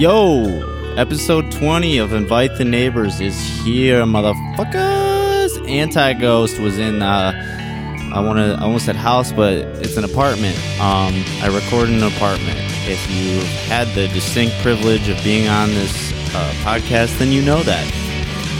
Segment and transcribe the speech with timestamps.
[0.00, 0.46] Yo,
[0.96, 5.68] episode 20 of Invite the Neighbors is here, motherfuckers.
[5.68, 7.34] Anti Ghost was in, uh,
[8.14, 10.56] I want to, I almost said house, but it's an apartment.
[10.80, 12.56] Um, I recorded in an apartment.
[12.88, 17.62] If you had the distinct privilege of being on this uh, podcast, then you know
[17.64, 17.84] that.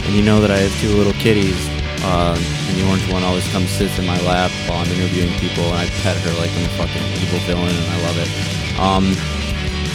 [0.05, 1.57] And you know that I have two little kitties.
[2.05, 5.65] Uh, and the orange one always comes sits in my lap while I'm interviewing people,
[5.65, 8.29] and I pet her like I'm a fucking evil villain, and I love it.
[8.79, 9.40] Um,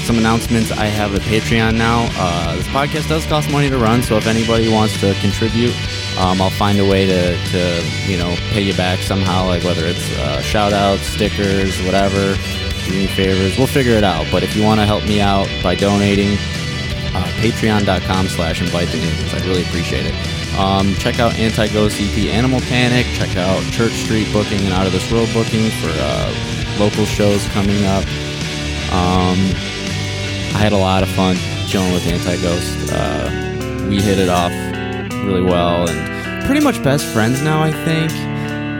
[0.06, 0.72] some announcements.
[0.72, 2.08] I have a Patreon now.
[2.14, 5.74] Uh, this podcast does cost money to run, so if anybody wants to contribute,
[6.20, 9.84] um, I'll find a way to, to, you know, pay you back somehow, like whether
[9.84, 12.36] it's uh, shout outs, stickers, whatever,
[12.86, 13.58] do me favors.
[13.58, 14.28] We'll figure it out.
[14.32, 16.34] But if you want to help me out by donating,
[17.16, 19.34] uh, patreon.com slash invite the neighbors.
[19.34, 20.14] I'd really appreciate it.
[20.56, 23.08] Um, check out Anti-Ghost EP Animal Panic.
[23.16, 27.48] Check out Church Street Booking and Out of This World Booking for uh, local shows
[27.50, 28.06] coming up.
[28.94, 29.75] Um,
[30.56, 31.36] I had a lot of fun
[31.68, 32.90] chilling with Anti Ghost.
[32.90, 34.54] Uh, we hit it off
[35.26, 38.10] really well and pretty much best friends now, I think.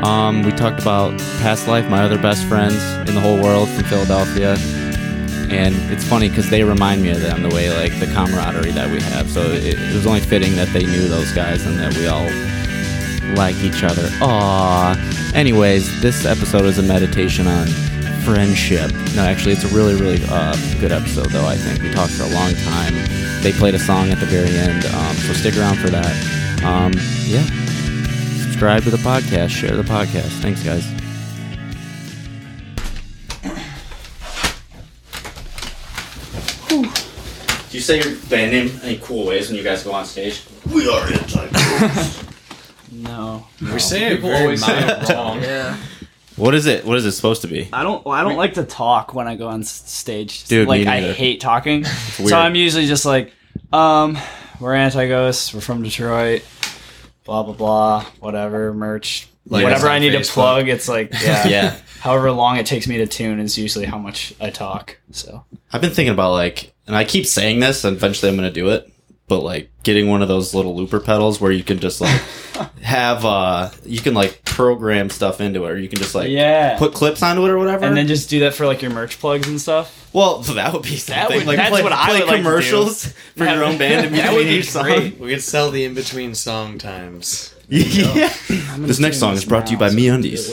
[0.06, 3.84] Um, we talked about past life, my other best friends in the whole world from
[3.84, 4.56] Philadelphia.
[5.50, 8.90] And it's funny because they remind me of them the way, like, the camaraderie that
[8.90, 9.30] we have.
[9.30, 12.30] So it, it was only fitting that they knew those guys and that we all
[13.36, 14.08] like each other.
[14.24, 15.34] Aww.
[15.36, 17.68] Anyways, this episode is a meditation on
[18.26, 18.92] friendship.
[19.16, 21.82] No, actually, it's a really, really uh, good episode, though, I think.
[21.84, 22.94] We talked for a long time.
[23.44, 26.12] They played a song at the very end, um, so stick around for that.
[26.64, 26.92] Um,
[27.26, 27.46] yeah.
[28.42, 30.42] Subscribe to the podcast, share the podcast.
[30.42, 30.86] Thanks, guys.
[37.70, 40.44] Do you say your band name any cool ways when you guys go on stage?
[40.74, 41.48] We are anti
[42.92, 43.46] No.
[43.62, 45.42] We say it People very always say wrong.
[45.42, 45.78] Yeah.
[46.38, 46.84] What is it?
[46.86, 47.70] What is it supposed to be?
[47.72, 48.04] I don't.
[48.06, 50.46] Well, I don't like to talk when I go on s- stage.
[50.46, 51.14] Dude, like me I neither.
[51.14, 51.82] hate talking.
[52.20, 52.30] weird.
[52.30, 53.32] So I'm usually just like,
[53.72, 54.18] um,
[54.60, 55.54] we're anti ghosts.
[55.54, 56.44] We're from Detroit.
[57.24, 58.06] Blah blah blah.
[58.20, 59.28] Whatever merch.
[59.48, 60.34] Like Whatever I need to Facebook.
[60.34, 60.68] plug.
[60.70, 61.48] It's like yeah.
[61.48, 61.78] Yeah.
[62.00, 64.98] However long it takes me to tune is usually how much I talk.
[65.12, 68.48] So I've been thinking about like, and I keep saying this, and eventually I'm going
[68.48, 68.92] to do it.
[69.28, 72.22] But like getting one of those little looper pedals where you can just like
[72.84, 76.78] have, uh, you can like program stuff into it, or you can just like yeah.
[76.78, 77.86] put clips onto it or whatever.
[77.86, 80.10] and then just do that for like your merch plugs and stuff.
[80.14, 81.38] well, that would be something.
[81.38, 82.44] would- like that's play, what I play would like to do.
[82.44, 84.84] commercials for your own band in That would between be each song.
[84.84, 85.20] great.
[85.20, 87.52] We could sell the in between song times.
[87.68, 88.32] yeah.
[88.78, 90.46] This next song is brought to you by MeUndies.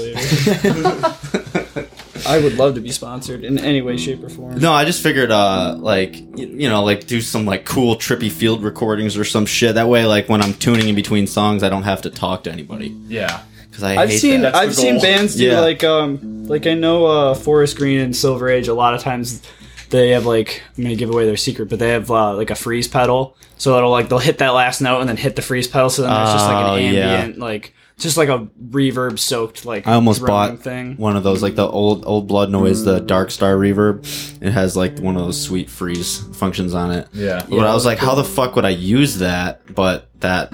[2.32, 4.58] I would love to be sponsored in any way, shape, or form.
[4.58, 8.62] No, I just figured, uh, like, you know, like do some like cool trippy field
[8.62, 9.74] recordings or some shit.
[9.74, 12.52] That way, like when I'm tuning in between songs, I don't have to talk to
[12.52, 13.42] anybody Yeah.
[13.68, 14.54] because I I've hate seen that.
[14.54, 15.60] I've seen bands do Yeah.
[15.60, 19.42] like um like I know uh Forest Green and Silver Age a lot of times
[19.90, 22.54] they have like I'm gonna give away their secret but they have uh, like a
[22.54, 25.68] freeze pedal so it'll like they'll hit that last note and then hit the freeze
[25.68, 27.00] pedal so then there's just like Oh, an yeah.
[27.00, 31.42] ambient like just like a reverb soaked like I almost bought thing one of those,
[31.42, 33.06] like the old old blood noise, the mm.
[33.06, 34.04] Dark Star reverb.
[34.42, 37.08] It has like one of those sweet freeze functions on it.
[37.12, 37.44] Yeah.
[37.48, 39.74] But I was like, how the fuck would I use that?
[39.74, 40.52] But that,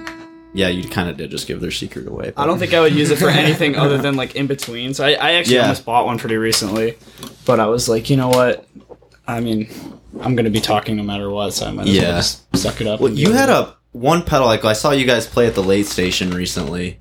[0.53, 2.33] yeah, you kind of did just give their secret away.
[2.37, 5.05] I don't think I would use it for anything other than like in between so
[5.05, 5.63] I, I actually Yeah.
[5.63, 6.97] almost bought one pretty recently
[7.45, 8.67] but I was like you know what
[9.27, 9.69] I mean
[10.21, 12.03] I'm gonna be talking no matter what so I might as Yeah.
[12.03, 13.53] well just suck it up Well, you had it.
[13.53, 14.47] a one pedal.
[14.47, 16.99] Like I saw you guys play at the late station recently.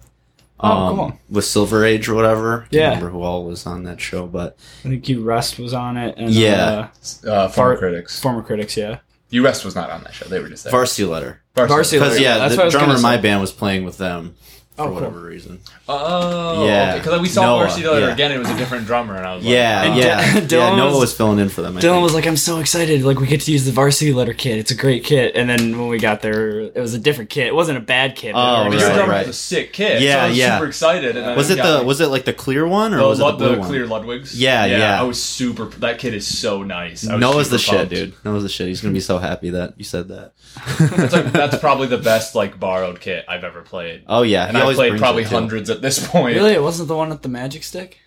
[0.59, 1.19] Oh, um, cool.
[1.29, 2.61] With Silver Age or whatever.
[2.61, 2.87] Can't Yeah.
[2.89, 6.15] remember who all was on that show, but I think you Rust was on it,
[6.17, 6.87] and Yeah.
[7.25, 8.19] uh, Uh, former Far- critics.
[8.19, 8.97] former critics, yeah.
[9.29, 10.25] US was not on that show.
[10.25, 10.71] They were just there.
[10.71, 11.41] Varsity Letter.
[11.55, 14.35] Varsity Because Letter, yeah, that's the drummer in my band was playing with them
[14.79, 14.93] Oh, for Oh, cool.
[14.95, 15.59] whatever reason.
[15.89, 16.97] Oh, Yeah.
[16.97, 18.13] Because we saw Noah, Varsity Letter yeah.
[18.13, 18.31] again.
[18.31, 20.41] It was a different drummer, and I was like, Yeah, And yeah, Dy- yeah.
[20.71, 21.77] Dylan Noah was- was filling in for them.
[21.77, 22.03] I Dylan think.
[22.03, 23.03] was like, "I'm so excited!
[23.03, 24.57] Like we get to use the Varsity Letter kit.
[24.57, 27.47] It's a great kit." And then when we got there, it was a different kit.
[27.47, 28.33] It wasn't a bad kit.
[28.33, 29.27] but Oh, it was right, drummer right.
[29.27, 30.01] was a sick kid.
[30.01, 30.57] Yeah, so I was yeah.
[30.57, 31.17] super excited.
[31.17, 33.23] And was it the me- was it like the clear one or the, was it
[33.23, 33.67] Lud- the blue the one?
[33.69, 34.31] clear Ludwigs?
[34.35, 34.99] Yeah, yeah.
[34.99, 35.65] I was super.
[35.65, 37.07] That kid is so nice.
[37.07, 37.93] I was Noah's the super shit, pumped.
[37.95, 38.25] dude.
[38.25, 38.67] Noah's the shit.
[38.67, 40.33] He's gonna be so happy that you said that.
[40.79, 44.03] That's, like, that's probably the best like borrowed kit I've ever played.
[44.07, 46.35] oh yeah, and he I've played probably hundreds at this point.
[46.35, 47.99] really, it wasn't the one with the magic stick.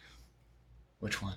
[1.01, 1.35] Which one?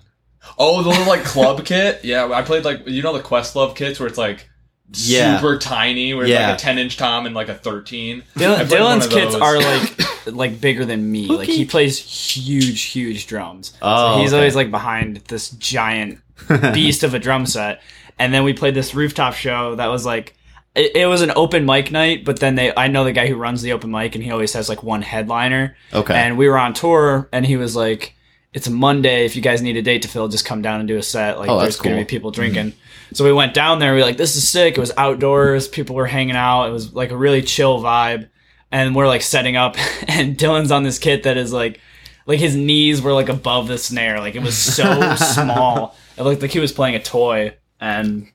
[0.58, 2.04] Oh, the little like club kit.
[2.04, 4.48] Yeah, I played like you know the Questlove kits where it's like
[4.92, 5.38] Yeah.
[5.38, 6.48] super tiny, where it's Yeah.
[6.50, 8.22] like a ten inch tom and like a thirteen.
[8.36, 11.26] Dylan, I played one Dylan's kits are like like bigger than me.
[11.26, 13.72] Like he plays huge, huge drums.
[13.80, 14.38] Oh, so he's okay.
[14.38, 16.20] always like behind this giant
[16.74, 17.80] beast of a drum set.
[18.18, 20.36] And then we played this rooftop show that was like
[20.74, 23.36] it, it was an open mic night, but then they I know the guy who
[23.36, 25.76] runs the open mic and he always has like one headliner.
[25.92, 26.14] Okay.
[26.14, 28.14] And we were on tour and he was like
[28.52, 29.24] it's a Monday.
[29.24, 31.38] If you guys need a date to fill, just come down and do a set.
[31.38, 32.40] Like Oh, there's that's gonna be people mm-hmm.
[32.40, 32.72] drinking.
[33.12, 33.92] So we went down there.
[33.92, 34.76] We were like, this is sick.
[34.76, 35.68] It was outdoors.
[35.68, 36.66] People were hanging out.
[36.66, 38.28] It was like a really chill vibe.
[38.72, 39.76] And we're like setting up,
[40.08, 41.80] and Dylan's on this kit that is like,
[42.26, 44.18] like his knees were like above the snare.
[44.18, 45.94] Like it was so small.
[46.16, 47.56] It looked like he was playing a toy.
[47.80, 48.28] And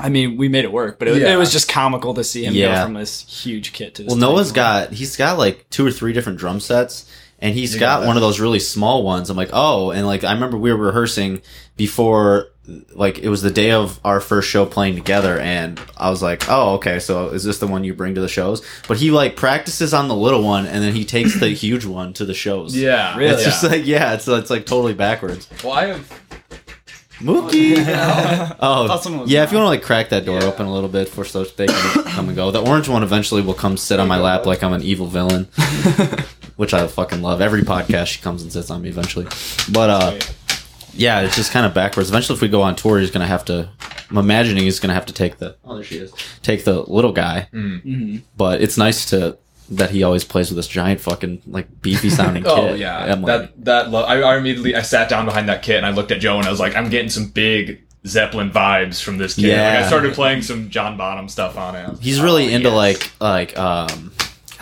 [0.00, 1.32] I mean, we made it work, but it, Yeah.
[1.32, 2.76] it was just comical to see him Yeah.
[2.76, 4.10] go from this huge kit to this.
[4.10, 4.54] Well, tiny Noah's one.
[4.54, 7.04] got he's got like two or three different drum sets,
[7.40, 9.30] and he's You got got one of those really small ones.
[9.30, 11.42] I'm like, oh, and like I remember we were rehearsing
[11.76, 12.48] before,
[12.94, 16.44] like it was the day of our first show playing together, and I was like,
[16.48, 18.62] oh, okay, so is this the one you bring to the shows?
[18.86, 22.12] But he like practices on the little one, and then he takes the huge one
[22.14, 22.76] to the shows.
[22.76, 23.32] Yeah, Really?
[23.32, 23.48] It's Yeah.
[23.48, 25.48] just like yeah, it's it's like totally backwards.
[25.64, 26.12] well, I have.
[27.20, 27.76] Mookie.
[28.60, 29.42] oh, thought someone was yeah.
[29.44, 30.46] If you want to like crack that door Yeah.
[30.46, 32.50] open a little bit for so they can come and go.
[32.50, 35.44] The orange one eventually will come sit on my lap like I'm an evil villain,
[36.56, 37.40] which I fucking love.
[37.40, 39.26] Every podcast she comes and sits on me eventually.
[39.72, 40.18] But uh,
[40.94, 42.08] yeah, it's just kind of backwards.
[42.08, 43.68] Eventually, if we go on tour, he's gonna have to.
[44.10, 45.56] I'm imagining he's gonna have to take the.
[45.64, 46.12] Oh, there she is.
[46.42, 47.48] Take the little guy.
[47.52, 48.22] Mhm.
[48.36, 49.36] But it's nice to
[49.70, 52.52] that he always plays with this giant fucking like beefy sounding kit.
[52.58, 55.62] Oh yeah, I'm like, that that lo- I, I immediately I sat down behind that
[55.62, 58.50] kit and I looked at Joe and I was like, I'm getting some big Zeppelin
[58.50, 59.44] vibes from this kid.
[59.44, 59.82] Like, Yeah.
[59.84, 61.98] I started playing some John Bonham stuff on it.
[62.00, 62.76] He's like, really oh, into yes.
[62.76, 64.12] like like um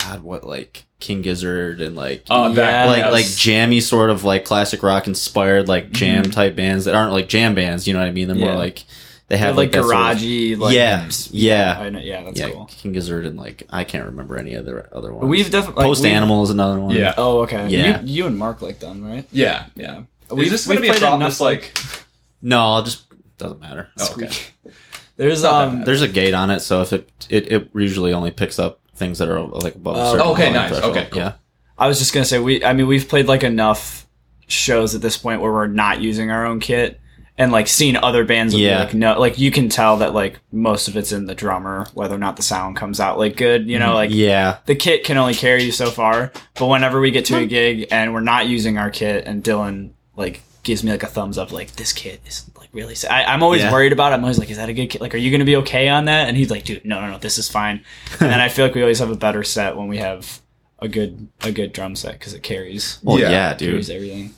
[0.01, 2.91] God what like King Gizzard and like uh, that, Yeah.
[2.91, 3.13] like yes.
[3.13, 7.29] like jammy sort of like classic rock inspired like jam type bands that aren't like
[7.29, 8.27] jam bands, you know what I mean?
[8.29, 8.85] They're more like
[9.29, 12.41] they They're have like, like, that sort of- like yeah, yeah, I know, yeah, that's
[12.41, 12.51] yeah.
[12.51, 12.65] cool.
[12.67, 15.29] King Gizzard and like I can't remember any other other ones.
[15.29, 16.95] We've definitely Post Animal is another one.
[16.97, 17.15] Yeah.
[17.17, 17.69] Oh, okay.
[17.69, 18.01] Yeah.
[18.03, 19.27] You, you and Mark like them, right?
[19.31, 20.03] yeah, yeah.
[20.31, 21.21] We- Is this we gonna be a played problem?
[21.23, 21.79] enough, This like,
[22.43, 23.05] No, I'll just
[23.39, 23.89] doesn't matter.
[23.99, 24.31] oh, okay.
[25.17, 25.85] There's um.
[25.85, 29.19] There's a gate on it, so if it it, it usually only picks up things
[29.19, 30.71] that are like above a Oh, certain okay, nice.
[30.71, 30.97] threshold.
[30.97, 31.21] Okay, cool.
[31.23, 31.33] Yeah.
[31.77, 32.65] I was just gonna say we.
[32.65, 34.07] I mean, we've played like enough
[34.47, 37.01] shows at this point where we're not using our own kit.
[37.41, 38.81] And like seeing other bands, will be Yeah.
[38.81, 42.15] like no, like you can tell that like most of it's in the drummer, whether
[42.17, 43.69] or not the sound comes out like good.
[43.69, 44.59] You know, mm, like Yeah.
[44.67, 46.33] the kit can only carry you so far.
[46.59, 47.47] But whenever we get to a hmm.
[47.47, 51.39] gig and we're not using our kit, and Dylan like gives me like a thumbs
[51.39, 52.97] up, like this kit is like really.
[52.97, 53.09] Sa-.
[53.09, 53.71] I, I'm always Yeah.
[53.73, 54.11] worried about.
[54.13, 54.17] it.
[54.17, 55.01] I'm always like, is that a good kit?
[55.01, 56.27] Like, are you gonna be okay on that?
[56.29, 57.85] And he's like, dude, no, no, no, this is fine.
[58.21, 60.41] and then I feel like we always have a better set when we have
[60.81, 63.31] a good a good drum set because it carries Well, Yeah.
[63.31, 63.71] yeah, dude.
[63.71, 64.35] carries everything.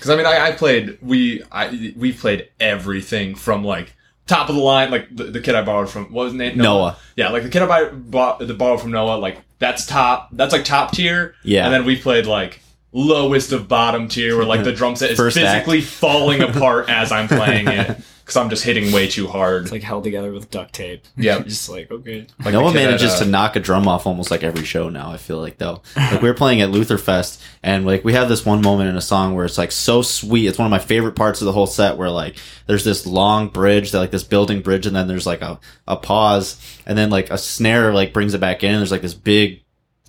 [0.00, 3.94] Because I mean, I, I played we I we played everything from like
[4.26, 6.56] top of the line, like the, the kid I borrowed from what was his name
[6.56, 6.96] Noah.
[7.16, 9.16] Yeah, like the kid I bought the borrowed from Noah.
[9.18, 10.30] Like that's top.
[10.32, 11.34] That's like top tier.
[11.44, 11.64] Yeah.
[11.66, 12.60] and then we played like
[12.92, 15.66] lowest of bottom tier, where like the drum set is First act.
[15.66, 19.62] physically falling apart as I'm playing it because I'm just hitting way too hard.
[19.64, 21.04] It's like held together with duct tape.
[21.16, 21.40] Yeah.
[21.42, 22.26] Just like okay.
[22.44, 25.10] Like Noah manages at, uh, to knock a drum off almost like every show now.
[25.10, 28.46] I feel like though, like we were playing at Lutherfest, and like we have this
[28.46, 30.46] one moment in a song where it's like so sweet.
[30.46, 32.36] It's one of my favorite parts of the whole set, where like
[32.66, 35.96] there's this long bridge, that like this building bridge, and then there's like a a
[35.96, 36.56] pause,
[36.86, 38.70] and then like a snare like brings it back in.
[38.70, 39.62] And there's like this big,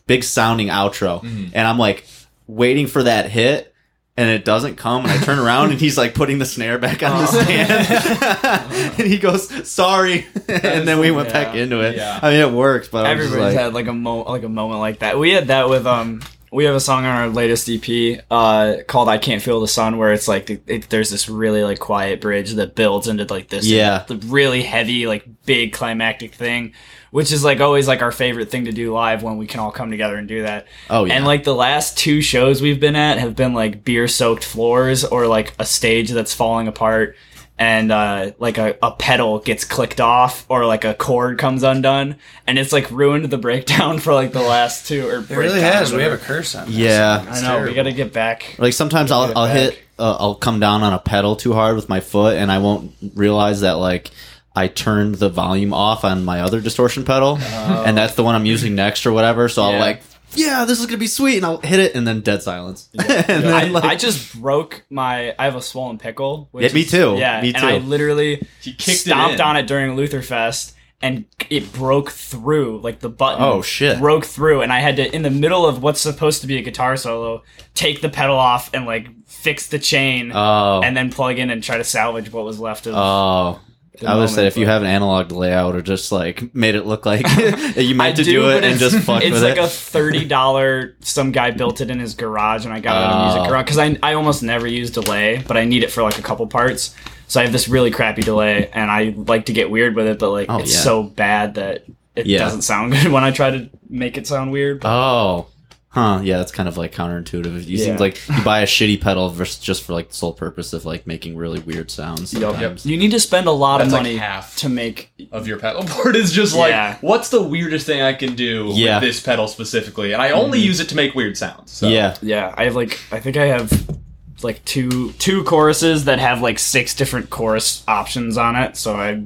[0.05, 1.49] big sounding outro, Mhm.
[1.53, 2.05] and I'm like
[2.47, 3.70] waiting for that hit.
[4.17, 7.01] And it doesn't come, and I turn around, and he's like putting the snare back
[7.01, 11.95] on the stand, and he goes, "Sorry," and then we went yeah, back into it.
[11.95, 12.19] yeah.
[12.21, 14.43] I mean, it works, but I was just Everybody's like, had like a mo- like
[14.43, 15.17] a moment like that.
[15.17, 16.21] We had that with um.
[16.53, 19.97] We have a song on our latest EP uh, called "I Can't Feel the Sun,"
[19.97, 23.65] where it's like it, there's this really like quiet bridge that builds into like this
[23.65, 24.03] Yeah.
[24.05, 26.73] the really heavy like big climactic thing,
[27.11, 29.71] which is like always like our favorite thing to do live when we can all
[29.71, 30.67] come together and do that.
[30.89, 34.09] oh yeah, And like the last two shows we've been at have been like beer
[34.09, 37.15] soaked floors or like a stage that's falling apart
[37.61, 42.15] and uh, like a, a pedal gets clicked off or like a cord comes undone
[42.47, 45.93] and it's like ruined the breakdown for like the last two or It really has.
[45.93, 46.65] We have a curse on.
[46.65, 46.75] this.
[46.75, 47.29] Yeah.
[47.29, 48.55] It's I know we got to get back.
[48.57, 49.55] like sometimes I'll I'll back.
[49.73, 52.57] hit uh, I'll come down on a pedal too hard with my foot, and I
[52.57, 54.09] won't realize that like
[54.55, 58.47] I turned the volume off on my other distortion pedal, and that's the one I'm
[58.47, 59.47] using next or whatever.
[59.47, 60.01] So I'll like,
[60.33, 62.89] yeah, this is gonna be sweet, and I'll hit it, and then dead silence.
[62.97, 63.03] and
[63.43, 65.35] then, I, like, I just broke my.
[65.37, 66.47] I have a swollen pickle.
[66.51, 67.15] Which Yeah, me is- too.
[67.17, 69.41] Yeah, Me and I literally He kicked it stomped in.
[69.41, 72.79] on it during Lutherfest, and it broke through.
[72.81, 73.43] Like the button.
[73.43, 73.99] Oh, shit.
[73.99, 76.61] Broke through, and I had to, in the middle of what's supposed to be a
[76.61, 81.39] guitar solo, take the pedal off and like fix the chain, oh and then plug
[81.39, 82.93] in and try to salvage what was left of.
[82.95, 83.59] oh.
[84.05, 86.85] I would say if you have an analog delay, I would just like made it
[86.85, 87.25] look like
[87.75, 89.27] you meant to do, but it and just fuck it.
[89.27, 89.63] It's with like it.
[89.63, 90.95] a thirty dollar.
[91.01, 93.49] Some guy built it in his garage, and I got it at a music Oh.
[93.49, 96.21] garage because I I almost never use delay, but I need it for like a
[96.21, 96.95] couple parts.
[97.27, 100.19] So I have this really crappy delay, and I like to get weird with it,
[100.19, 100.79] but like Oh, it's yeah.
[100.81, 102.39] so bad that it Yeah.
[102.39, 104.81] doesn't sound good when I try to make it sound weird.
[104.83, 105.47] oh,
[105.93, 106.21] Huh?
[106.23, 107.65] Yeah, that's kind of like counterintuitive.
[107.67, 110.71] You seem like you buy a shitty pedal vers- just for like the sole purpose
[110.71, 112.33] of like making really weird sounds.
[112.33, 112.41] Yep.
[112.53, 112.85] Sometimes.
[112.85, 114.55] You need to spend a lot That's of like money half.
[114.57, 115.11] to make.
[115.33, 116.97] of your pedal board is just like Yeah.
[117.01, 118.99] what's the weirdest thing I can do Yeah.
[119.01, 121.71] with this pedal specifically, and I only use it to make weird sounds.
[121.71, 121.89] So.
[121.89, 122.15] Yeah.
[122.21, 123.99] Yeah, I have like I think I have
[124.43, 128.77] like two two choruses that have like six different chorus options on it.
[128.77, 129.23] So I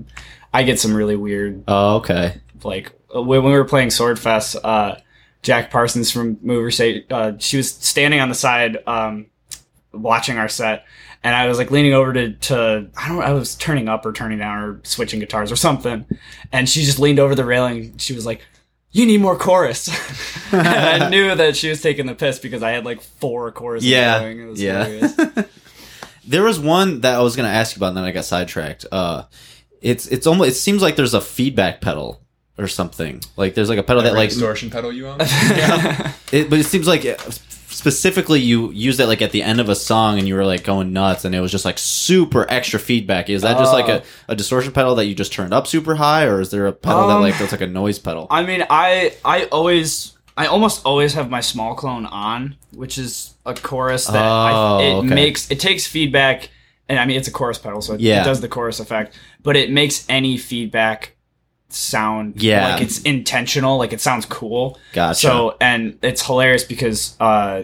[0.51, 2.41] I get some really weird Oh, okay.
[2.63, 4.95] like uh, when we were playing Swordfest, uh,
[5.45, 9.27] Jack Parsons from Mover State, uh, she was standing on the side, um,
[9.93, 10.85] watching our set,
[11.23, 14.11] and I was like leaning over to, to I don't I was turning up or
[14.11, 16.05] turning down or switching guitars or something,
[16.51, 17.95] and she just leaned over the railing.
[17.99, 18.41] She was like,
[18.91, 19.87] "You need more chorus."
[20.51, 23.87] and I knew that she was taking the piss because I had like four choruses
[23.87, 24.19] Yeah.
[24.19, 24.39] going.
[24.39, 25.43] It was Yeah.
[26.27, 28.87] There was one that I was gonna ask you about, and then I got sidetracked.
[28.91, 29.25] Uh,
[29.79, 32.19] it's it's almost it seems like there's a feedback pedal
[32.57, 33.21] or something.
[33.37, 35.19] Like there's like a pedal that Every like distortion pedal you own.
[36.31, 37.15] It, but it seems like uh,
[37.69, 40.63] specifically you used it like at the end of a song and you were like
[40.63, 43.29] going nuts and it was just like super extra feedback.
[43.29, 46.25] Is that just like a, a distortion pedal that you just turned up super high
[46.25, 48.27] or is there a pedal that Um, like that's like a noise pedal?
[48.29, 53.35] I mean, I I always I almost always have my small clone on, which is
[53.45, 55.07] a chorus that Oh, I, it okay.
[55.15, 56.49] makes it takes feedback,
[56.89, 58.21] and I mean it's a chorus pedal, so it, Yeah.
[58.21, 61.14] it does the chorus effect, but it makes any feedback
[61.75, 62.69] sound Yeah.
[62.73, 64.79] like it's intentional, like it sounds cool.
[64.93, 65.19] Gotcha.
[65.19, 67.63] So and it's hilarious because uh,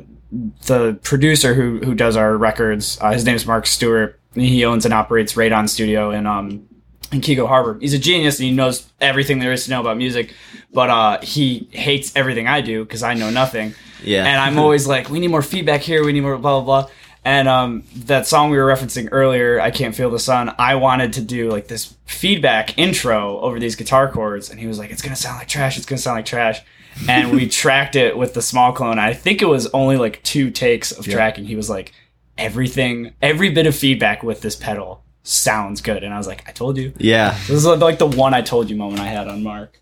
[0.66, 4.20] the producer who who does our records, uh, his name is Mark Stewart.
[4.34, 6.68] He owns and operates Radon Studio in um
[7.12, 7.78] in Keego Harbor.
[7.82, 10.34] He's a genius and he knows everything there is to know about music,
[10.74, 13.76] but uh, he hates everything I do because I know nothing.
[14.04, 14.26] Yeah.
[14.26, 16.06] And I'm always like, we need more feedback here.
[16.06, 16.92] We need more blah blah blah.
[17.24, 20.56] And um, that song we were referencing earlier, I can't feel the sun.
[20.58, 24.80] I wanted to do like this feedback intro over these guitar chords, and he was
[24.80, 25.78] like, "It's gonna sound like trash.
[25.78, 26.62] It's gonna sound like trash."
[27.08, 28.98] And we tracked it with the small clone.
[28.98, 31.46] I think it was only like two takes of tracking.
[31.46, 31.94] He was like,
[32.40, 36.52] "Everything, every bit of feedback with this pedal sounds good." And I was like, "I
[36.52, 37.38] told you." yeah.
[37.48, 39.80] This is like the one I told you moment I had on Mark.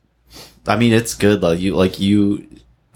[0.67, 1.51] I mean, it's good though.
[1.51, 2.47] You like you,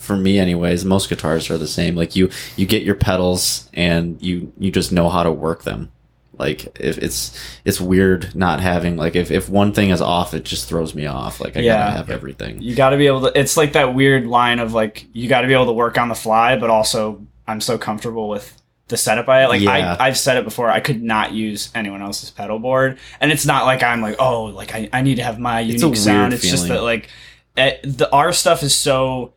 [0.03, 0.86] for me, anyways.
[0.86, 1.95] Most guitars are the same.
[1.95, 5.91] Like you, you get your pedals and you you just know how to work them.
[6.38, 10.43] Like if it's it's weird not having like if if one thing is off, it
[10.45, 11.39] just throws me off.
[11.39, 11.77] Like I Yeah.
[11.77, 12.62] gotta have everything.
[12.62, 13.39] You got to be able to.
[13.39, 16.10] It's like that weird line of like you got to be able to work on
[16.10, 19.62] the fly, but also I'm so comfortable with the setup I like.
[19.62, 19.95] Yeah.
[20.00, 20.69] I I've said it before.
[20.69, 24.45] I could not use anyone else's pedal board, and it's not like I'm like oh
[24.45, 26.31] like I, I need to have my unique sound.
[26.31, 27.10] weird It's just that like
[27.57, 29.33] eh, the our stuff is so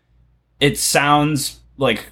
[0.60, 2.06] it sounds like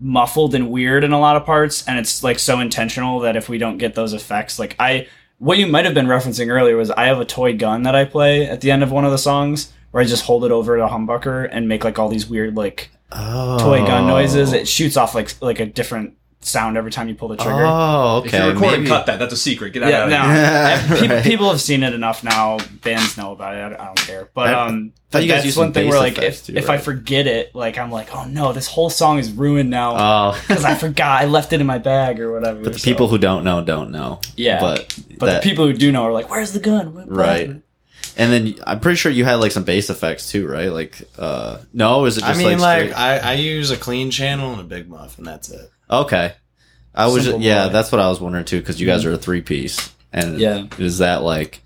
[0.00, 3.48] muffled and weird in a lot of parts and it's like so intentional that if
[3.48, 5.06] we don't get those effects like i
[5.38, 8.04] what you might have been referencing earlier was i have a toy gun that i
[8.04, 10.76] play at the end of one of the songs where i just hold it over
[10.76, 14.52] a humbucker and make like all these weird like Oh, toy gun noises.
[14.52, 14.56] Oh.
[14.56, 18.18] It shoots off like like a different sound every time you pull the trigger Oh,
[18.24, 18.38] If okay.
[18.44, 19.18] you're recording, maybe- cut that.
[19.18, 19.72] That's a secret.
[19.72, 20.08] Get that yeah, out.
[20.10, 20.18] no.
[20.18, 20.90] of here.
[20.90, 21.24] And people, Right.
[21.24, 22.58] people have seen it enough now.
[22.84, 23.58] Bands know about it.
[23.78, 24.28] I, I don't care.
[24.32, 26.54] But I- um, thought you guys that's used one thing bass where like if, too,
[26.56, 29.96] if I forget it, like I'm like, oh no, this whole song is ruined now
[29.96, 32.62] Oh, because I forgot I left it in my bag or whatever.
[32.62, 34.20] But the people who don't know don't know.
[34.36, 34.60] Yeah.
[34.60, 36.94] but but that- the people who do know are like, where's the gun?
[36.94, 37.46] What Right.
[37.46, 37.62] plasma?"
[38.18, 40.72] And then I'm pretty sure you had like some bass effects too, right?
[40.72, 44.52] Like, uh, no, is it I mean, like, like, I, I use a clean channel
[44.52, 45.70] and a big muff, and that's it.
[45.90, 46.34] Okay.
[46.94, 49.18] I was just, yeah, that's what I was wondering too, because you guys are a
[49.18, 50.64] three piece, and Yeah.
[50.78, 51.60] is that like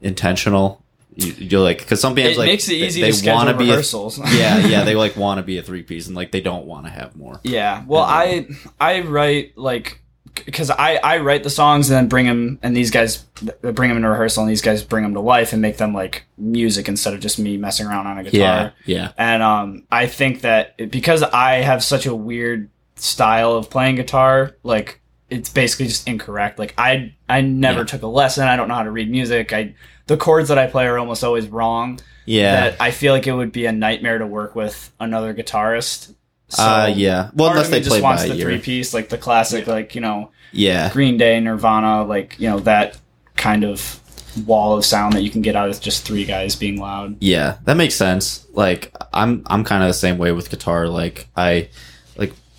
[0.00, 0.82] intentional?
[1.16, 3.34] You, you're like, because some bands It like makes it they- easy they to schedule
[3.36, 4.18] wanna be a- rehearsals.
[4.32, 6.86] yeah, yeah, they like want to be a three piece, and like they don't want
[6.86, 7.40] to have more.
[7.42, 7.82] Yeah.
[7.86, 8.46] Well, I
[8.80, 10.00] I write like
[10.46, 13.18] because I I write the songs and then bring them and these guys
[13.62, 16.24] bring them into rehearsal and these guys bring them to life and make them like
[16.38, 18.38] music instead of just me messing around on a guitar.
[18.38, 22.70] Yeah, yeah, And um, I think that because I have such a weird
[23.02, 26.58] style of playing guitar, like it's basically just incorrect.
[26.58, 27.84] Like I I never Yeah.
[27.86, 28.46] took a lesson.
[28.48, 29.52] I don't know how to read music.
[29.52, 29.74] I
[30.06, 32.00] the chords that I play are almost always wrong.
[32.26, 32.70] yeah.
[32.70, 36.14] That I feel like it would be a nightmare to work with another guitarist.
[36.48, 37.30] So uh, yeah.
[37.34, 40.30] Well, unless they just play wants the three piece, like the classic, like you know
[40.52, 42.98] Yeah, Green Day, Nirvana, like you know that
[43.36, 44.00] kind of
[44.46, 47.16] wall of sound that you can get out of just three guys being loud.
[47.20, 48.46] Yeah, that makes sense.
[48.52, 50.88] Like I'm I'm kind of the same way with guitar.
[50.88, 51.68] Like I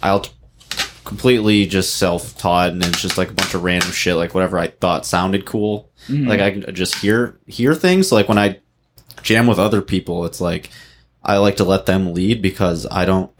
[0.03, 0.25] I'll
[1.03, 4.67] completely just self-taught and it's just like a bunch of random shit like whatever I
[4.67, 5.89] thought sounded cool.
[6.07, 6.27] Mhm.
[6.27, 8.59] Like I can just hear hear things like when I
[9.23, 10.69] jam with other people it's like
[11.23, 13.31] I like to let them lead because I don't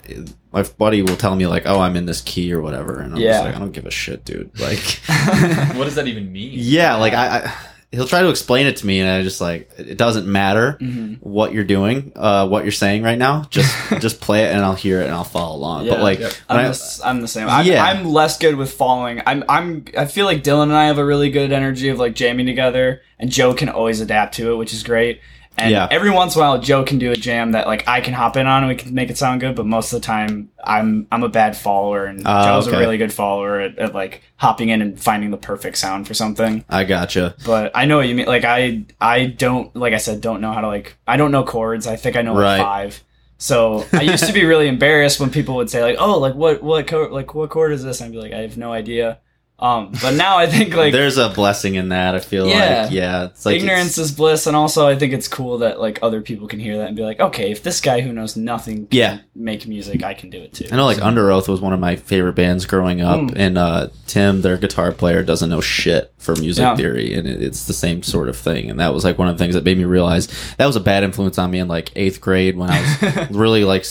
[0.52, 3.22] my buddy will tell me like oh I'm in this key or whatever and I'm
[3.22, 3.32] Yeah.
[3.34, 4.52] just like I don't give a shit dude.
[4.60, 4.80] Like
[5.78, 6.52] What does that even mean?
[6.56, 7.54] yeah, like I, I
[7.92, 11.16] he'll try to explain it to me, and I just like it doesn't matter Mm-hmm.
[11.16, 13.44] what you're doing, uh, what you're saying right now.
[13.50, 15.88] Just just play it, and I'll hear it, and I'll follow along.
[15.88, 16.34] But like, Yep.
[16.50, 17.48] I'm, I- the, s- I'm the same.
[17.50, 17.84] I'm, Yeah.
[17.84, 19.22] I'm less good with following.
[19.26, 22.16] I'm I'm I feel like Dylan and I have a really good energy of like
[22.16, 25.20] jamming together, and Joe can always adapt to it, which is great.
[25.58, 25.88] And Yeah.
[25.92, 28.38] every once in a while, Joe can do a jam that like I can hop
[28.38, 29.56] in on and we can make it sound good.
[29.56, 32.78] But most of the time, I'm I'm a bad follower, and Ah, Joe's okay.
[32.78, 36.14] a really good follower at, at like hopping in and finding the perfect sound for
[36.14, 36.64] something.
[36.70, 37.36] I gotcha.
[37.46, 38.26] But I know what you mean.
[38.28, 41.44] Like I I don't like I said don't know how to like I don't know
[41.44, 41.86] chords.
[41.86, 43.04] I think I know like five.
[43.38, 46.62] So I used to be really embarrassed when people would say like, "Oh, like what
[46.64, 49.18] what chord like what chord is this?" And I'd be like, "I have no idea."
[49.62, 52.16] Um, but now I think like There's a blessing in that.
[52.16, 52.82] I feel Yeah.
[52.84, 55.80] like yeah, it's like ignorance it's- is bliss, and also I think it's cool that
[55.80, 58.36] like other people can hear that and be like, "Okay, if this guy who knows
[58.36, 59.18] nothing can Yeah.
[59.36, 61.80] make music, I can do it too." I know, like Under Oath was one of
[61.80, 63.34] my favorite bands growing up, Mm.
[63.36, 66.76] and uh, Tim, their guitar player, doesn't know shit for music Yeah.
[66.76, 68.68] theory, and it, it's the same sort of thing.
[68.70, 70.28] And that was like one of the things that made me realize
[70.58, 73.64] that was a bad influence on me in like eighth grade when I was really
[73.64, 73.86] like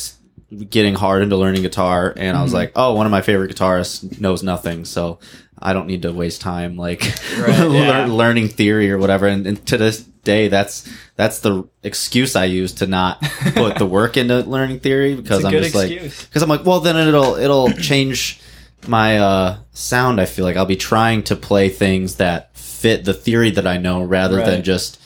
[0.68, 2.56] getting hard into learning guitar, and I was Mm-hmm.
[2.56, 5.20] like, oh, one of my favorite guitarists knows nothing, so
[5.62, 7.00] I don't need to waste time like
[7.38, 8.06] Right, yeah.
[8.06, 9.26] learning theory or whatever.
[9.26, 13.20] And, and to this day, that's that's the excuse I use to not
[13.54, 16.96] put the work into learning theory because I'm just like because I'm like, well, then
[16.96, 18.40] it'll it'll change
[18.86, 20.20] my uh, sound.
[20.20, 23.76] I feel like I'll be trying to play things that fit the theory that I
[23.76, 24.98] know, rather than just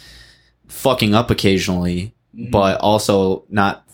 [0.68, 2.50] fucking up occasionally, Mhm.
[2.50, 3.84] but also not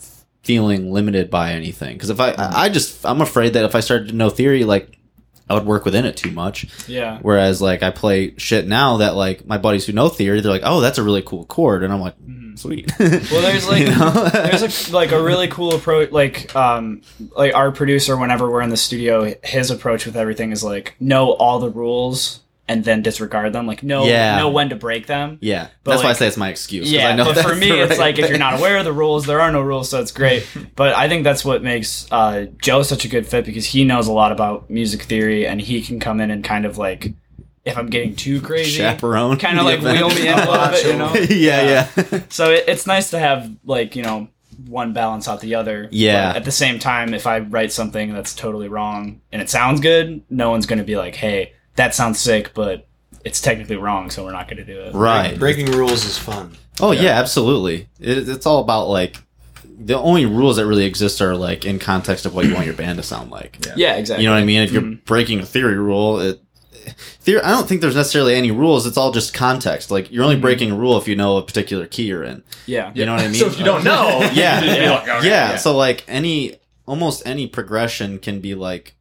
[0.42, 1.94] feeling limited by anything.
[1.96, 4.98] Because if I I just I'm afraid that if I started to know theory, like
[5.50, 6.66] I would work within it too much.
[6.86, 7.18] yeah.
[7.20, 10.62] Whereas like I play shit now that like my buddies who know theory, they're like,
[10.64, 12.14] oh, that's a really cool chord, and I'm like,
[12.54, 12.92] sweet.
[12.98, 14.28] Well, there's like You know?
[14.32, 16.12] there's a like a really cool approach.
[16.12, 17.02] Like um
[17.36, 21.32] like our producer, whenever we're in the studio, his approach with everything is like know
[21.32, 22.40] all the rules
[22.70, 23.66] and then disregard them.
[23.66, 24.36] Like know Yeah.
[24.38, 25.38] know when to break them.
[25.40, 26.90] yeah, But, that's why I say it's my excuse.
[26.90, 28.84] Yeah, I know but for me, the it's right like if you're not aware of
[28.84, 30.46] the rules, there are no rules, so it's great.
[30.76, 34.06] but I think that's what makes uh, Joe such a good fit because he knows
[34.06, 37.12] a lot about music theory and he can come in and kind of like,
[37.64, 40.86] if I'm getting too crazy, chaperone, kind of like wheel me in a little bit,
[40.86, 41.12] you know?
[41.36, 42.20] yeah, yeah.
[42.28, 44.28] So it, it's nice to have like you know
[44.66, 45.88] one balance out the other.
[45.90, 46.28] Yeah.
[46.30, 49.80] But at the same time, if I write something that's totally wrong and it sounds
[49.80, 52.86] good, no one's going to be like, "Hey, that sounds sick," but
[53.24, 54.94] it's technically wrong, so we're not going to do it.
[54.94, 55.38] right.
[55.38, 56.56] Breaking rules is fun.
[56.80, 57.88] Oh yeah, absolutely.
[57.98, 59.16] It, it's all about like
[59.82, 62.74] the only rules that really exist are like in context of what you want your
[62.74, 63.58] band to sound like.
[63.76, 64.24] Yeah, exactly.
[64.24, 64.62] You know what I mean?
[64.62, 65.04] If you're Mhm.
[65.04, 66.40] breaking a theory rule, it
[67.20, 67.42] theory.
[67.42, 68.86] I don't think there's necessarily any rules.
[68.86, 69.90] It's all just context.
[69.90, 70.42] Like you're only Mm-hmm.
[70.42, 72.42] breaking a rule if you know a particular key you're in.
[72.66, 72.90] Yeah.
[72.94, 73.34] You know what I mean?
[73.34, 74.60] So if you don't know, Yeah.
[74.60, 78.94] you just be like, okay, yeah, So like any almost any progression can be like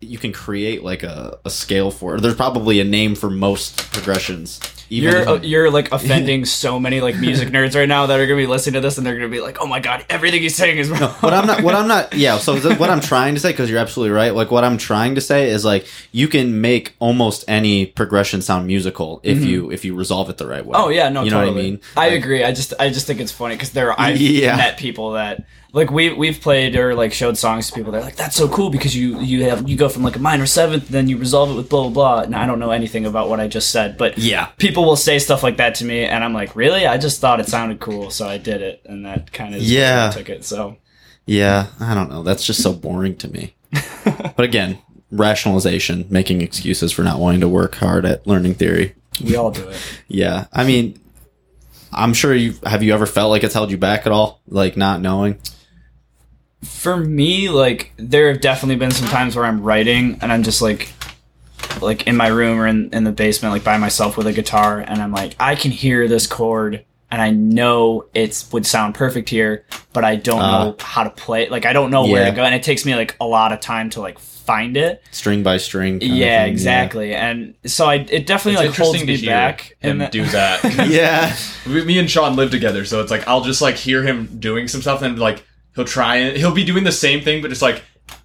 [0.00, 2.20] you can create like a, a scale for it.
[2.22, 4.60] There's probably a name for most progressions.
[4.90, 8.24] Even You're uh, you're like offending so many like music nerds right now that are
[8.26, 10.56] gonna be listening to this and they're gonna be like, oh my god, everything he's
[10.56, 11.10] saying is wrong.
[11.20, 12.38] what I'm not, what I'm not, yeah.
[12.38, 14.34] So th- what I'm trying to say, because you're absolutely right.
[14.34, 18.66] Like what I'm trying to say is like you can make almost any progression sound
[18.66, 20.72] musical if you if you resolve it the right way.
[20.72, 20.84] Mm-hmm.
[20.86, 21.54] Oh yeah, no, you know totally.
[21.54, 21.80] what I mean.
[21.94, 22.44] I Like, agree.
[22.44, 24.56] I just I just think it's funny because there I've Yeah.
[24.56, 27.92] met people that like we we've played or like showed songs to people.
[27.92, 30.46] They're like, that's so cool because you you have you go from like a minor
[30.46, 32.20] seventh, then you resolve it with blah blah blah.
[32.22, 34.46] And I don't know anything about what I just said, but Yeah.
[34.58, 36.86] people will say stuff like that to me, and I'm like, really?
[36.86, 40.10] I just thought it sounded cool, so I did it, and that kind of Yeah.
[40.10, 40.44] took it.
[40.44, 40.76] So
[41.26, 42.22] Yeah, I don't know.
[42.22, 43.54] That's just so boring to me.
[44.04, 44.78] but again,
[45.10, 48.94] rationalization, making excuses for not wanting to work hard at learning theory.
[49.22, 49.76] we all do it.
[50.08, 50.98] Yeah, I mean,
[51.92, 54.76] I'm sure you have you ever felt like it's held you back at all, like
[54.76, 55.38] not knowing.
[56.62, 60.60] For me like there have definitely been some times where i'm writing and i'm just
[60.60, 60.92] like
[61.80, 64.80] like in my room or in, in the basement like by myself with a guitar
[64.80, 69.28] and i'm like i can hear this chord and i know it would sound perfect
[69.28, 70.64] here but i don't Ah.
[70.64, 72.84] know how to play it like i don't know where to go and it takes
[72.84, 76.00] me like a lot of time to like find it String by string.
[76.00, 80.10] kind yeah thing, exactly and so i it definitely It's like holds me back and
[80.10, 80.88] do that.
[80.88, 81.36] Yeah.
[81.84, 84.80] Me and Sean live together, so it's like I'll just like hear him doing some
[84.80, 85.44] stuff, and like
[85.78, 87.82] he'll try and he'll be doing the same thing, but just like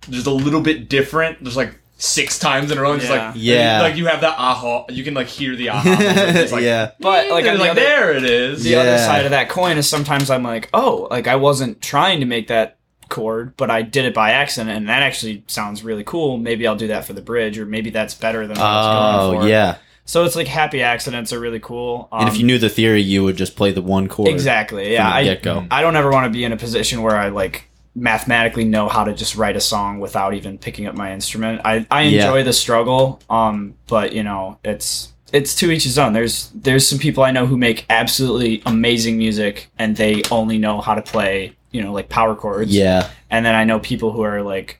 [0.09, 1.41] just a little bit different.
[1.43, 3.81] Just like six times in a row, and just like Yeah.
[3.81, 4.85] like you have that aha.
[4.89, 5.87] You can like hear the aha.
[5.89, 6.51] moment.
[6.51, 6.91] Like, yeah.
[6.99, 8.63] but like, like, on the like other- there it is.
[8.63, 12.19] the other side of that coin is sometimes I'm like, oh, like I wasn't trying
[12.19, 12.77] to make that
[13.09, 16.37] chord, but I did it by accident, and that actually sounds really cool.
[16.37, 18.75] Maybe I'll do that for the bridge, or maybe that's better than what I
[19.15, 19.47] was Oh going for.
[19.49, 19.75] yeah.
[20.05, 22.09] So it's like happy accidents are really cool.
[22.11, 24.27] And if Um, you knew the theory, you would just play the one chord.
[24.27, 25.65] exactly, yeah, the I get-go.
[25.71, 29.03] I don't ever want to be in a position where I like mathematically know how
[29.03, 31.61] to just write a song without even picking up my instrument.
[31.63, 32.25] I I Yeah.
[32.25, 36.13] enjoy the struggle, um, but you know it's it's to each his own.
[36.13, 40.81] There's there's some people I know who make absolutely amazing music and they only know
[40.81, 42.75] how to play, you know, like power chords.
[42.75, 43.07] Yeah.
[43.31, 44.79] And then I know people who are like,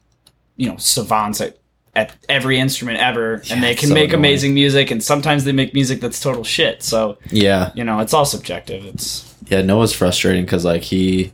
[0.57, 1.57] you know, savants at,
[1.95, 4.19] at every instrument ever Yeah, and they can so make annoying.
[4.21, 6.81] amazing music and sometimes they make music that's total shit.
[6.81, 7.71] So, Yeah.
[7.75, 8.83] you know, it's all subjective.
[8.85, 11.33] It's Yeah, Noah's frustrating because like he,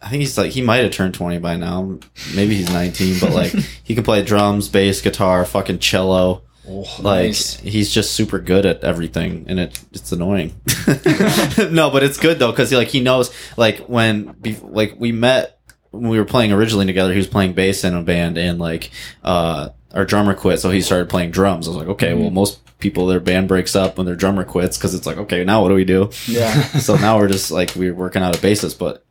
[0.00, 1.98] I think he's like he might have turned twenty by now.
[2.34, 3.52] Maybe he's nineteen, but like
[3.84, 6.42] he can play drums, bass, guitar, fucking cello.
[6.68, 7.56] Oh, like Nice.
[7.58, 10.54] he's just super good at everything, and it it's annoying.
[11.70, 15.58] no, but it's good though because he like he knows like when like we met
[15.92, 17.12] when we were playing originally together.
[17.12, 18.90] He was playing bass in a band, and like
[19.22, 21.68] uh our drummer quit, so he started playing drums.
[21.68, 24.76] I was like, okay, well most people their band breaks up when their drummer quits
[24.76, 26.10] because it's like okay now what do we do?
[26.26, 26.60] yeah.
[26.78, 29.06] so now we're just like we're working out a basis but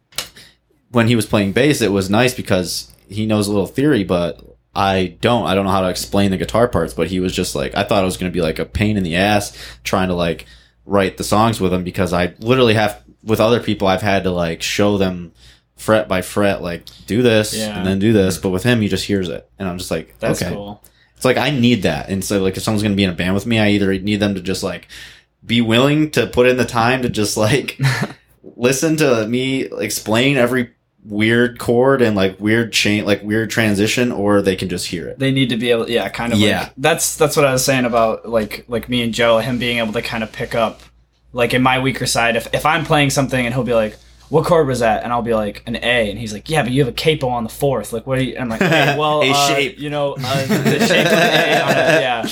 [0.92, 4.42] when he was playing bass it was nice because he knows a little theory but
[4.76, 7.56] i don't i don't know how to explain the guitar parts but he was just
[7.56, 10.10] like i thought it was going to be like a pain in the ass trying
[10.10, 10.46] to like
[10.86, 14.32] write the songs with him because i literally have with other people i've had to
[14.32, 15.32] like show them
[15.82, 17.78] fret by fret like do this Yeah.
[17.78, 20.14] and then do this but with him he just hears it and i'm just like
[20.20, 20.82] That's okay cool.
[21.16, 22.10] it's like I need that.
[22.10, 24.20] And so like if someone's gonna be in a band with me, I either need
[24.20, 24.88] them to just like
[25.46, 27.80] be willing to put in the time to just like
[28.56, 30.72] listen to me explain every
[31.06, 35.20] weird chord and like weird chain like weird transition or they can just hear it.
[35.20, 36.40] They need to be able, yeah, kind of.
[36.40, 36.62] Yeah.
[36.64, 39.78] like, that's that's what I was saying about like like me and Joe, him being
[39.80, 40.82] able to kind of pick up,
[41.34, 43.98] like in my weaker side, if if I'm playing something and he'll be like,
[44.32, 46.72] "What chord was that?" and I'll be like, "An A," and he's like, "Yeah, but
[46.72, 47.94] you have a capo on the fourth.
[47.94, 48.18] Like, what?
[48.18, 48.34] Are you?
[48.34, 49.78] And I'm like, "Hey, well, A uh, shape.
[49.78, 52.26] you know, uh, the shape of the A on it, yeah."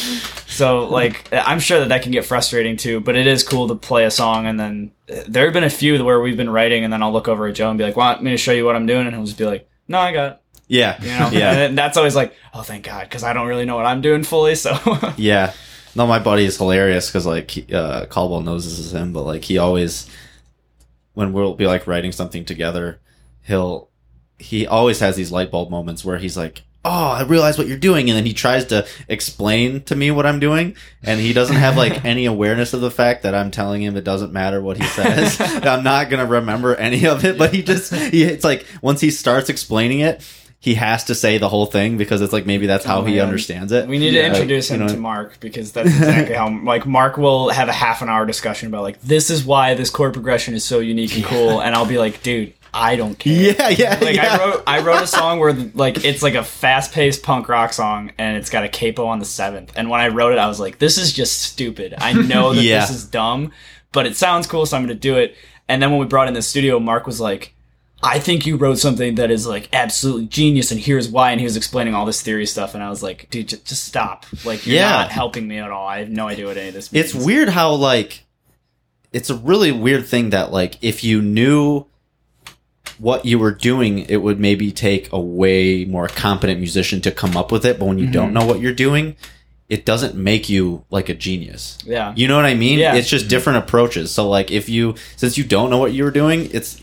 [0.47, 3.75] So like, I'm sure that that can get frustrating too, but it is cool to
[3.75, 6.83] play a song and then uh, there have been a few where we've been writing
[6.83, 8.65] and then I'll look over at Joe and be like, "Want me to show you
[8.65, 10.41] what I'm doing?" and he'll just be like, "No, I got." It.
[10.69, 11.01] Yeah.
[11.01, 11.51] You know, yeah.
[11.65, 14.23] and that's always like, oh, thank God, because I don't really know what I'm doing
[14.23, 14.55] fully.
[14.55, 14.77] So,
[15.17, 15.53] Yeah.
[15.95, 19.43] No, my buddy is hilarious because like uh, Caldwell knows this is him, but like
[19.43, 20.07] he always,
[21.13, 22.99] when we'll be like writing something together,
[23.43, 23.89] he'll
[24.37, 27.77] he always has these light bulb moments where he's like, "Oh, I realize what you're
[27.77, 31.57] doing," and then he tries to explain to me what I'm doing, and he doesn't
[31.57, 34.77] have like any awareness of the fact that I'm telling him it doesn't matter what
[34.77, 35.39] he says.
[35.41, 39.11] I'm not gonna remember any of it, but he just he, it's like once he
[39.11, 40.25] starts explaining it.
[40.61, 43.15] He has to say the whole thing because it's like maybe that's how Oh, he
[43.15, 43.27] man.
[43.27, 43.87] understands it.
[43.87, 44.23] we need Yeah.
[44.23, 47.69] to introduce You him know, to Mark because that's exactly how, like, Mark will have
[47.69, 50.79] a half an hour discussion about, like, this is why this chord progression is so
[50.79, 51.61] unique and cool.
[51.61, 53.53] And I'll be like, dude, I don't care.
[53.53, 53.99] Yeah, yeah.
[54.01, 54.35] Like yeah.
[54.35, 58.11] I wrote, I wrote a song where like it's like a fast-paced punk rock song,
[58.17, 59.71] and it's got a capo on the seventh.
[59.77, 61.95] And when I wrote it, I was like, "This is just stupid.
[61.97, 62.81] I know that Yeah.
[62.81, 63.53] this is dumb,
[63.91, 65.35] but it sounds cool, so I'm going to do it."
[65.67, 67.53] And then when we brought in the studio, Mark was like,
[68.01, 71.45] "I think you wrote something that is like absolutely genius, and here's why." And he
[71.45, 74.25] was explaining all this theory stuff, and I was like, "Dude, just, just stop!
[74.45, 74.89] Like you're Yeah.
[74.91, 75.87] not helping me at all.
[75.87, 78.25] I have no idea what any of this means." it's weird how like
[79.11, 81.85] it's a really weird thing that like if you knew
[82.97, 87.37] what you were doing it would maybe take a way more competent musician to come
[87.37, 88.11] up with it but when you Mm-hmm.
[88.13, 89.15] don't know what you're doing
[89.69, 92.13] it doesn't make you like a genius Yeah.
[92.15, 92.95] you know what i mean Yeah.
[92.95, 96.11] it's just different approaches so like if you since you don't know what you were
[96.11, 96.81] doing it's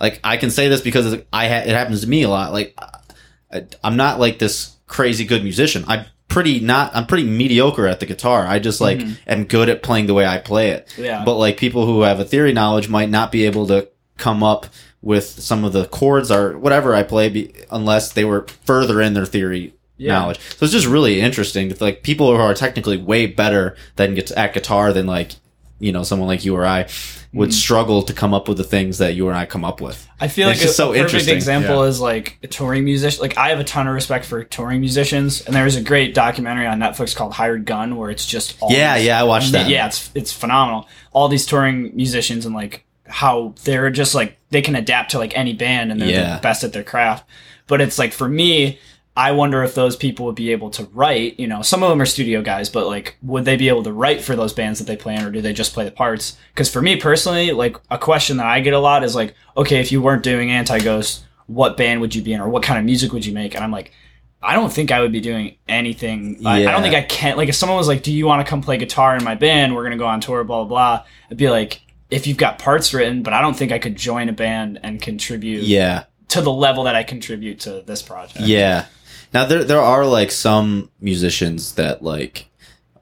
[0.00, 2.74] like i can say this because i ha- it happens to me a lot like
[3.52, 8.00] I, i'm not like this crazy good musician i'm pretty not i'm pretty mediocre at
[8.00, 11.04] the guitar i just like am good at playing the way i play it Mm-hmm.
[11.04, 11.24] Yeah.
[11.24, 14.66] but like people who have a theory knowledge might not be able to come up
[15.02, 19.14] with some of the chords or whatever i play be, unless they were further in
[19.14, 20.12] their theory Yeah.
[20.18, 24.14] knowledge so it's just really interesting It's like people who are technically way better than
[24.14, 25.32] get at guitar than like
[25.80, 26.86] you know someone like you or i
[27.32, 27.52] would mm.
[27.52, 30.28] struggle to come up with the things that you and i come up with I
[30.28, 31.34] feel It's like it's a, so perfect interesting.
[31.34, 31.88] example Yeah.
[31.88, 33.22] is like a touring musician.
[33.22, 36.66] Like I have a ton of respect for touring musicians, and there's a great documentary
[36.66, 39.70] on Netflix called Hired Gun where it's just all Yeah, these- yeah, I watched that.
[39.70, 40.86] Yeah, it's it's phenomenal.
[41.12, 45.34] All these touring musicians and like how they're just like they can adapt to like
[45.34, 46.34] any band and they're Yeah.
[46.36, 47.24] the best at their craft.
[47.66, 48.78] But it's like for me,
[49.16, 51.38] I wonder if those people would be able to write.
[51.38, 53.92] You know, some of them are studio guys, but like, would they be able to
[53.92, 56.36] write for those bands that they play in, or do they just play the parts?
[56.54, 59.80] Because for me personally, like a question that I get a lot is like, okay,
[59.80, 62.78] if you weren't doing Anti Ghost, what band would you be in, or what kind
[62.78, 63.54] of music would you make?
[63.54, 63.92] And I'm like,
[64.42, 66.46] I don't think I would be doing anything.
[66.46, 67.36] I, I don't think I can.
[67.36, 69.74] Like, if someone was like, "Do you want to come play guitar in my band?
[69.74, 71.06] We're gonna go on tour." Blah blah blah.
[71.30, 74.28] I'd be like, if you've got parts written, but I don't think I could join
[74.28, 78.46] a band and contribute yeah to the level that I contribute to this project.
[78.46, 78.86] Yeah.
[79.32, 82.46] Now there there are like some musicians that like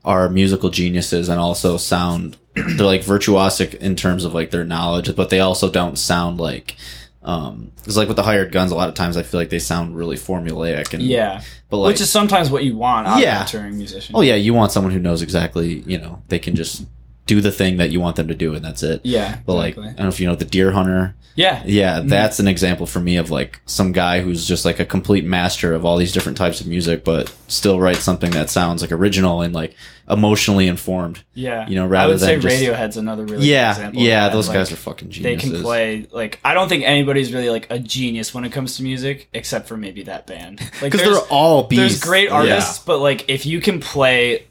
[0.04, 5.14] are musical geniuses and also sound they're like virtuosic in terms of like their knowledge,
[5.16, 6.76] but they also don't sound like
[7.22, 9.58] Um, because like with the hired guns, a lot of times I feel like they
[9.58, 13.42] sound really formulaic and Yeah, but like which is sometimes what you want out Yeah.
[13.42, 14.14] of a touring musician.
[14.16, 16.84] oh yeah, you want someone who knows exactly you know they can just
[17.26, 19.00] do the thing that you want them to do and that's it.
[19.04, 21.12] yeah, But like I don't know if you know the Deerhunter.
[21.38, 22.08] Yeah, Yeah, mm-hmm.
[22.08, 25.72] that's an example for me of like some guy who's just like a complete master
[25.72, 29.40] of all these different types of music, but still writes something that sounds like original
[29.42, 29.74] and like
[30.10, 31.22] emotionally informed.
[31.34, 31.68] yeah.
[31.68, 34.02] You know, I rather would say than just- Radiohead's another really good yeah, example.
[34.02, 37.50] yeah, those Like, guys are fucking They can play like I don't think anybody's really
[37.50, 40.58] like a genius when it comes to music, except for maybe that band.
[40.82, 42.00] Like because they're all beasts.
[42.00, 44.46] there's great artists, but like if you can play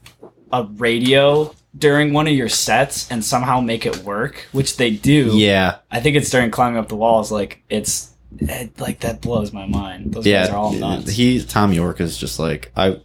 [0.54, 5.31] a radio during one of your sets and somehow make it work, which they do.
[5.37, 7.31] Yeah, I think it's during climbing up the walls.
[7.31, 10.13] Like it's it, like that blows my mind.
[10.13, 10.43] Those yeah.
[10.43, 11.11] guys are all nuts.
[11.11, 12.99] He Thom Yorke is just like I,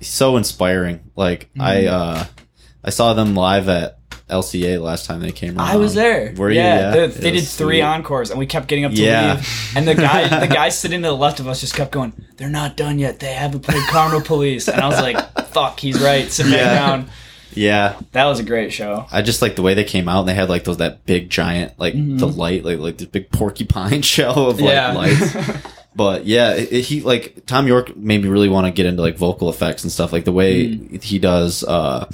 [0.00, 1.00] so inspiring.
[1.16, 1.94] Like I, Mm-hmm.
[1.94, 2.24] uh
[2.84, 3.98] I saw them live at
[4.28, 5.56] LCA last time they came.
[5.58, 5.68] Around.
[5.68, 6.34] I was there.
[6.36, 6.56] Were you?
[6.58, 7.06] Yeah, Yeah.
[7.06, 7.82] they, did three sweet.
[7.82, 9.34] encores, and we kept getting up to Yeah.
[9.34, 9.72] leave.
[9.76, 12.12] And the guy, the guy sitting to the left of us, just kept going.
[12.38, 13.20] They're not done yet.
[13.20, 15.16] They haven't played Karma Police, and I was like,
[15.48, 16.74] "Fuck, he's right." Sit back Yeah.
[16.74, 17.10] down.
[17.54, 19.06] Yeah, That was a great show.
[19.12, 21.30] I just like the way they came out and they had like those that big
[21.30, 24.92] giant like the light like like this big porcupine show of like Yeah.
[24.92, 25.36] lights.
[25.94, 29.02] But yeah, it, it- he like Thom Yorke made me really want to get into
[29.02, 31.62] like vocal effects and stuff like the way he does.
[31.64, 32.08] uh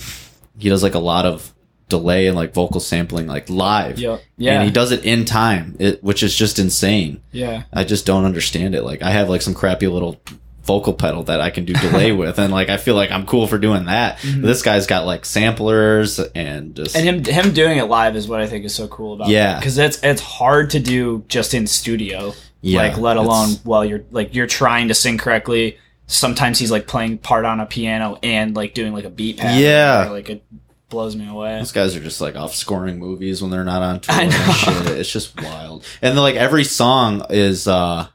[0.59, 1.55] He does like a lot of
[1.89, 3.99] delay and like vocal sampling like live.
[4.01, 4.21] Yep.
[4.37, 4.55] Yeah.
[4.55, 7.23] and he does it in time, it, which is just insane.
[7.31, 7.63] Yeah.
[7.73, 8.83] I just don't understand it.
[8.83, 10.21] Like I have like some crappy little
[10.69, 13.47] vocal pedal that I can do delay with, and like I feel like I'm cool
[13.49, 14.21] for doing that.
[14.23, 18.41] This guy's got like samplers and just And him him doing it live is what
[18.41, 19.59] I think is so cool about Yeah.
[19.59, 22.35] because it's it's hard to do just in studio.
[22.61, 25.79] Yeah, like let alone while you're like you're trying to sing correctly.
[26.07, 29.63] Sometimes he's like playing part on a piano and like doing like a beat pattern.
[29.63, 30.09] Yeah.
[30.09, 30.43] or, like it
[30.89, 31.59] blows me away.
[31.59, 34.31] Those guys are just like off scoring movies when they're not on tour I and
[34.33, 34.53] know.
[34.53, 34.99] shit.
[34.99, 35.85] It's just wild.
[36.03, 38.09] And then, like every song is uh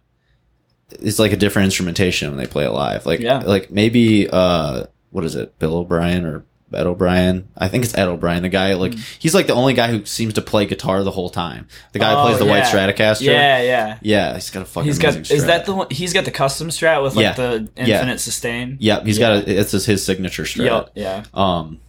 [1.02, 3.06] is like a different instrumentation when they play it live.
[3.06, 3.40] Like Yeah.
[3.40, 7.48] like maybe uh what is it, Bill O'Brien or Ed O'Brien?
[7.56, 8.42] I think it's Ed O'Brien.
[8.42, 11.30] The guy like he's like the only guy who seems to play guitar the whole
[11.30, 11.68] time.
[11.92, 12.64] The guy who Oh, plays the white.
[12.64, 13.22] Stratocaster.
[13.22, 13.98] Yeah, yeah.
[14.02, 16.32] Yeah, he's got a fucking He's got amazing is that the one he's got the
[16.32, 17.34] custom strat with like Yeah.
[17.34, 17.84] the Yeah.
[17.86, 18.78] infinite sustain?
[18.80, 19.36] Yep, he's Yeah.
[19.40, 20.66] got a, it's his signature strat.
[20.66, 21.24] Yep, yeah.
[21.36, 21.80] Um,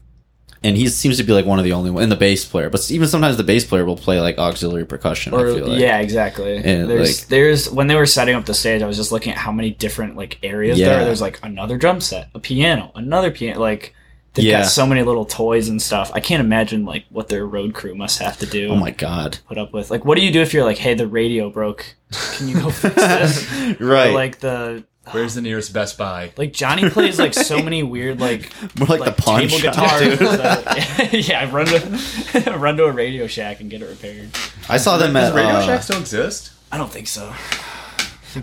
[0.64, 2.70] and he seems to be like one of the only one, and the bass player.
[2.70, 5.32] But even sometimes the bass player will play like auxiliary percussion.
[5.34, 5.78] Or I feel like.
[5.80, 6.56] yeah, exactly.
[6.56, 9.32] And, there's like- there's when they were setting up the stage, I was just looking
[9.32, 10.88] at how many different like areas Yeah.
[10.88, 11.02] there.
[11.02, 11.04] are.
[11.04, 13.60] There's like another drum set, a piano, another piano.
[13.60, 13.94] Like
[14.32, 14.62] they've Yeah.
[14.62, 16.10] got so many little toys and stuff.
[16.14, 18.70] I can't imagine like what their road crew must have to do.
[18.70, 19.38] Oh my god!
[19.46, 21.94] Put up with like what do you do if you're like, hey, the radio broke?
[22.36, 23.52] Can you go fix this?
[23.80, 26.32] right, Or, like the Where's the nearest Best Buy?
[26.36, 29.50] like Johnny plays like so many weird like more like, the punch.
[29.52, 30.18] table guitars.
[30.18, 34.30] that- yeah, run to run to a Radio Shack and get it repaired.
[34.68, 35.34] I saw them Does at.
[35.36, 36.52] Radio uh, Shack still exist?
[36.72, 37.32] I don't think so.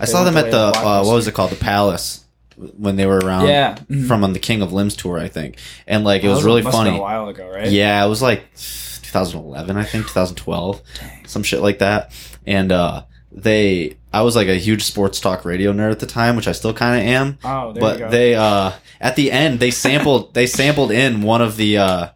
[0.00, 2.24] I saw them at the uh, what was it called, the Palace,
[2.56, 3.48] when they were around.
[3.48, 3.74] Yeah.
[4.06, 6.62] from on the King of Limbs tour, I think, and like it was That really
[6.62, 6.98] must have been funny.
[6.98, 7.68] a while ago, right?
[7.70, 8.44] Yeah, it was like
[9.02, 10.80] 2011, I think, 2012,
[11.26, 12.12] some shit like that.
[12.46, 16.36] And uh they, I was like a huge sports talk radio nerd at the time,
[16.36, 17.38] which I still kind of am.
[17.44, 18.10] Oh, there but you go.
[18.10, 22.08] they, uh at the end, they sampled, they sampled in one of the, uh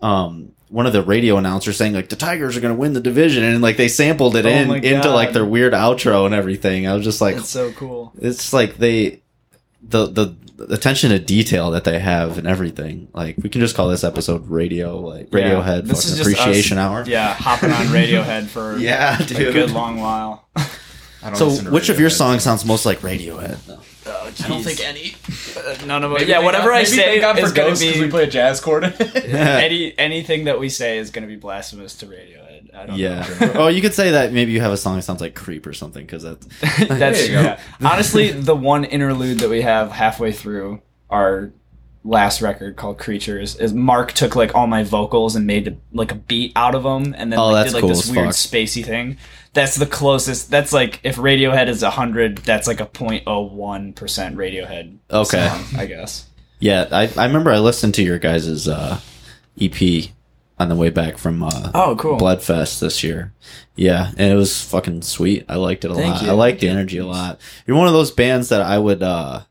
[0.00, 0.52] um.
[0.70, 3.42] One of the radio announcers saying like the Tigers are going to win the division,
[3.42, 6.86] and like they sampled it Oh in into like their weird outro and everything.
[6.86, 8.12] I was just like, That's so cool.
[8.20, 9.22] it's like they
[9.82, 10.36] the the
[10.70, 13.08] attention to detail that they have and everything.
[13.14, 15.52] Like we can just call this episode radio like Yeah.
[15.52, 17.04] Radiohead is appreciation us- hour.
[17.06, 20.46] Yeah, hopping on Radiohead for Yeah, a good long while.
[21.22, 23.58] I don't So which of your songs sounds most like Radiohead?
[24.06, 25.14] Oh, I don't think any.
[25.56, 26.20] Uh, none of it.
[26.20, 28.04] Maybe Yeah, whatever God- I maybe say thank is for going Ghost to 'cause be
[28.04, 28.84] we play a jazz chord.
[29.00, 29.00] in
[29.36, 32.74] any anything that we say is going to be blasphemous to Radiohead.
[32.74, 33.26] I don't Yeah.
[33.40, 33.52] know.
[33.56, 35.72] oh, you could say that maybe you have a song that sounds like Creep or
[35.72, 36.46] something because that's
[36.88, 37.60] That's There yeah.
[37.84, 41.50] honestly the one interlude that we have halfway through our
[42.08, 46.14] last record called Creatures is Mark took like all my vocals and made like a
[46.14, 48.34] beat out of them and then Oh, like, that's did like cool this weird fuck.
[48.34, 49.18] spacey thing.
[49.52, 50.50] That's the closest.
[50.50, 54.96] That's like if Radiohead is hundred, that's like a 0.01 percent Radiohead.
[55.10, 55.48] Okay.
[55.48, 56.26] song, I guess.
[56.60, 56.88] yeah.
[56.90, 59.00] I I remember I listened to your guys's uh,
[59.60, 60.10] EP
[60.58, 62.16] on the way back from uh, Oh, cool.
[62.18, 63.32] Bloodfest this year.
[63.76, 65.44] Yeah, and it was fucking sweet.
[65.48, 66.22] I liked it a Thank lot.
[66.22, 66.30] you.
[66.30, 67.40] I liked the energy a lot.
[67.66, 69.42] You're one of those bands that I would uh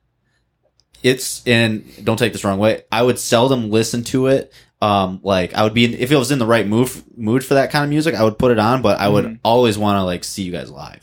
[1.03, 2.83] it's and don't take this wrong way.
[2.91, 4.51] I would seldom listen to it.
[4.81, 7.71] Um like I would be if it was in the right mood mood for that
[7.71, 9.39] kind of music, I would put it on, but I would Mhm.
[9.43, 10.99] always want to like see you guys live.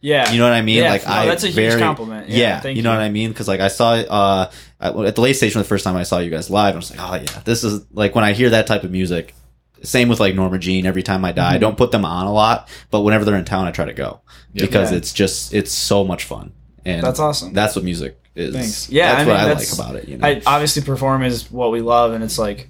[0.00, 0.76] Yeah, You know what I mean?
[0.82, 2.28] Yeah, like no, I that's a huge very, compliment.
[2.28, 2.98] Yeah, Yeah, thank you know you.
[2.98, 3.30] what I mean?
[3.30, 6.28] Because like I saw uh at, the late station the first time I saw you
[6.28, 8.84] guys live, I was like, oh yeah, this is like when I hear that type
[8.84, 9.34] of music,
[9.82, 10.84] same with like Norma Jean.
[10.84, 13.46] Every time I die, I don't put them on a lot, but whenever they're in
[13.46, 14.20] town, I try to go
[14.52, 14.66] Yeah.
[14.66, 16.52] because it's just it's so much fun.
[16.84, 17.54] And That's awesome.
[17.54, 18.54] That's what music is.
[18.54, 18.90] Thanks.
[18.90, 20.08] Yeah, that's I what I that's- like about it.
[20.08, 22.68] You know, I obviously perform is what we love, and it's like,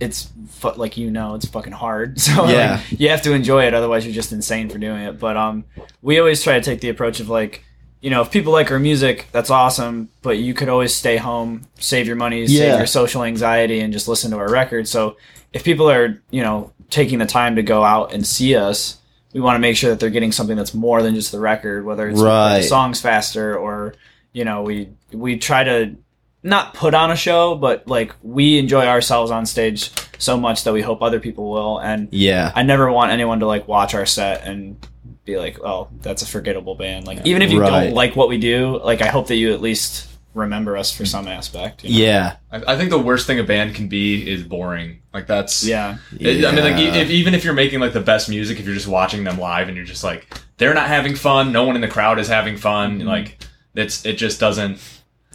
[0.00, 2.18] it's fu- like you know, it's fucking hard.
[2.20, 2.80] So Yeah.
[2.90, 5.18] like, you have to enjoy it, otherwise you're just insane for doing it.
[5.18, 5.64] But um,
[6.02, 7.64] we always try to take the approach of like,
[8.00, 10.08] you know, if people like our music, that's awesome.
[10.22, 12.58] But you could always stay home, save your money, Yeah.
[12.72, 14.88] save your social anxiety, and just listen to our record.
[14.88, 15.16] So
[15.52, 18.98] if people are, you know, taking the time to go out and see us.
[19.32, 21.86] We want to make sure that they're getting something that's more than just the record,
[21.86, 22.58] whether it's Right.
[22.58, 23.94] the songs faster or
[24.32, 25.94] you know we we try to
[26.42, 30.72] not put on a show but like we enjoy ourselves on stage so much that
[30.72, 34.06] we hope other people will and yeah, i never want anyone to like watch our
[34.06, 34.84] set and
[35.24, 37.84] be like oh that's a forgettable band like even if you Right.
[37.86, 41.04] don't like what we do like i hope that you at least remember us for
[41.04, 42.04] some aspect you know?
[42.06, 45.02] yeah, I, I think the worst thing a band can be is boring.
[45.12, 48.30] Like that's yeah It- I mean, like, if, even if you're making like the best
[48.30, 51.52] music, if you're just watching them live and you're just like, they're not having fun,
[51.52, 53.00] no one in the crowd is having fun.
[53.00, 53.08] Mm-hmm.
[53.08, 54.78] Like, it's it just doesn't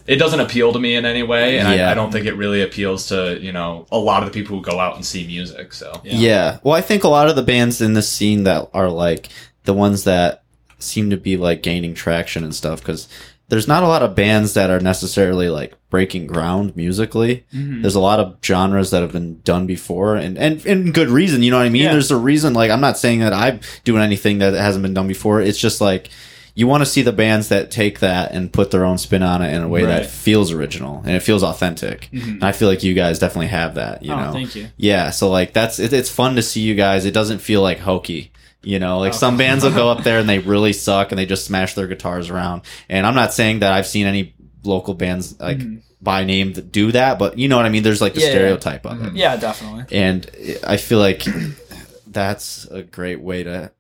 [0.06, 1.90] it doesn't appeal to me in any way, and Yeah.
[1.90, 4.58] I, I don't think it really appeals to you know a lot of the people
[4.58, 5.74] who go out and see music.
[5.74, 6.14] So Yeah.
[6.16, 6.58] Yeah.
[6.64, 9.30] Well, I think a lot of the bands in this scene that are like
[9.66, 10.44] the ones that
[10.80, 13.08] seem to be like gaining traction and stuff because
[13.50, 17.46] there's not a lot of bands that are necessarily like breaking ground musically.
[17.54, 17.82] Mhm.
[17.82, 21.44] There's a lot of genres that have been done before and, and, and good reason.
[21.44, 21.84] You know what I mean?
[21.84, 21.94] Yeah.
[21.94, 22.54] There's a reason.
[22.54, 25.40] Like, I'm not saying that I'm doing anything that hasn't been done before.
[25.42, 26.10] It's just like,
[26.58, 29.42] you want to see the bands that take that and put their own spin on
[29.44, 29.90] it in a way Right.
[30.02, 32.10] that feels original and it feels authentic.
[32.12, 32.28] Mhm.
[32.28, 34.32] And I feel like you guys definitely have that, you oh know?
[34.34, 37.06] thank you Yeah, so like that's it, it's fun to see you guys.
[37.06, 38.32] It doesn't feel like hokey.
[38.64, 39.18] You know, like Oh.
[39.18, 41.88] some bands will go up there and they really suck and they just smash their
[41.88, 42.64] guitars around.
[42.90, 45.82] And I'm not saying that I've seen any local bands like Mhm.
[46.02, 47.84] by name that do that, but you know what I mean.
[47.84, 48.34] There's like the Yeah, yeah.
[48.34, 50.26] stereotype of it, yeah definitely and
[50.66, 51.24] I feel like
[52.08, 53.72] that's a great way to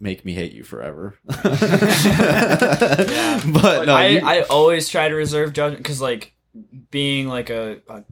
[0.00, 1.14] make me hate you forever.
[1.28, 1.40] Yeah.
[3.52, 6.32] But no, I, you- I always try to reserve judgment because like
[6.90, 8.02] being like a, a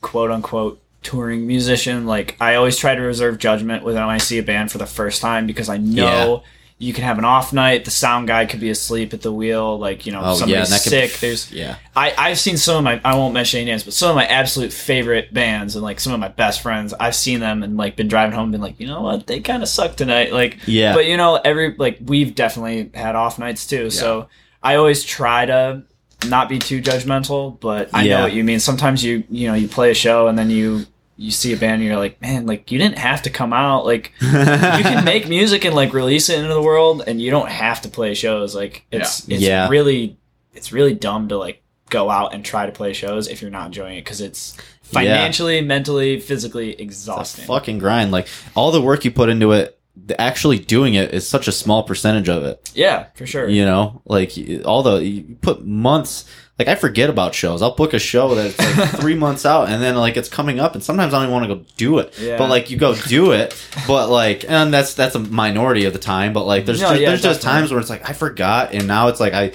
[0.00, 4.42] quote unquote touring musician like i always try to reserve judgment when i see a
[4.42, 6.42] band for the first time because i know
[6.78, 9.78] you can have an off night the sound guy could be asleep at the wheel
[9.78, 13.00] like you know oh somebody's could, sick there's yeah, I, I've seen some of my
[13.04, 16.12] I won't mention any names, but some of my absolute favorite bands and like some
[16.12, 18.80] of my best friends, I've seen them and like been driving home and been like,
[18.80, 20.32] you know what, they kinda suck tonight.
[20.32, 23.88] Like yeah, but you know, every like we've definitely had off nights too.
[23.90, 24.28] So
[24.62, 25.84] I always try to
[26.26, 28.16] not be too judgmental, but I Yeah.
[28.16, 28.58] know what you mean.
[28.58, 31.74] Sometimes you you know you play a show and then you you see a band
[31.80, 33.84] and you're like, man, like you didn't have to come out.
[33.84, 37.48] Like you can make music and like release it into the world, and you don't
[37.48, 38.54] have to play shows.
[38.54, 39.68] Like it's it's Yeah.
[39.68, 40.16] really
[40.52, 43.66] it's really dumb to like go out and try to play shows if you're not
[43.66, 47.44] enjoying it because it's financially, mentally, physically It's exhausting.
[47.44, 48.10] a fucking grind.
[48.10, 51.52] Like all the work you put into it, the actually doing it is such a
[51.52, 52.70] small percentage of it.
[52.74, 53.48] yeah, for sure.
[53.48, 54.32] You know, like
[54.64, 56.24] all the you put months.
[56.58, 57.62] Like I forget about shows.
[57.62, 60.74] I'll book a show that's like three months out, and then like it's coming up,
[60.74, 62.16] and sometimes I don't even want to go do it.
[62.18, 62.38] Yeah.
[62.38, 65.98] But like you go do it, but like, and that's that's a minority of the
[65.98, 66.32] time.
[66.32, 68.86] But like, there's No, just, yeah, there's just times where it's like I forgot, and
[68.86, 69.52] now it's like I.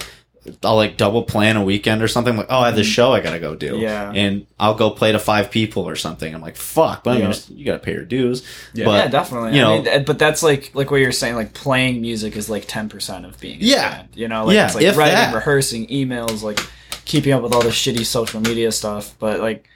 [0.63, 2.35] I'll like double plan a weekend or something.
[2.37, 3.73] Like, oh, I have this show I gotta go do.
[3.73, 3.81] Mm-hmm.
[3.81, 4.11] Yeah.
[4.13, 6.33] And I'll go play to five people or something.
[6.33, 7.27] I'm like, fuck, but I mean, Yeah.
[7.27, 8.43] just- you gotta pay your dues.
[8.73, 8.85] Yeah.
[8.85, 9.57] But, yeah, definitely.
[9.57, 11.35] you I know- mean, but that's like like what you're saying.
[11.35, 13.57] Like playing music is like ten percent of being.
[13.61, 13.89] Yeah.
[13.97, 15.33] band, you know, like Yeah, it's like writing, that.
[15.35, 16.59] rehearsing, emails, like
[17.05, 19.15] keeping up with all the shitty social media stuff.
[19.19, 19.67] But like,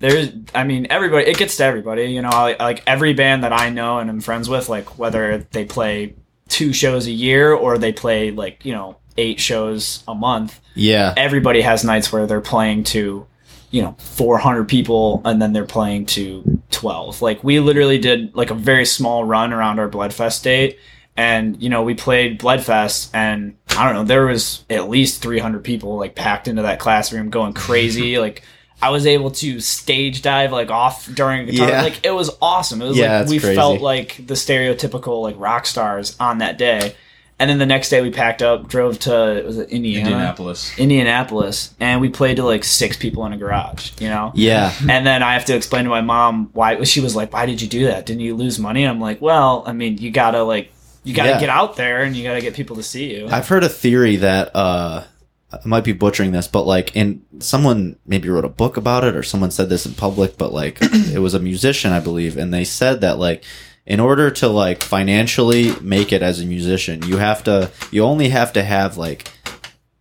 [0.00, 1.26] there's, I mean, everybody.
[1.26, 2.04] It gets to everybody.
[2.04, 5.38] You know, I, like every band that I know and am friends with, like whether
[5.50, 6.14] they play
[6.48, 11.12] two shows a year or they play like you know eight shows a month Yeah.
[11.16, 13.26] everybody has nights where they're playing to
[13.70, 18.50] you know 400 people and then they're playing to 12 like we literally did like
[18.50, 20.78] a very small run around our bloodfest date
[21.16, 25.62] and you know we played bloodfest and i don't know there was at least 300
[25.64, 28.42] people like packed into that classroom going crazy like
[28.80, 31.82] i was able to stage dive like off during guitar Yeah.
[31.82, 33.54] like it was awesome it was Yeah, like we crazy.
[33.56, 36.94] felt like the stereotypical like rock stars on that day
[37.40, 40.78] and then the next day we packed up drove to was it indiana Indianapolis.
[40.78, 44.32] Indianapolis, and we played to like six people in a garage, you know.
[44.34, 44.72] Yeah.
[44.88, 47.62] And then I have to explain to my mom why she was like, "Why did
[47.62, 48.06] you do that?
[48.06, 50.72] Didn't you lose money?" I'm like, "Well, I mean, you gotta like,
[51.04, 51.40] you gotta Yeah.
[51.40, 54.16] get out there and you gotta get people to see you." I've heard a theory
[54.16, 55.04] that uh
[55.50, 59.16] I might be butchering this, but like in someone maybe wrote a book about it
[59.16, 62.52] or someone said this in public, but like it was a musician, I believe, and
[62.52, 63.44] they said that like
[63.88, 68.28] in order to like financially make it as a musician, you have to you only
[68.28, 69.28] have to have like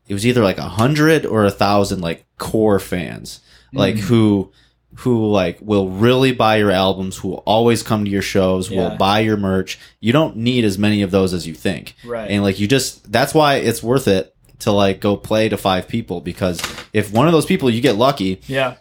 [0.08, 3.40] it was either like a hundred or a thousand like core fans,
[3.74, 4.00] like mm.
[4.00, 4.52] who
[4.96, 8.90] who like will really buy your albums, who will always come to your shows, Yeah.
[8.90, 9.80] will buy your merch.
[10.02, 11.96] You don't need as many of those as you think.
[12.06, 12.30] Right.
[12.30, 15.88] And like you just that's why it's worth it to like go play to five
[15.88, 16.60] people because
[16.92, 18.76] if one of those people you get lucky Yeah.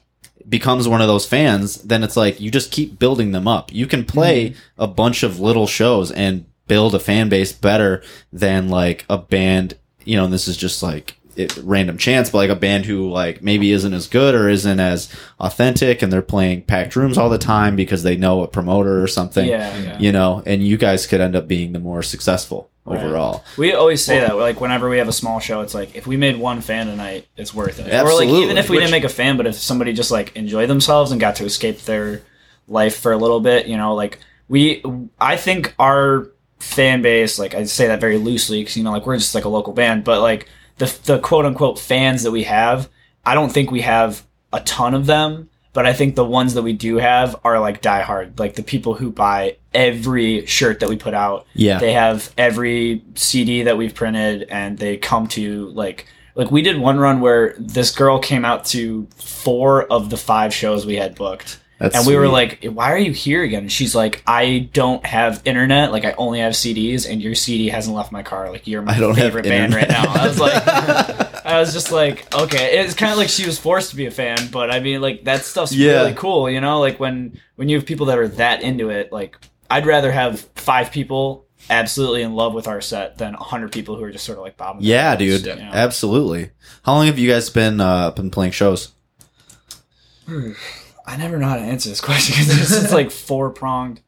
[0.48, 3.72] Becomes one of those fans, then it's like you just keep building them up.
[3.72, 4.82] You can play mm-hmm.
[4.82, 9.76] a bunch of little shows and build a fan base better than like a band,
[10.04, 13.10] you know, and this is just like it, random chance, but like a band who
[13.10, 17.28] like maybe isn't as good or isn't as authentic and they're playing packed rooms all
[17.28, 19.98] the time because they know a promoter or something, Yeah, yeah.
[19.98, 23.02] you know, and you guys could end up being the more successful Right.
[23.04, 23.44] overall.
[23.58, 26.16] We always say that, like whenever we have a small show, it's like if we
[26.16, 27.88] made one fan tonight, it's worth it.
[27.88, 28.26] Or Absolutely.
[28.28, 30.68] like even if we Which- didn't make a fan, but if somebody just like enjoyed
[30.70, 32.22] themselves and got to escape their
[32.68, 34.82] life for a little bit, you know, like we,
[35.20, 36.30] I think our
[36.60, 39.44] fan base, like I say that very loosely because you know, like we're just like
[39.44, 42.88] a local band, but like the the quote unquote fans that we have,
[43.24, 45.50] I don't think we have a ton of them.
[45.76, 48.94] But I think the ones that we do have are like diehard, like the people
[48.94, 51.78] who buy every shirt that we put out Yeah.
[51.78, 56.78] they have every CD that we've printed, and they come to like like we did
[56.78, 61.14] one run where this girl came out to four of the five shows we had
[61.14, 61.60] booked.
[61.78, 65.04] That's and we were like, "Why are you here again?" And she's like, "I don't
[65.04, 65.92] have internet.
[65.92, 68.50] Like, I only have CDs, and your CD hasn't left my car.
[68.50, 70.54] Like, you're my I don't have favorite band right now." I was like,
[71.46, 72.78] I was just like, okay.
[72.80, 75.24] It's kind of like she was forced to be a fan, but I mean, like
[75.24, 75.92] that stuff's Yeah.
[76.02, 76.80] really cool, you know.
[76.80, 79.36] Like when when you have people that are that into it, like
[79.70, 83.96] I'd rather have five people absolutely in love with our set than a hundred people
[83.96, 84.82] who are just sort of like bobbing.
[84.82, 85.44] Yeah, dude.
[85.46, 85.70] you know?
[85.72, 86.50] Absolutely.
[86.84, 88.92] How long have you guys been uh been playing shows?
[90.28, 94.00] I never know how to answer this question because it's like four pronged.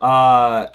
[0.00, 0.66] Uh,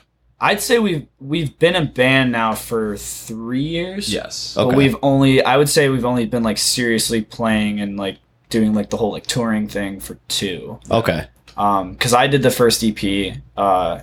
[0.41, 4.11] I'd say we've we've been a band now for three years.
[4.13, 4.55] Yes.
[4.57, 4.69] Okay.
[4.69, 8.17] But we've only I would say we've only been like seriously playing and like
[8.49, 10.79] doing like the whole like touring thing for two.
[10.89, 11.27] Okay.
[11.57, 13.99] Um, because I did the first EP uh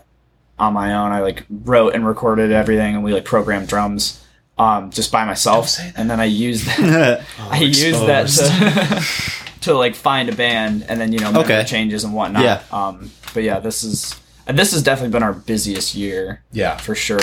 [0.58, 1.12] on my own.
[1.12, 4.22] I like wrote and recorded everything, and we like programmed drums
[4.58, 5.98] um just by myself, say that.
[5.98, 7.24] and then I used that.
[7.38, 11.56] I used that to to like find a band, and then you know make Okay.
[11.58, 12.42] the changes and whatnot.
[12.42, 12.62] Yeah.
[12.70, 14.14] Um, but yeah, this is
[14.46, 16.76] and this has definitely been our busiest year Yeah.
[16.76, 17.20] for sure.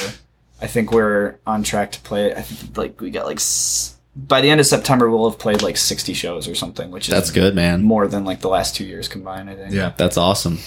[0.62, 2.34] I think we're on track to play.
[2.34, 5.62] I think like we got like s- by the end of September we'll have played
[5.62, 7.82] like sixty shows or something, which is That's good, man.
[7.84, 9.50] more than like the last two years combined.
[9.50, 9.74] I think.
[9.74, 9.94] Yeah.
[9.98, 10.60] That's awesome.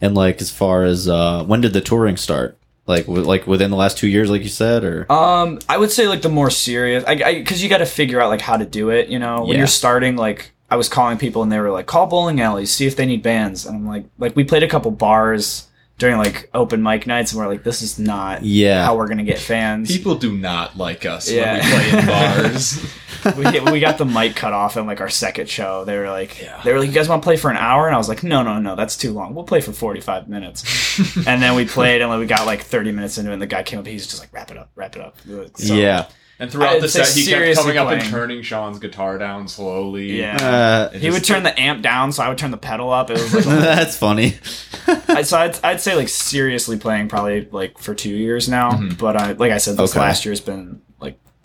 [0.00, 2.56] And like as far as uh when did the touring start?
[2.86, 5.92] Like w- like within the last 2 years like you said or Um, I would
[5.92, 8.64] say like the more serious, I because you got to figure out like how to
[8.66, 9.08] do it.
[9.08, 9.58] You know, when Yeah.
[9.58, 12.86] you're starting, like I was calling people and they were like, call bowling alleys, see
[12.86, 15.66] if they need bands, and I'm like, like we played a couple bars
[16.00, 18.84] during like open mic nights, and we're like, this is not Yeah.
[18.84, 19.88] how we're gonna get fans.
[19.94, 21.52] People do not like us Yeah.
[21.52, 22.06] when we play in
[23.52, 23.66] bars.
[23.66, 25.84] we, we got the mic cut off in like our second show.
[25.84, 26.58] They were like, Yeah.
[26.64, 27.86] they were like, you guys want to play for an hour?
[27.86, 29.34] And I was like, no, no, no, that's too long.
[29.34, 30.98] We'll play for 45 minutes.
[31.26, 33.46] and then we played and like, we got like 30 minutes into it and the
[33.46, 35.16] guy came up, he's just like, wrap it up, wrap it up.
[35.56, 36.06] So, yeah.
[36.40, 40.18] And throughout the set, he kept seriously coming up and turning Sean's guitar down slowly.
[40.18, 40.36] Yeah.
[40.36, 43.10] Uh, He just- would turn the amp down, so I would turn the pedal up.
[43.10, 44.38] It was like, that's funny.
[45.08, 48.80] I, so I'd, I'd say like seriously playing probably like for two years now.
[48.98, 50.00] But I, like I said, this Okay.
[50.00, 50.89] last year's been like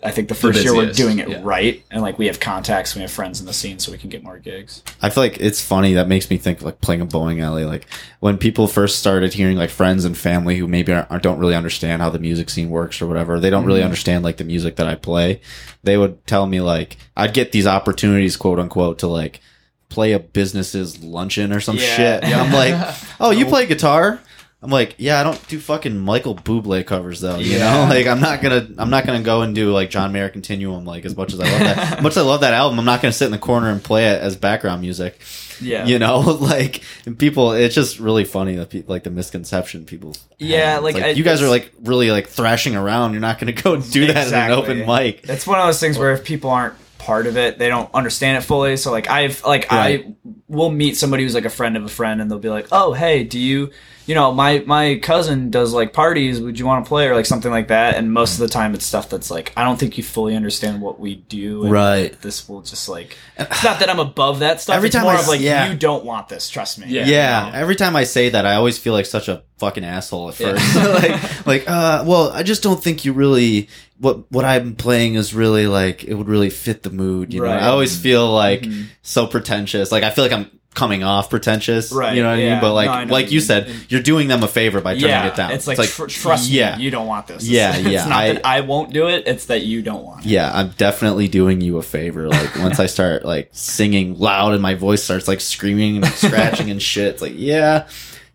[0.06, 1.40] I think the first year we're doing it yeah.
[1.42, 4.08] right, and like we have contacts, we have friends in the scene, so we can
[4.08, 4.82] get more gigs.
[5.02, 5.94] I feel like it's funny.
[5.94, 7.64] That makes me think like playing a bowling alley.
[7.64, 7.86] Like
[8.20, 12.00] when people first started hearing like friends and family who maybe aren't, don't really understand
[12.02, 13.38] how the music scene works or whatever.
[13.40, 13.84] They don't really Mm-hmm.
[13.86, 15.40] understand like the music that I play.
[15.82, 19.40] They would tell me like I'd get these opportunities, quote unquote, to like
[19.88, 21.82] play a business's luncheon or some Yeah.
[21.96, 22.24] shit.
[22.24, 24.20] And I'm like, oh, you play guitar?
[24.62, 27.36] I'm like, yeah, I don't do fucking Michael Bublé covers though.
[27.38, 27.84] You Yeah.
[27.88, 30.84] know, like I'm not gonna, I'm not gonna go and do like John Mayer Continuum.
[30.84, 33.02] Like as much as I love that, much as I love that album, I'm not
[33.02, 35.20] gonna sit in the corner and play it as background music.
[35.60, 39.84] Yeah, You know, like and people, it's just really funny that people like the misconception
[39.84, 40.16] people.
[40.38, 40.84] Yeah, have.
[40.84, 43.12] It's like, I- you guys are like really like thrashing around.
[43.12, 44.36] You're not gonna go do that Exactly.
[44.38, 45.22] at an open mic.
[45.22, 48.38] That's one of those things where if people aren't part of it, they don't understand
[48.38, 48.76] it fully.
[48.78, 50.06] So like I've like Right.
[50.06, 50.14] I
[50.48, 52.92] will meet somebody who's like a friend of a friend, and they'll be like, "Oh,
[52.94, 53.70] hey, do you?"
[54.06, 56.40] You know, my my cousin does like parties.
[56.40, 57.96] Would you want to play or like something like that?
[57.96, 60.80] And most of the time, it's stuff that's like I don't think you fully understand
[60.80, 61.64] what we do.
[61.64, 62.20] And Right.
[62.20, 64.76] This will just like it's not that I'm above that stuff.
[64.76, 65.70] Every it's time more I of like yeah.
[65.70, 66.48] you don't want this.
[66.48, 66.86] Trust me.
[66.88, 67.06] Yeah.
[67.06, 70.40] Yeah, every time I say that, I always feel like such a fucking asshole at
[70.40, 70.52] Yeah.
[70.58, 70.76] first.
[71.02, 75.34] like, like, uh, well, I just don't think you really what what I'm playing is
[75.34, 77.32] really like it would really fit the mood.
[77.32, 78.86] You know, I always feel like Mhm.
[79.02, 79.90] so pretentious.
[79.90, 81.90] Like I feel like I'm coming off pretentious.
[81.90, 82.60] Right, You know what I mean?
[82.60, 85.26] But like No, like you you said, you're doing them a favor by turning yeah,
[85.28, 85.52] it down.
[85.52, 86.76] it's like, tr- trust yeah.
[86.76, 87.48] me, you don't want this.
[87.48, 90.26] It's- Yeah, it's, not I- that I won't do it; it's that you don't want
[90.26, 90.28] it.
[90.28, 92.28] Yeah, I'm definitely doing you a favor.
[92.28, 96.70] Like once I start like singing loud and my voice starts like screaming and scratching
[96.70, 97.86] and shit, it's like, yeah,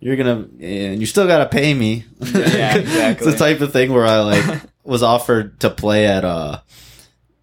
[0.01, 2.03] you're gonna and you still gotta pay me.
[2.19, 3.27] Yeah, exactly.
[3.27, 6.59] it's the type of thing where I like was offered to play at uh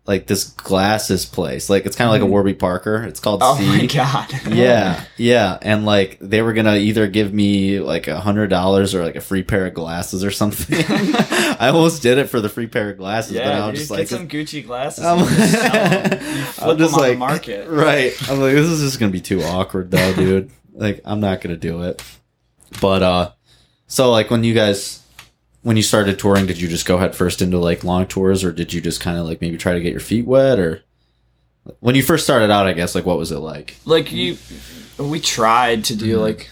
[0.06, 1.68] like this glasses place.
[1.70, 2.30] Like it's kind of like a Mhm.
[2.30, 3.02] Warby Parker.
[3.04, 3.66] It's called Oh C.
[3.66, 4.26] my god.
[4.48, 9.04] yeah, yeah, and like they were gonna either give me like a hundred dollars or
[9.04, 10.82] like a free pair of glasses or something.
[10.88, 13.98] I almost did it for the free pair of glasses, but I was just get
[13.98, 15.04] like, some Gucci glasses.
[15.04, 16.12] I'm, just sell 'em.
[16.12, 17.68] You flip I'm just them on the like, market.
[17.68, 18.30] right?
[18.30, 20.50] I'm like, this is just gonna be too awkward, though, dude.
[20.72, 22.02] like, I'm not gonna do it.
[22.80, 23.32] But uh,
[23.86, 25.02] so like when you guys,
[25.62, 28.52] when you started touring, did you just go head first into like long tours, or
[28.52, 30.82] did you just kind of like maybe try to get your feet wet, or
[31.80, 33.76] when you first started out, I guess like what was it like?
[33.84, 34.36] like you
[34.98, 36.04] we tried to Mm-hmm.
[36.04, 36.50] do like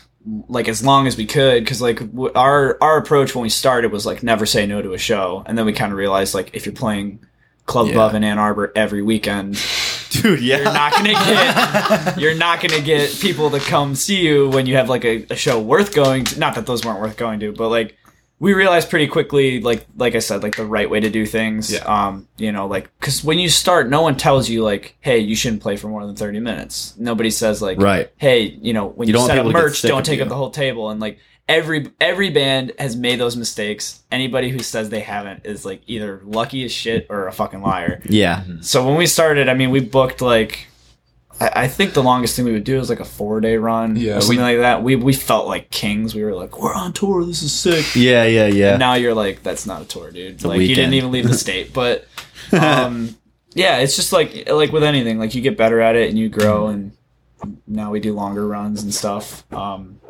[0.48, 3.92] like as long as we could because like w- our our approach when we started
[3.92, 6.50] was like never say no to a show and then we kind of realized like
[6.52, 7.20] if you're playing
[7.64, 7.92] club Yeah.
[7.92, 9.56] above in ann arbor every weekend
[10.22, 14.48] Dude, yeah, you're not gonna get you're not gonna get people to come see you
[14.50, 16.38] when you have like a, a show worth going to.
[16.38, 17.96] Not that those weren't worth going to but like
[18.38, 21.72] we realized pretty quickly like like i said like the right way to do things.
[21.72, 21.84] Yeah.
[21.84, 25.34] um you know like because when you start no one tells you like hey you
[25.34, 26.94] shouldn't play for more than 30 minutes.
[26.98, 28.10] Nobody says like right.
[28.16, 30.28] hey you know when You you, set up people to get merch don't take up
[30.28, 30.90] the whole table.
[30.90, 31.18] And like
[31.48, 36.20] every every band has made those mistakes anybody who says they haven't is like either
[36.24, 39.80] lucky as shit or a fucking liar Yeah, so when we started, I mean, we
[39.80, 40.66] booked like,
[41.40, 43.94] I, I think the longest thing we would do was like a four day run
[43.96, 44.82] Yeah, or something we- like that.
[44.82, 46.14] We we felt like kings.
[46.14, 47.24] We were like, we're on tour.
[47.24, 47.94] This is sick.
[47.94, 48.70] yeah, yeah, yeah.
[48.70, 50.42] And now you're like, that's not a tour, dude.
[50.44, 51.72] a like you didn't even leave the state.
[51.72, 52.06] But
[52.52, 53.16] um,
[53.54, 56.28] yeah, it's just like like with anything, like you get better at it and you
[56.28, 56.66] grow.
[56.68, 56.92] And
[57.66, 59.44] now we do longer runs and stuff.
[59.52, 60.00] Um,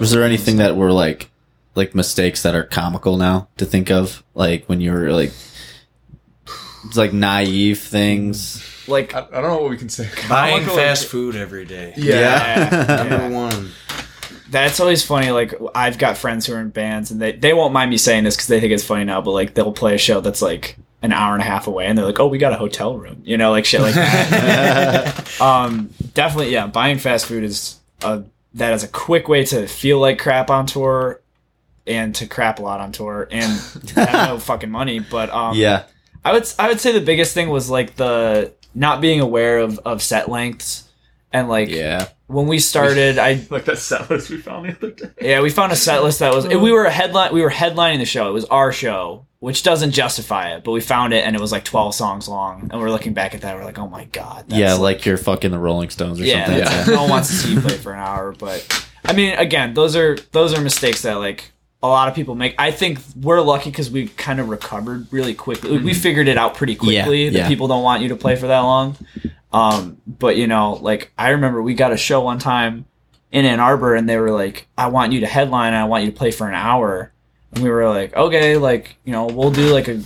[0.00, 1.30] Was there anything that were like
[1.74, 4.22] like mistakes that are comical now to think of?
[4.34, 5.32] Like when you were like
[6.86, 8.64] it's like naive things.
[8.86, 10.08] like I, I don't know what we can say.
[10.28, 11.92] Buying Comical- fast food every day.
[11.96, 13.28] yeah, Number yeah.
[13.28, 13.70] one.
[14.50, 15.30] That's always funny.
[15.30, 18.24] Like I've got friends who are in bands, and they they won't mind me saying
[18.24, 19.20] this because they think it's funny now.
[19.20, 21.98] But like they'll play a show that's like an hour and a half away, and
[21.98, 25.40] they're like, "Oh, we got a hotel room," you know, like shit like that.
[25.40, 26.66] um, definitely, yeah.
[26.66, 28.22] Buying fast food is a
[28.58, 31.20] that is a quick way to feel like crap on tour,
[31.86, 33.52] and to crap a lot on tour, and
[33.94, 34.98] have no fucking money.
[35.00, 35.84] But um, yeah.
[36.24, 39.78] I would I would say the biggest thing was like the not being aware of
[39.80, 40.88] of set lengths,
[41.32, 42.08] and like Yeah.
[42.28, 45.10] When we started, I Like that set list we found the other day.
[45.20, 46.46] yeah, we found a set list that was.
[46.68, 47.32] We were a headline.
[47.34, 48.28] We were headlining the show.
[48.28, 51.50] It was our show, which doesn't justify it, but we found it, and it was
[51.52, 52.68] like twelve songs long.
[52.70, 54.44] And we're looking back at that, we're like, oh my god.
[54.48, 56.30] that's yeah, like, you're fucking the Rolling Stones or something.
[56.30, 56.64] yeah, something.
[56.64, 58.32] that's- no one wants to see you play for an hour.
[58.32, 61.50] But I mean, again, those are those are mistakes that like
[61.82, 62.56] a lot of people make.
[62.58, 65.78] I think we're lucky because we kind of recovered really quickly.
[65.78, 67.14] We figured it out pretty quickly Mm-hmm.
[67.26, 67.48] Yeah, that yeah.
[67.48, 68.96] people don't want you to play for that long.
[69.52, 72.84] Um, but you know, like I remember we got a show one time
[73.32, 76.04] in Ann Arbor, and they were like, "I want you to headline, and I want
[76.04, 77.12] you to play for an hour."
[77.52, 80.02] And we were like, "Okay, like you know, we'll do like a,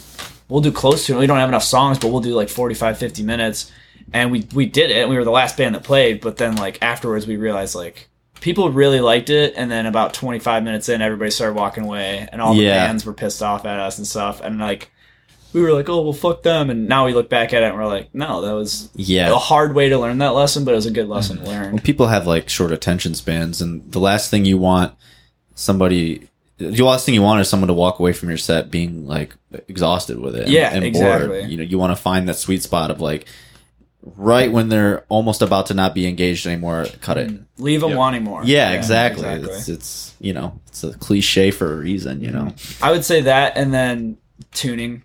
[0.49, 1.19] we'll do close to it.
[1.19, 3.73] We don't have enough songs, but we'll do like 45, 50 minutes."
[4.13, 4.99] And we we did it.
[4.99, 8.09] and We were the last band that played, but then like afterwards, we realized like
[8.41, 12.29] people really liked it, and then about twenty five minutes in, everybody started walking away,
[12.31, 12.87] and all the Yeah.
[12.87, 14.92] bands were pissed off at us and stuff, and like.
[15.53, 17.77] We were like, oh well, fuck them, and now we look back at it and
[17.77, 19.31] we're like, no, that was Yeah.
[19.31, 21.15] a hard way to learn that lesson, but it was a good mm.
[21.15, 21.73] lesson to learn.
[21.73, 24.95] Well, people have like short attention spans, and the last thing you want
[25.55, 26.29] somebody,
[26.59, 29.35] the last thing you want is someone to walk away from your set being like
[29.69, 30.45] exhausted with it.
[30.45, 31.29] and- Yeah, and exactly.
[31.41, 31.51] Bored.
[31.51, 33.27] You know, you want to find that sweet spot of like
[34.17, 37.29] right when they're almost about to not be engaged anymore, cut it.
[37.31, 37.45] Mm.
[37.59, 37.97] Leave them Yeah.
[37.97, 38.43] wanting more.
[38.45, 39.25] Yeah, exactly.
[39.27, 39.53] exactly.
[39.57, 42.21] It's it's you know it's a cliche for a reason.
[42.21, 42.55] You know.
[42.81, 44.17] I would say that, and then
[44.53, 45.03] tuning.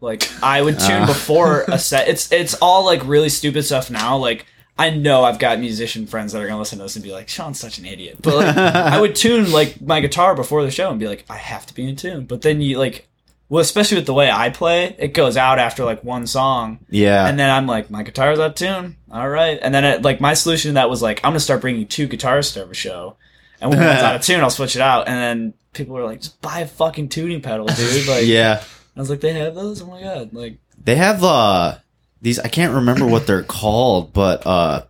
[0.00, 1.06] Like I would tune Ah.
[1.06, 2.08] before a set.
[2.08, 4.16] It's it's all like really stupid stuff now.
[4.18, 4.46] Like
[4.78, 7.28] I know I've got musician friends that are gonna listen to this and be like,
[7.28, 8.18] Sean's such an idiot.
[8.20, 11.36] But like, I would tune like my guitar before the show and be like, I
[11.36, 12.26] have to be in tune.
[12.26, 13.08] But then you like,
[13.48, 17.26] well, especially with the way I play, it goes out after like one song, Yeah.
[17.26, 18.96] and then I'm like, my guitar's out of tune.
[19.10, 21.60] All right, and then it, like my solution to that was like, I'm gonna start
[21.62, 23.16] bringing two guitars to every show,
[23.60, 25.06] and when one's out of tune, I'll switch it out.
[25.08, 28.06] And then people were like, just buy a fucking tuning pedal, dude.
[28.08, 28.62] Like, yeah.
[28.96, 29.82] I was like, they have those?
[29.82, 30.32] Oh my god!
[30.32, 31.76] Like, They have uh
[32.22, 34.84] these I can't remember what they're called, but uh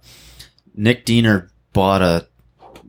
[0.75, 2.27] Nick Diener bought a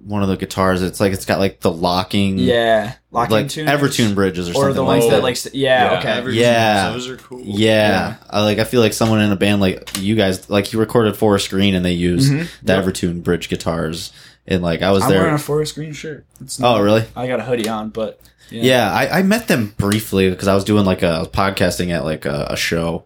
[0.04, 0.82] one of the guitars.
[0.84, 3.70] It's like it's got like the locking, Yeah, locking like tuners.
[3.82, 5.18] Evertune bridges or, or something the like ones that.
[5.18, 6.90] that like yeah, Yeah, okay Evertunes, Yeah.
[6.92, 7.42] Those are cool.
[7.44, 10.80] yeah, I, like I feel like someone in a band like you guys, like you
[10.80, 12.48] recorded Forest Green and they used Mhm.
[12.64, 12.86] the Yep.
[12.86, 14.14] Evertune bridge guitars,
[14.48, 15.20] and like I was I'm there.
[15.22, 16.26] wearing a forest green shirt.
[16.40, 17.04] It's oh, really?
[17.16, 20.56] I got a hoodie on, but yeah, Yeah, I, I met them briefly because I
[20.56, 23.06] was doing like a podcasting at like a, a show,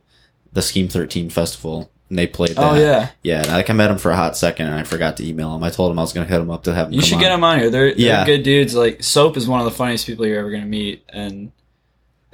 [0.53, 2.71] the Scheme Thirteen Festival, and they played oh, that.
[2.73, 3.39] Oh yeah, yeah.
[3.43, 5.63] And like I met them for a hot second, and I forgot to email them.
[5.63, 6.93] I told them I was going to hit them up to have them.
[6.93, 7.21] you should on.
[7.21, 7.69] get them on here.
[7.69, 8.25] They're, they're Yeah.
[8.25, 8.75] good dudes.
[8.75, 11.51] Like Soap is one of the funniest people you're ever gonna meet, and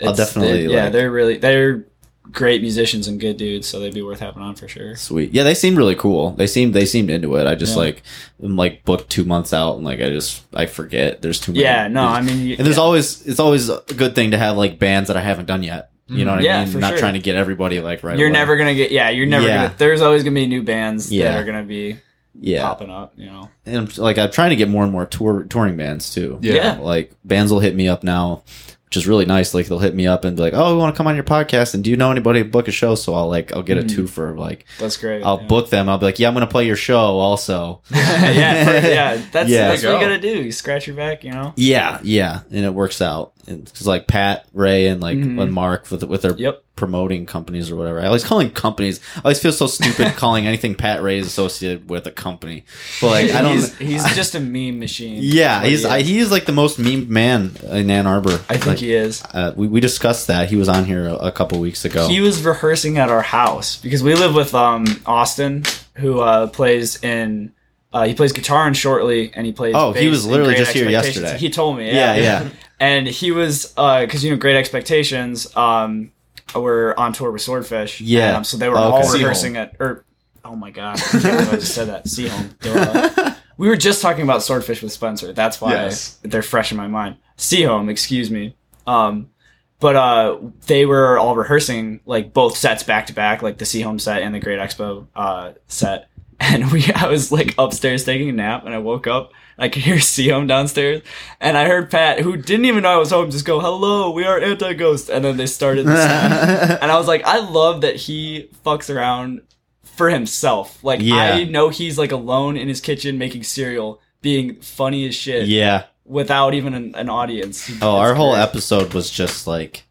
[0.02, 1.86] I'll it's- definitely, they're- yeah, like- they're really they're
[2.32, 4.96] great musicians and good dudes, so they'd be worth having on for sure.
[4.96, 5.32] Sweet.
[5.34, 6.32] Yeah, they seemed really cool.
[6.32, 7.48] They seemed they seemed into it.
[7.48, 7.84] I just Yeah.
[7.84, 8.04] like
[8.44, 11.22] am like booked two months out, and like I just I forget.
[11.22, 11.64] There's too many.
[11.64, 12.84] Yeah, no, I mean, you, and there's yeah.
[12.84, 15.92] always it's always a good thing to have like bands that I haven't done yet.
[16.10, 16.72] You know what Yeah, I mean?
[16.74, 17.00] for Not sure.
[17.00, 18.18] trying to get everybody like right.
[18.18, 18.34] you're away.
[18.40, 19.64] never gonna get yeah, you're never Yeah.
[19.68, 19.76] gonna.
[19.78, 21.32] There's always gonna be new bands Yeah.
[21.34, 21.98] that are gonna be
[22.40, 22.62] yeah.
[22.62, 23.12] popping up.
[23.18, 26.14] You know, and I'm, like I'm trying to get more and more tour touring bands
[26.14, 26.40] too.
[26.42, 26.54] Yeah.
[26.54, 26.78] Yeah.
[26.80, 28.44] Like bands will hit me up now,
[28.88, 29.54] which is really nice.
[29.54, 31.24] Like they'll hit me up and be like, "Oh, we want to come on your
[31.24, 33.78] podcast, and do you know anybody to book a show?" So I'll like I'll get
[33.78, 33.90] a Mhm.
[33.96, 35.24] two for like that's great.
[35.24, 35.48] I'll yeah.
[35.48, 35.90] book them.
[35.90, 39.22] I'll be like, "Yeah, I'm gonna play your show also." yeah, for- yeah.
[39.32, 39.70] That's Yeah.
[39.70, 40.44] that's what you you gotta do.
[40.44, 41.54] You scratch your back, you know.
[41.58, 43.34] Yeah, yeah, and it works out.
[43.46, 45.42] Because like Pat, Ray, and like Mhm.
[45.42, 46.64] and Mark with with their Yep.
[46.78, 48.00] Promoting companies or whatever.
[48.00, 49.02] I always call them companies.
[49.18, 52.64] I always feel so stupid calling anything Pat Ray is associated with a company.
[53.02, 53.56] But like I don't.
[53.56, 55.20] He's, he's just a meme machine.
[55.22, 56.08] yeah, he's he I, is.
[56.08, 58.36] he is like the most meme man in Ann Arbor.
[58.48, 59.22] I think Like, he is.
[59.34, 60.50] uh, we we discussed that.
[60.50, 62.08] He was on here a, a couple weeks ago.
[62.08, 65.64] He was rehearsing at our house because we live with um Austin,
[65.96, 67.52] who uh, plays in.
[67.92, 69.74] Uh, he plays guitar in Shortly, and he plays.
[69.76, 71.38] Oh, he was literally just here yesterday.
[71.38, 71.88] He told me.
[71.88, 72.50] yeah, Yeah, yeah.
[72.80, 75.56] And he was because you know Great Expectations.
[75.58, 76.12] Um,
[76.56, 78.02] were on tour with Swordfish.
[78.02, 78.38] Yeah.
[78.38, 79.14] um, so they were Oh, all okay.
[79.20, 79.76] rehearsing at.
[79.80, 80.06] Or
[80.46, 82.08] oh my god, I I just said that.
[82.08, 82.56] See home.
[83.60, 85.34] We were just talking about Swordfish with Spencer.
[85.34, 86.20] That's why Yes.
[86.22, 87.16] they're fresh in my mind.
[87.38, 88.56] See home, excuse me.
[88.86, 89.32] Um,
[89.80, 90.38] but uh,
[90.68, 94.22] they were all rehearsing like both sets back to back, like the See Home set
[94.22, 96.08] and the Great Expo uh, set.
[96.40, 99.32] And we, I was like upstairs taking a nap, and I woke up.
[99.58, 101.02] I could hear See Home downstairs,
[101.40, 104.24] and I heard Pat, who didn't even know I was home, just go, "Hello, we
[104.24, 105.92] are Anti Ghost," and then they started the
[106.82, 109.42] and I was like, I love that he fucks around
[109.84, 110.84] for himself.
[110.84, 111.16] Like Yeah.
[111.16, 115.86] I know he's like alone in his kitchen making cereal, being funny as shit yeah.
[116.06, 117.72] without even an, an audience.
[117.82, 119.84] Oh, our It's whole episode was just like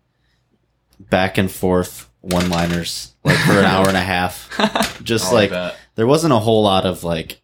[0.99, 4.49] back and forth one liners, like for an hour and a half.
[5.03, 5.77] Just oh, like that.
[5.95, 7.41] there wasn't a whole lot of like.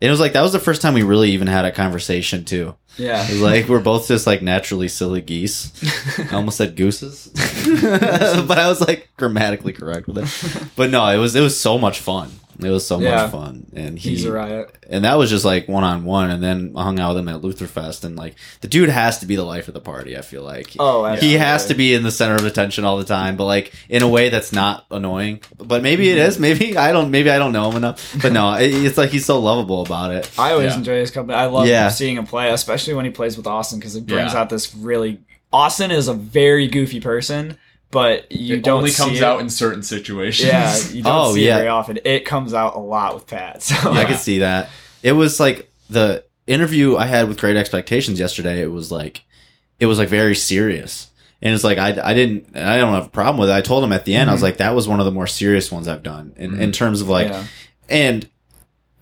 [0.00, 2.76] It was like that was the first time we really even had a conversation too.
[2.98, 3.26] Yeah.
[3.34, 5.72] Like we're both just like naturally silly geese.
[6.32, 7.28] I almost said gooses,
[7.82, 10.68] but I was like grammatically correct with it.
[10.76, 12.30] But no, it was it was so much fun.
[12.60, 13.22] It was so Yeah.
[13.22, 14.76] much fun, and he He's a riot.
[14.90, 16.28] and that was just like one on one.
[16.28, 19.26] And then I hung out with him at Lutherfest, and like the dude has to
[19.26, 20.18] be the life of the party.
[20.18, 23.04] I feel like Oh, he has to be in the center of attention all the
[23.04, 25.38] time, but like in a way that's not annoying.
[25.56, 26.40] But maybe it is.
[26.40, 27.12] Maybe I don't.
[27.12, 28.16] Maybe I don't know him enough.
[28.20, 30.28] But no, it, it's like he's so lovable about it.
[30.36, 30.78] I always Yeah.
[30.78, 31.38] enjoy his company.
[31.38, 31.90] I love Yeah.
[31.90, 34.40] seeing him play, especially when he plays with Austin because it brings Yeah.
[34.40, 35.20] out this really.
[35.52, 37.56] Austin is a very goofy person,
[37.90, 39.24] but you it don't only see comes it.
[39.24, 40.48] out in certain situations.
[40.48, 41.54] Yeah, you don't Oh, see yeah.
[41.56, 41.98] it very often.
[42.04, 43.62] It comes out a lot with Pat.
[43.62, 44.08] So I Yeah.
[44.08, 44.68] could see that.
[45.02, 48.60] It was like the interview I had with Great Expectations yesterday.
[48.62, 49.22] It was like
[49.80, 51.06] it was like very serious.
[51.40, 53.52] And it's like I, I didn't I don't have a problem with it.
[53.54, 54.44] I told him at the end I was Mhm.
[54.44, 57.08] like that was one of the more serious ones I've done in, in terms of
[57.08, 57.44] like yeah.
[57.88, 58.28] and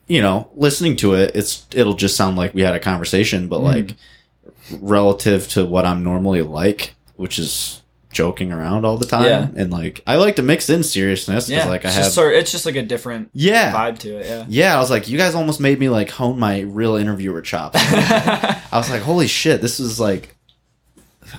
[0.09, 3.61] you know listening to it it's it'll just sound like we had a conversation but
[3.61, 3.65] Mhm.
[3.65, 3.95] like
[4.81, 7.83] relative to what I'm normally like which is
[8.13, 9.49] joking around all the time Yeah.
[9.57, 11.69] and like I like to mix in seriousness because yeah.
[11.71, 14.27] like I it's have just sort it's just like a different yeah vibe to it.
[14.27, 14.45] Yeah.
[14.49, 17.79] yeah, I was like, you guys almost made me like hone my real interviewer chops.
[17.81, 20.35] I was like, holy shit, this is like,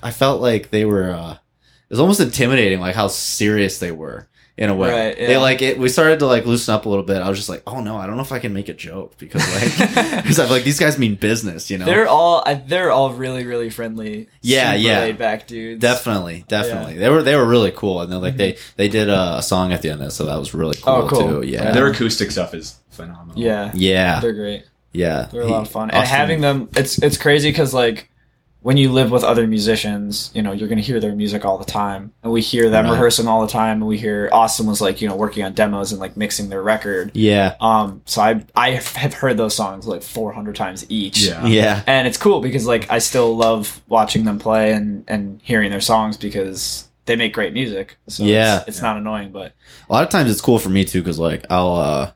[0.04, 4.28] I felt like they were, uh, it was almost intimidating, like how serious they were
[4.58, 4.90] in a way.
[4.90, 5.78] Right, They like it.
[5.78, 7.22] We started to like loosen up a little bit.
[7.22, 9.16] I was just like, oh no, I don't know if I can make a joke
[9.20, 11.86] because like, because I'm like these guys mean business, you know.
[11.86, 14.30] They're all they're all really really friendly.
[14.42, 15.00] Yeah, super yeah.
[15.02, 15.80] Laid back dudes.
[15.80, 16.96] Definitely, definitely.
[16.98, 18.74] They were they were really cool, and then like they mm-hmm.
[18.78, 20.94] they did a, a song at the end of it, so that was really cool,
[20.94, 21.42] Oh, cool.
[21.42, 21.48] too.
[21.48, 21.66] Yeah.
[21.66, 23.40] Yeah, Their acoustic stuff is phenomenal.
[23.40, 23.72] Yeah.
[23.76, 24.66] yeah, They're great.
[24.92, 25.28] yeah.
[25.32, 28.10] They're a lot of fun, and Austin- having them, it's it's crazy because like
[28.62, 31.66] when you live with other musicians, you know you're gonna hear their music all the
[31.66, 32.92] time, and we hear them Right.
[32.92, 35.92] rehearsing all the time, and we hear Austin was like you know working on demos
[35.92, 37.12] and like mixing their record.
[37.14, 41.26] Yeah, Um, so I I have heard those songs like 400 times each.
[41.26, 41.46] Yeah.
[41.46, 41.82] yeah.
[41.88, 45.82] and it's cool because like I still love watching them play and and hearing their
[45.82, 47.98] songs because they make great music.
[48.08, 48.60] So Yeah.
[48.60, 49.54] it's, it's not annoying, but
[49.90, 52.12] a lot of times it's cool for me too because like i'll uh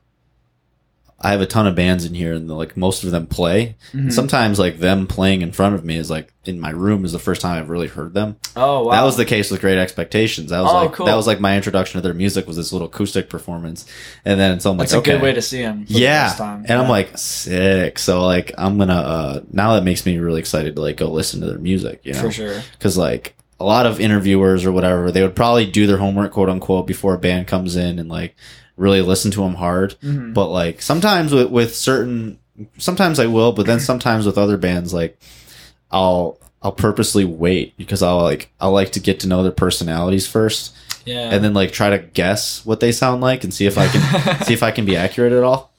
[1.24, 3.76] I have a ton of bands in here, and like most of them play.
[3.88, 3.98] Mm-hmm.
[3.98, 7.12] And sometimes like them playing in front of me is like in my room is
[7.12, 8.36] the first time I've really heard them.
[8.56, 8.92] Oh wow.
[8.92, 10.50] That was the case with Great Expectations.
[10.50, 11.06] That was Oh, like cool.
[11.06, 13.86] that was like my introduction to their music was this little acoustic performance,
[14.24, 15.12] and then so I'm like, That's a okay.
[15.12, 15.86] good way to see them.
[15.86, 16.64] for the yeah, first time.
[16.68, 17.98] and I'm like sick.
[17.98, 21.40] So like I'm gonna uh now that makes me really excited to like go listen
[21.40, 22.00] to their music.
[22.04, 22.60] You know, for sure.
[22.72, 26.48] because like a lot of interviewers or whatever they would probably do their homework quote
[26.48, 28.34] unquote before a band comes in and like
[28.76, 29.94] really listen to them hard.
[30.02, 30.32] Mhm.
[30.34, 32.38] but like sometimes with, with certain
[32.78, 35.18] sometimes i will but then sometimes with other bands like
[35.90, 40.26] i'll i'll purposely wait because i'll like i like to get to know their personalities
[40.26, 41.30] first Yeah.
[41.30, 44.42] and then like try to guess what they sound like and see if i can
[44.46, 45.70] see if i can be accurate at all.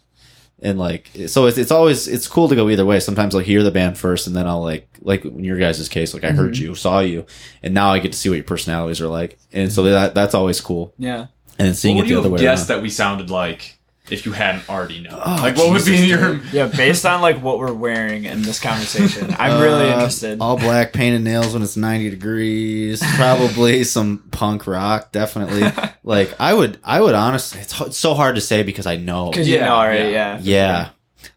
[0.62, 3.02] And like so it's, it's always it's cool to go either way.
[3.02, 6.14] Sometimes i'll hear the band first and then i'll like like in your guys' case
[6.14, 7.26] like i heard you saw you
[7.62, 9.38] and now i get to see what your personalities are like.
[9.52, 10.94] And so that that's always cool.
[10.98, 11.28] Yeah.
[11.60, 13.30] And then seeing what it would the you other have way guessed that we sounded
[13.30, 13.78] like
[14.10, 15.14] if you hadn't already known?
[15.26, 16.42] Oh, like, what would be your?
[16.52, 20.40] Yeah, based on like what we're wearing in this conversation, I'm really Uh, interested.
[20.42, 25.64] all black painted nails when it's 90 degrees probably some punk rock definitely
[26.04, 29.30] like i would i would honestly it's, it's so hard to say because i know
[29.32, 30.40] Because you Yeah, know already, yeah.
[30.42, 30.42] yeah.
[30.42, 30.90] Yeah.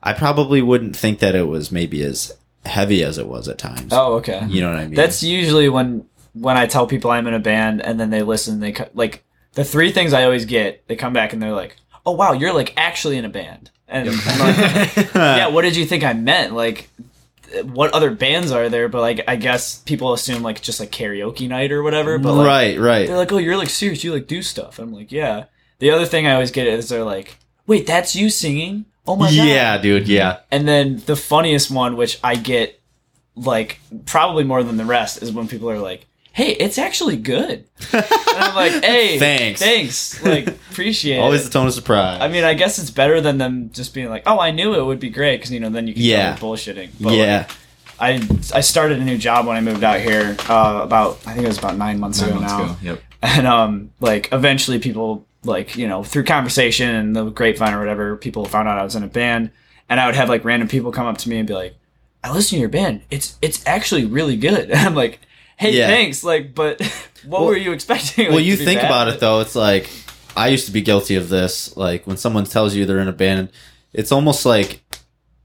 [0.02, 2.32] I probably wouldn't think that it was maybe as
[2.64, 3.92] heavy as it was at times.
[3.92, 4.44] Oh, okay.
[4.48, 4.94] You know what I mean?
[4.94, 6.04] That's usually when
[6.34, 8.58] when I tell people I'm in a band and then they listen.
[8.60, 9.22] They like
[9.56, 10.86] the three things I always get.
[10.86, 14.08] They come back and they're like, "Oh wow, you're like actually in a band." And
[14.08, 16.52] I'm like, yeah, what did you think I meant?
[16.52, 16.88] Like,
[17.62, 18.88] what other bands are there?
[18.88, 22.18] But like, I guess people assume like just like karaoke night or whatever.
[22.18, 23.06] But like, right, right.
[23.08, 24.04] they're like, "Oh, you're like serious.
[24.04, 25.44] You like do stuff." I'm like, "Yeah."
[25.78, 29.26] The other thing I always get is they're like, "Wait, that's you singing?" Oh my
[29.26, 29.46] god.
[29.46, 30.40] Yeah, dude, yeah.
[30.50, 32.80] And then the funniest one, which I get
[33.36, 36.05] like probably more than the rest, is when people are like,
[36.36, 38.04] "Hey, it's actually good," and
[38.36, 39.60] I'm like, "Hey, Thanks.
[39.60, 42.18] thanks, like appreciate Always it." the tone of surprise.
[42.20, 44.84] I mean, I guess it's better than them just being like, "Oh, I knew it
[44.84, 46.36] would be great," because you know then you can Yeah.
[46.36, 46.90] tell they're bullshitting.
[47.00, 47.48] But like, yeah.
[47.98, 48.10] I
[48.54, 51.48] I started a new job when I moved out here uh, about I think it
[51.48, 52.76] was about nine months Nine ago months now ago.
[52.82, 53.02] Yep.
[53.22, 58.16] and um like eventually people like you know through conversation and the grapevine or whatever
[58.18, 59.50] people found out i was in a band
[59.88, 61.74] and i would have like random people come up to me and be like
[62.24, 65.20] i listen to your band it's it's actually really good and i'm like
[65.56, 65.86] hey Yeah.
[65.88, 66.80] thanks like but
[67.24, 68.86] what Well- were you expecting well, Like, you think bad?
[68.86, 69.88] about it though, it's like
[70.36, 71.76] I used to be guilty of this.
[71.78, 73.48] Like when someone tells you they're in a band,
[73.94, 74.82] it's almost like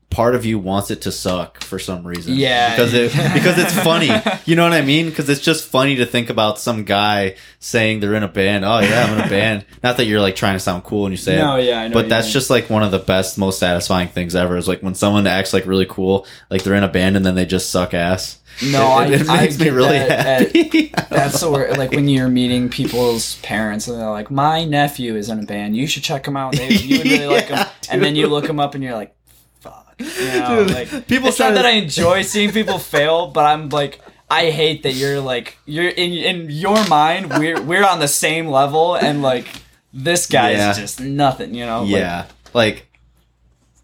[0.10, 2.36] part of you wants it to suck for some reason.
[2.36, 2.72] Yeah.
[2.76, 4.10] because it because it's funny.
[4.46, 5.06] You know what I mean?
[5.06, 8.66] Because it's just funny to think about some guy saying they're in a band.
[8.66, 9.64] Oh yeah, I'm in a band.
[9.82, 11.64] Not that you're like trying to sound cool and you say no it.
[11.68, 12.34] yeah i know But that's mean.
[12.34, 14.58] just like one of the best, most satisfying things ever.
[14.58, 17.36] Is like when someone acts like really cool, like they're in a band and then
[17.36, 18.40] they just suck ass.
[18.72, 20.88] No it, it I, I makes me get really that at- happy.
[21.10, 25.30] that's the word like when you're meeting people's parents and they're like my nephew is
[25.30, 25.76] in a band.
[25.76, 27.58] You should check him out they, you would really like him.
[27.58, 29.16] Yeah, and then you look him up and you're like
[29.60, 29.96] fuck.
[30.00, 30.06] You
[30.40, 34.02] know, Dude, like, people it's not that i enjoy seeing people fail but i'm like
[34.30, 38.48] i hate that you're like you're in in your mind we're we're on the same
[38.48, 39.48] level and like
[39.94, 40.74] this guy Yeah.
[40.74, 41.82] just nothing you know?
[41.82, 42.88] Like, yeah, like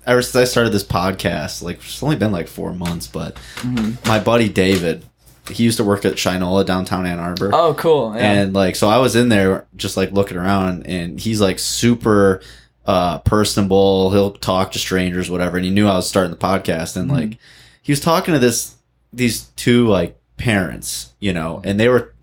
[0.07, 4.07] ever since I started this podcast, like it's only been like four months, but Mm-hmm.
[4.07, 5.03] my buddy David,
[5.51, 7.51] he used to work at Shinola downtown Ann Arbor.
[7.53, 8.31] oh cool yeah.
[8.33, 12.41] And like, so I was in there just like looking around, and he's like super
[12.85, 14.11] uh personable.
[14.11, 15.57] He'll talk to strangers, whatever.
[15.57, 17.19] And he knew I was starting the podcast, and Mm-hmm.
[17.19, 17.37] like,
[17.81, 18.75] he was talking to this
[19.13, 22.13] these two like parents, you know, and they were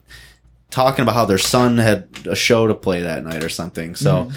[0.71, 3.95] talking about how their son had a show to play that night or something.
[3.95, 4.31] So,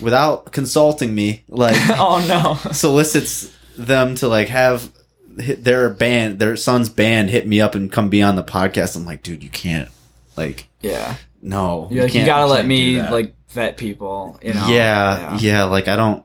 [0.00, 4.90] without consulting me, like, oh no solicits them to like have
[5.28, 8.96] their band, their son's band, hit me up and come be on the podcast.
[8.96, 9.88] I'm like, dude, you can't.
[10.36, 14.68] Like, yeah no, you're like you can't- gotta let me like vet people you know
[14.68, 16.24] yeah, yeah, Like, I don't,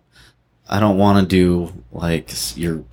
[0.69, 2.83] I don't want to do like your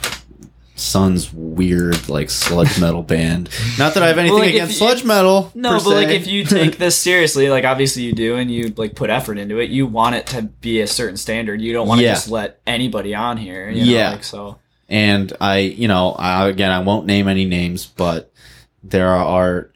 [0.83, 3.49] son's weird like sludge metal band.
[3.79, 5.51] Not that I have anything like, if against you- sludge metal.
[5.55, 8.95] No, but like if you take this seriously, like obviously you do, and you like
[8.95, 11.61] put effort into it, you want it to be a certain standard.
[11.61, 12.15] You don't want to Yeah.
[12.15, 13.71] just let anybody on here.
[13.71, 14.11] You know, Yeah.
[14.11, 14.59] Like, so
[14.89, 18.31] and I, you know, I, again, I won't name any names, but
[18.83, 19.71] there are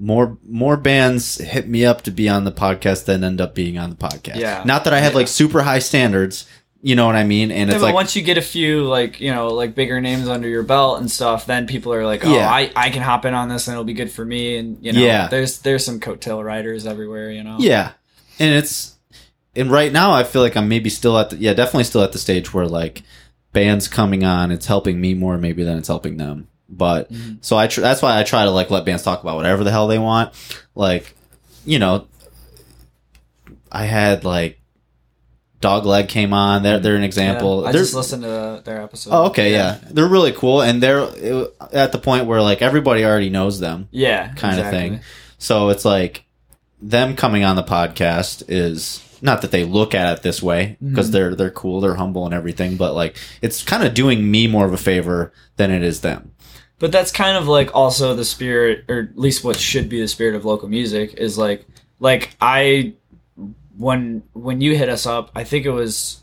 [0.00, 3.78] more more bands hit me up to be on the podcast than end up being
[3.78, 4.36] on the podcast.
[4.36, 4.62] Yeah.
[4.64, 5.18] Not that I have Yeah.
[5.18, 6.46] like super high standards,
[6.82, 7.50] you know what I mean?
[7.50, 10.28] And Yeah, it's like once you get a few like you know like bigger names
[10.28, 12.48] under your belt and stuff, then people are like, oh, Yeah.
[12.50, 14.56] I, I can hop in on this and it'll be good for me.
[14.58, 15.26] And you know, Yeah.
[15.28, 17.30] there's there's some coattail riders everywhere.
[17.32, 17.56] You know.
[17.58, 17.92] yeah,
[18.38, 18.96] and it's
[19.56, 22.12] and right now I feel like I'm maybe still at the yeah definitely still at
[22.12, 23.02] the stage where like
[23.52, 26.46] bands coming on, it's helping me more maybe than it's helping them.
[26.68, 27.36] But Mm-hmm.
[27.40, 29.70] so I tr- that's why I try to like let bands talk about whatever the
[29.72, 30.32] hell they want.
[30.74, 31.14] Like,
[31.64, 32.06] you know,
[33.72, 34.57] I had like
[35.60, 36.62] Dogleg came on.
[36.62, 37.62] They're they're an example.
[37.62, 39.10] Yeah, I They're- just listened to their episode.
[39.12, 39.78] Oh, okay, yeah.
[39.90, 41.08] They're really cool, and they're
[41.72, 45.00] at the point where like everybody already knows them, Yeah, kind of thing.
[45.38, 46.24] So it's like
[46.80, 51.06] them coming on the podcast is not that they look at it this way because
[51.06, 51.12] Mm-hmm.
[51.12, 54.64] they're they're cool, they're humble and everything, but like it's kind of doing me more
[54.64, 56.30] of a favor than it is them.
[56.78, 60.06] But that's kind of like also the spirit, or at least what should be the
[60.06, 61.66] spirit of local music is like,
[61.98, 62.92] like I,
[63.78, 66.22] when when you hit us up, I think it was,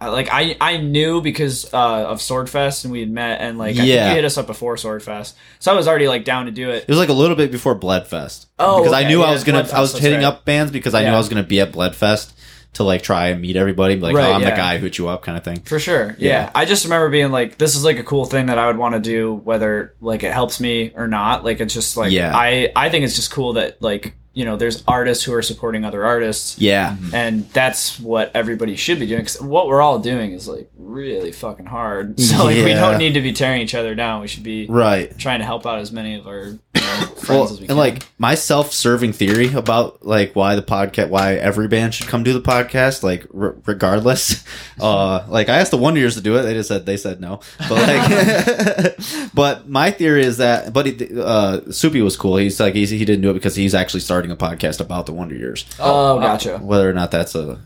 [0.00, 3.74] uh, like I I knew because uh, of Swordfest and we had met, and like
[3.74, 4.08] I think Yeah.
[4.10, 6.82] you hit us up before Swordfest, so I was already like down to do it.
[6.82, 8.46] It was like a little bit before Bloodfest.
[8.58, 9.62] Oh, because I okay, knew I was gonna.
[9.62, 10.24] Bloodfest, I was hitting right.
[10.26, 12.32] up bands because I knew I was gonna be at Bloodfest
[12.74, 13.94] to like try and meet everybody.
[13.96, 14.50] Like, Right, oh, I'm yeah.
[14.50, 15.60] the guy who hit you up, kind of thing.
[15.60, 16.16] For sure.
[16.18, 16.28] Yeah.
[16.46, 16.50] Yeah.
[16.56, 18.96] I just remember being like, this is like a cool thing that I would want
[18.96, 21.44] to do, whether like it helps me or not.
[21.44, 22.32] Like, it's just like, Yeah.
[22.34, 25.84] I, I think it's just cool that like, you know, there's artists who are supporting
[25.84, 26.58] other artists.
[26.58, 29.22] Yeah, And that's what everybody should be doing.
[29.22, 32.18] Cause what we're all doing is like really fucking hard.
[32.24, 34.20] So like, we don't need to be tearing each other down.
[34.22, 35.16] We should be right.
[35.18, 37.70] trying to help out as many of our you know, friends Well, as we can.
[37.70, 42.24] and like my self-serving theory about like why the podcast, why every band should come
[42.24, 44.44] do the podcast, like r- regardless.
[44.80, 47.20] Uh, like I asked the Wonder Years to do it, they just said they said
[47.20, 47.38] no.
[47.68, 48.96] But like,
[49.34, 52.36] but my theory is that, but he, uh, Soupy was cool.
[52.38, 55.12] He's like he's, he didn't do it because he's actually starting a podcast about the
[55.12, 55.64] Wonder Years.
[55.78, 56.58] oh, gotcha.
[56.58, 57.60] Whether or not that's a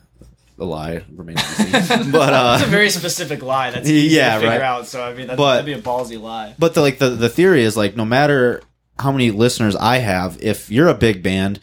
[0.61, 2.11] a lie remains to be seen.
[2.11, 3.71] but That's a uh, very specific lie.
[3.71, 4.61] That's easy Yeah, to figure right.
[4.61, 4.89] out.
[4.89, 6.57] So I mean, that's, But- that'd be a ballsy lie.
[6.59, 8.63] but the, like the the theory is like no matter
[8.99, 11.61] how many listeners I have, if you're a big band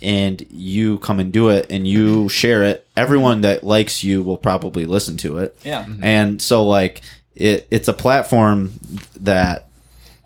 [0.00, 4.38] and you come and do it and you share it, everyone that likes you will
[4.38, 5.56] probably listen to it.
[5.64, 5.84] Yeah.
[6.02, 7.02] And so like
[7.34, 8.74] it it's a platform
[9.22, 9.65] that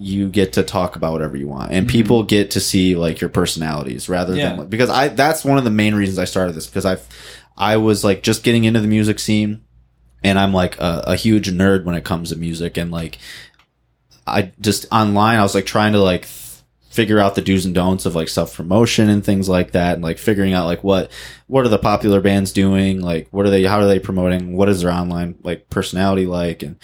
[0.01, 1.73] you get to talk about whatever you want.
[1.73, 1.93] And mm-hmm.
[1.93, 4.57] people get to see like your personalities rather Yeah.
[4.57, 6.97] than because I that's one of the main reasons I started this because I
[7.57, 9.61] I was like just getting into the music scene
[10.25, 13.19] and I'm like a, a huge nerd when it comes to music and like
[14.27, 16.27] I just online I was like trying to like
[16.89, 20.03] figure out the do's and don'ts of like self promotion and things like that and
[20.03, 21.13] like figuring out like what
[21.47, 23.03] what are the popular bands doing?
[23.03, 24.57] Like what are they how are they promoting?
[24.57, 26.63] What is their online like personality like?
[26.63, 26.77] And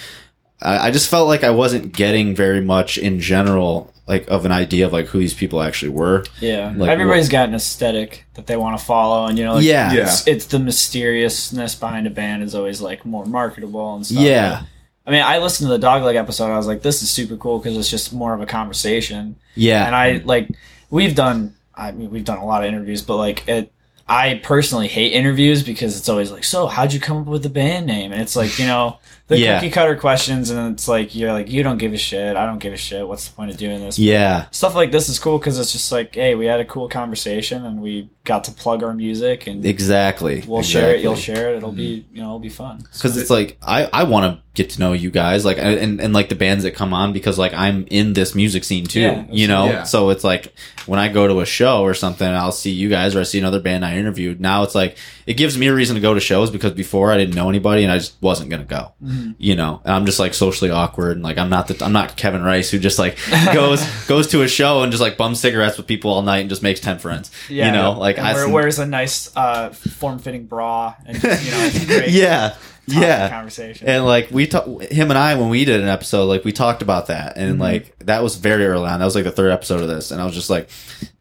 [0.63, 4.53] I, I just felt like I wasn't getting very much in general like of an
[4.53, 8.47] idea of like who these people actually were Yeah, Like, everybody's got an aesthetic that
[8.47, 9.93] they want to follow, and you know, like, Yeah.
[9.93, 14.23] it's, it's the mysteriousness behind a band is always like more marketable and stuff.
[14.23, 14.63] yeah
[15.09, 16.51] I mean, I listened to the Dogleg episode.
[16.53, 19.87] I was like, this is super cool because it's just more of a conversation, yeah
[19.87, 20.49] and I like
[20.91, 21.55] we've done.
[21.75, 23.73] I mean, we've done a lot of interviews, but like it.
[24.09, 27.49] I personally hate interviews because it's always like, so how'd you come up with the
[27.51, 28.13] band name?
[28.13, 29.59] And it's like, you know, the Yeah.
[29.59, 32.37] cookie cutter questions, and it's like you're like, you don't give a shit.
[32.37, 33.07] I don't give a shit.
[33.09, 33.99] What's the point of doing this?
[33.99, 36.89] yeah stuff like this is cool because it's just like, hey, we had a cool
[36.89, 41.01] conversation and we got to plug our music and exactly we'll share it.
[41.03, 41.57] You'll share it.
[41.59, 42.79] It'll be, you know, it'll be fun.
[42.93, 46.15] because it's like I, I want to get to know you guys like and, and
[46.15, 49.25] like the bands that come on because like I'm in this music scene too Yeah,
[49.31, 49.83] you know yeah.
[49.83, 50.55] so it's like
[50.87, 53.39] when I go to a show or something I'll see you guys or I see
[53.39, 54.97] another band I interviewed now it's like
[55.27, 57.83] it gives me a reason to go to shows because before I didn't know anybody
[57.85, 59.16] and I just wasn't gonna go Mm-hmm.
[59.39, 62.17] You know and I'm just like socially awkward and like I'm not the I'm not
[62.17, 63.19] Kevin Rice who just like
[63.55, 66.49] goes goes to a show and just like bums cigarettes with people all night and
[66.49, 67.31] just makes 10 friends.
[67.67, 71.83] You know like and I wears a nice uh, form-fitting bra and you know, it's
[71.83, 72.11] a great.
[72.11, 72.57] Yeah
[72.87, 73.89] yeah conversation.
[73.89, 76.83] and like we talk, him and I when we did an episode, like we talked
[76.83, 77.63] about that, and mm-hmm.
[77.63, 78.99] like that was very early on.
[79.01, 80.69] That was like the third episode of this, and I was just like,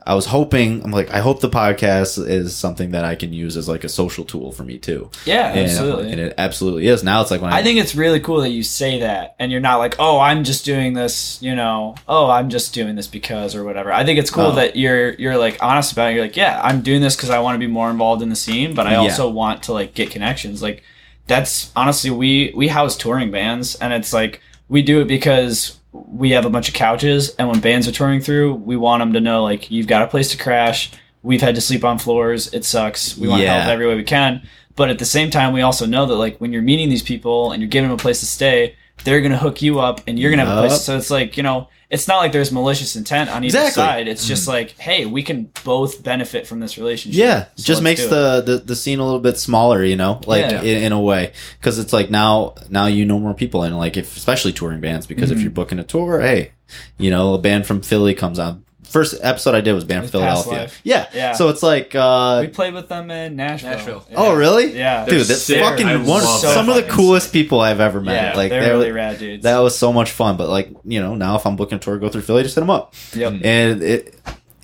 [0.05, 3.57] I was hoping, I'm like, I hope the podcast is something that I can use
[3.57, 5.09] as like a social tool for me too.
[5.25, 6.11] yeah, And, absolutely.
[6.11, 7.03] and it absolutely is.
[7.03, 9.51] Now it's like when I, I think it's really cool that you say that and
[9.51, 13.07] you're not like, oh, I'm just doing this, you know, oh, I'm just doing this
[13.07, 13.91] because or whatever.
[13.91, 14.51] I think it's cool Oh.
[14.55, 16.13] that you're you're like honest about it.
[16.15, 18.35] You're like, yeah, I'm doing this because I want to be more involved in the
[18.35, 18.97] scene, but I Yeah.
[18.99, 20.61] also want to like get connections.
[20.61, 20.83] Like
[21.27, 26.31] that's honestly we we house touring bands and it's like we do it because we
[26.31, 29.21] have a bunch of couches and when bands are touring through, we want them to
[29.21, 30.91] know like you've got a place to crash.
[31.23, 32.53] We've had to sleep on floors.
[32.53, 33.17] It sucks.
[33.17, 33.61] We want to Yeah.
[33.61, 34.41] help every way we can.
[34.75, 37.51] But at the same time, we also know that like when you're meeting these people
[37.51, 40.31] and you're giving them a place to stay, they're gonna hook you up and you're
[40.31, 40.81] gonna have a place.
[40.81, 43.71] So it's like you know, it's not like there's malicious intent on either Exactly.
[43.73, 44.07] side.
[44.07, 47.19] It's just like, hey, we can both benefit from this relationship.
[47.19, 48.09] yeah, So just let's makes do it.
[48.09, 50.61] the, the the scene a little bit smaller, you know, like Yeah.
[50.61, 53.95] in, in a way, because it's like now now you know more people, and like
[53.97, 55.37] if especially touring bands, because Mm-hmm.
[55.37, 56.51] if you're booking a tour, hey,
[56.97, 58.64] you know, a band from Philly comes on.
[58.89, 60.69] First episode I did was band from Philadelphia.
[60.83, 61.33] Yeah, Yeah.
[61.33, 63.71] So it's like, uh, we played with them in Nashville.
[63.71, 64.05] Nashville.
[64.09, 64.15] Yeah.
[64.17, 64.77] oh really?
[64.77, 65.61] Yeah, dude, that's sick.
[65.61, 66.07] fucking I one.
[66.23, 68.31] love Some of the fucking coolest people I've ever met.
[68.31, 69.43] Yeah, like they're, they're- really rad dudes.
[69.43, 70.37] that was so much fun.
[70.37, 72.61] But like you know, now if I'm booking a tour, go through Philly, just hit
[72.61, 72.93] them up.
[73.13, 73.33] yep.
[73.43, 74.15] And it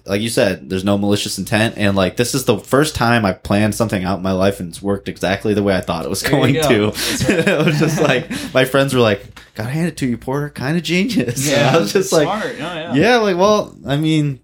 [0.06, 3.44] like you said, there's no malicious intent, and like this is the first time I've
[3.44, 6.10] planned something out in my life and it's worked exactly the way I thought it
[6.10, 6.62] was There going go.
[6.62, 6.86] to.
[7.30, 9.24] it was just like my friends were like,
[9.56, 12.28] "Gotta hand it to you, Porter, kind of genius." And I was just like.
[12.28, 12.94] Oh, yeah.
[12.94, 14.40] yeah, like, well, I mean,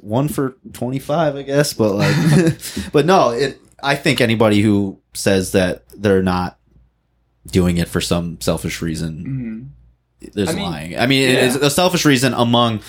[0.00, 2.58] one for 25, I guess, but like,
[2.92, 6.58] but no, it, I think anybody who says that they're not
[7.46, 9.72] doing it for some selfish reason
[10.22, 10.36] Mhm.
[10.36, 10.98] is I mean, lying.
[10.98, 11.44] I mean, yeah.
[11.46, 12.80] it's a selfish reason among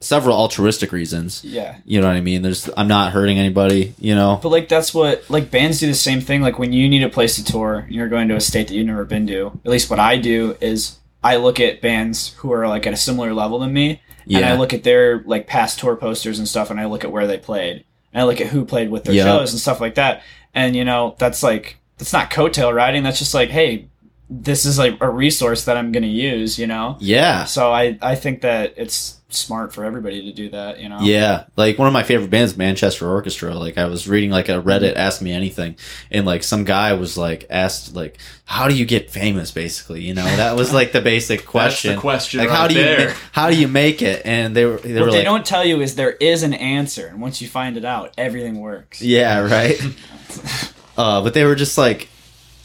[0.00, 1.42] several altruistic reasons.
[1.44, 1.78] Yeah.
[1.84, 2.42] You know what I mean?
[2.42, 4.38] There's, I'm not hurting anybody, you know?
[4.42, 6.42] But like that's what like bands do the same thing.
[6.42, 8.74] Like when you need a place to tour, and you're going to a state that
[8.74, 9.58] you've never been to.
[9.64, 12.96] At least what I do is I look at bands who are like at a
[12.96, 16.70] similar level than me, and I look at their like past tour posters and stuff,
[16.70, 19.14] and I look at where they played, and I look at who played with their
[19.14, 19.24] Yeah.
[19.24, 20.22] shows and stuff like that.
[20.54, 23.02] And you know that's like that's not coattail riding.
[23.02, 23.88] That's just like hey,
[24.28, 26.58] this is like a resource that I'm going to use.
[26.58, 26.96] You know.
[27.00, 27.44] Yeah.
[27.44, 30.78] So I I think that it's smart for everybody to do that.
[30.80, 30.98] You know.
[31.00, 33.54] Yeah, like one of my favorite bands, Manchester Orchestra.
[33.54, 34.96] Like I was reading like a Reddit.
[34.96, 35.76] Ask Me Anything,
[36.10, 40.14] and like some guy was like asked like, "How do you get famous?" Basically, you
[40.14, 41.98] know, that was like the basic question.
[42.00, 43.08] question Like right how do you there.
[43.10, 44.22] ma- how do you make it?
[44.24, 46.54] And they were they What were they like, don't tell you is there is an
[46.54, 49.02] answer, and once you find it out, everything works.
[49.02, 49.80] yeah, right.
[50.96, 52.08] uh, but they were just like,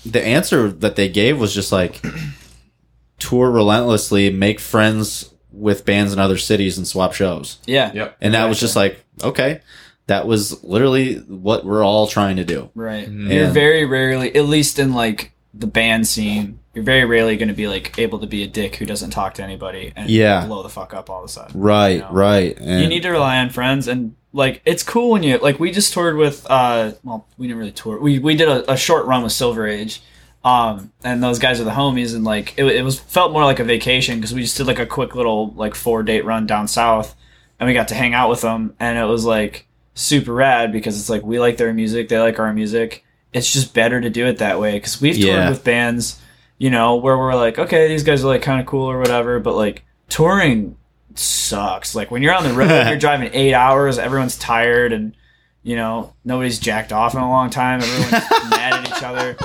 [0.05, 2.01] the answer that they gave was just like,
[3.19, 7.59] tour relentlessly, make friends with bands in other cities, and swap shows.
[7.65, 7.91] Yeah.
[7.93, 8.17] Yep.
[8.21, 9.61] And that was just like, okay,
[10.07, 12.69] that was literally what we're all trying to do.
[12.73, 13.07] Right.
[13.09, 13.31] Mhm.
[13.33, 17.53] You're very rarely, at least in like the band scene, you're very rarely going to
[17.53, 20.45] be like able to be a dick who doesn't talk to anybody and Yeah.
[20.45, 21.59] blow the fuck up all of a sudden.
[21.59, 22.09] Right, You know?
[22.11, 22.57] right.
[22.59, 25.71] And You need to rely on friends and like it's cool when you like we
[25.71, 29.05] just toured with uh well we didn't really tour we we did a, a short
[29.05, 30.01] run with Silver Age
[30.43, 33.59] um and those guys are the homies and like it, it was felt more like
[33.59, 36.67] a vacation because we just did like a quick little like four date run down
[36.67, 37.15] south
[37.59, 40.99] and we got to hang out with them and it was like super rad because
[40.99, 43.03] it's like we like their music they like our music
[43.33, 45.49] it's just better to do it that way because we've toured Yeah.
[45.49, 46.19] with bands
[46.57, 49.39] you know where we're like okay these guys are like kind of cool or whatever
[49.39, 50.75] but like touring
[51.15, 51.95] sucks.
[51.95, 55.15] Like when you're on the road you're driving eight hours everyone's tired and
[55.63, 57.81] you know nobody's jacked off in a long time.
[57.81, 58.11] Everyone's
[58.49, 59.37] mad at each other.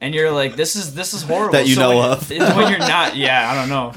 [0.00, 1.52] And you're like this is this is horrible.
[1.52, 2.30] That you know when, of.
[2.30, 3.92] when you're not yeah i don't know.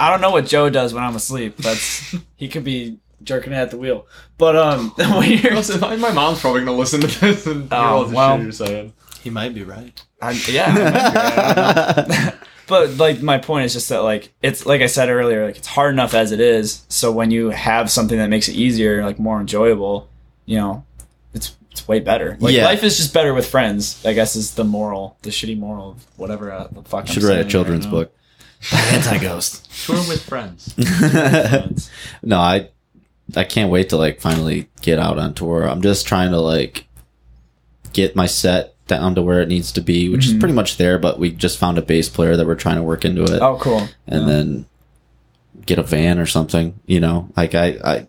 [0.00, 1.56] I don't know what joe does when i'm asleep.
[1.58, 4.06] That's he could be jerking at the wheel.
[4.38, 7.76] But um when you're Listen, my mom's probably gonna listen to this and hear Oh,
[7.76, 8.36] all the well.
[8.36, 8.92] shit you're saying.
[9.22, 10.02] He might be right.
[10.20, 12.32] I, yeah, be right, I don't know.
[12.66, 15.66] but like my point is just that like it's like I said earlier, like it's
[15.68, 16.84] hard enough as it is.
[16.88, 20.08] So when you have something that makes it easier, like more enjoyable,
[20.46, 20.84] you know,
[21.34, 22.36] it's it's way better.
[22.40, 22.64] Like Yeah.
[22.64, 24.04] life is just better with friends.
[24.04, 27.06] I guess is the moral, the shitty moral of whatever uh, the fuck.
[27.08, 28.16] I'm should write a children's right book.
[28.72, 29.68] Anti Ghost.
[29.86, 30.72] Tour with friends.
[30.74, 31.90] Friends.
[32.22, 32.68] no, I
[33.36, 35.64] I can't wait to like finally get out on tour.
[35.68, 36.86] I'm just trying to like
[37.92, 40.40] get my set down to where it needs to be, which is Mhm.
[40.40, 40.98] pretty much there.
[40.98, 43.56] But we just found a bass player that we're trying to work into it, Oh,
[43.60, 43.88] cool.
[44.06, 44.66] and then
[45.66, 46.74] get a van or something.
[46.86, 48.06] You know, like I, I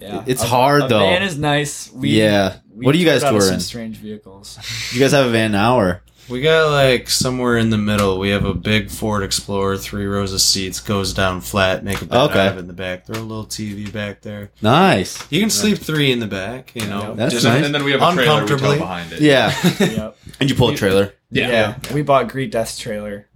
[0.00, 0.98] Yeah, It's A- hard, a though.
[1.00, 1.90] Van is nice.
[1.94, 2.56] We, yeah.
[2.74, 3.60] we What do you guys toured out of tour some in?
[3.60, 4.58] Strange vehicles.
[4.92, 8.18] You guys have a van now, or We got like somewhere in the middle.
[8.18, 12.04] We have a big Ford Explorer, three rows of seats, goes down flat, make a
[12.06, 12.40] bed Okay.
[12.40, 13.06] out of in the back.
[13.06, 14.50] Throw a little TV back there.
[14.60, 15.24] nice?
[15.30, 16.72] You can sleep three in the back.
[16.74, 17.64] You know, That's just nice.
[17.64, 19.20] And then we have a trailer we tow behind it.
[19.20, 19.52] Yeah.
[19.80, 20.16] yep.
[20.40, 21.14] and you pull a trailer.
[21.30, 21.48] Yeah.
[21.48, 21.94] Yeah.
[21.94, 23.28] We bought Greek Death's trailer.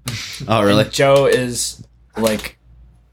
[0.49, 0.84] Oh, really?
[0.84, 1.86] And Joe is
[2.16, 2.59] like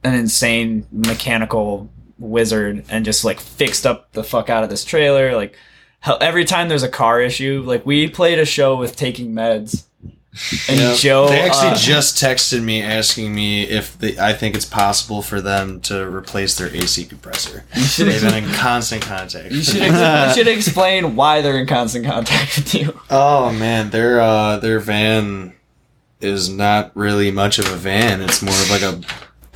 [0.03, 5.35] an insane mechanical wizard and just like fixed up the fuck out of this trailer.
[5.35, 5.55] Like hell,
[6.15, 9.83] every time there's a car issue, like we played a show with taking meds.
[10.69, 10.93] And Yeah.
[10.93, 15.23] Joe They actually uh, just texted me asking me if they, I think it's possible
[15.23, 17.63] for them to replace their AC compressor.
[17.97, 19.51] They've been in constant contact.
[19.51, 22.99] you should, ex- you should explain why they're in constant contact with you.
[23.09, 25.53] Oh man, their uh, their van
[26.21, 28.21] is not really much of a van.
[28.21, 29.01] It's more of like a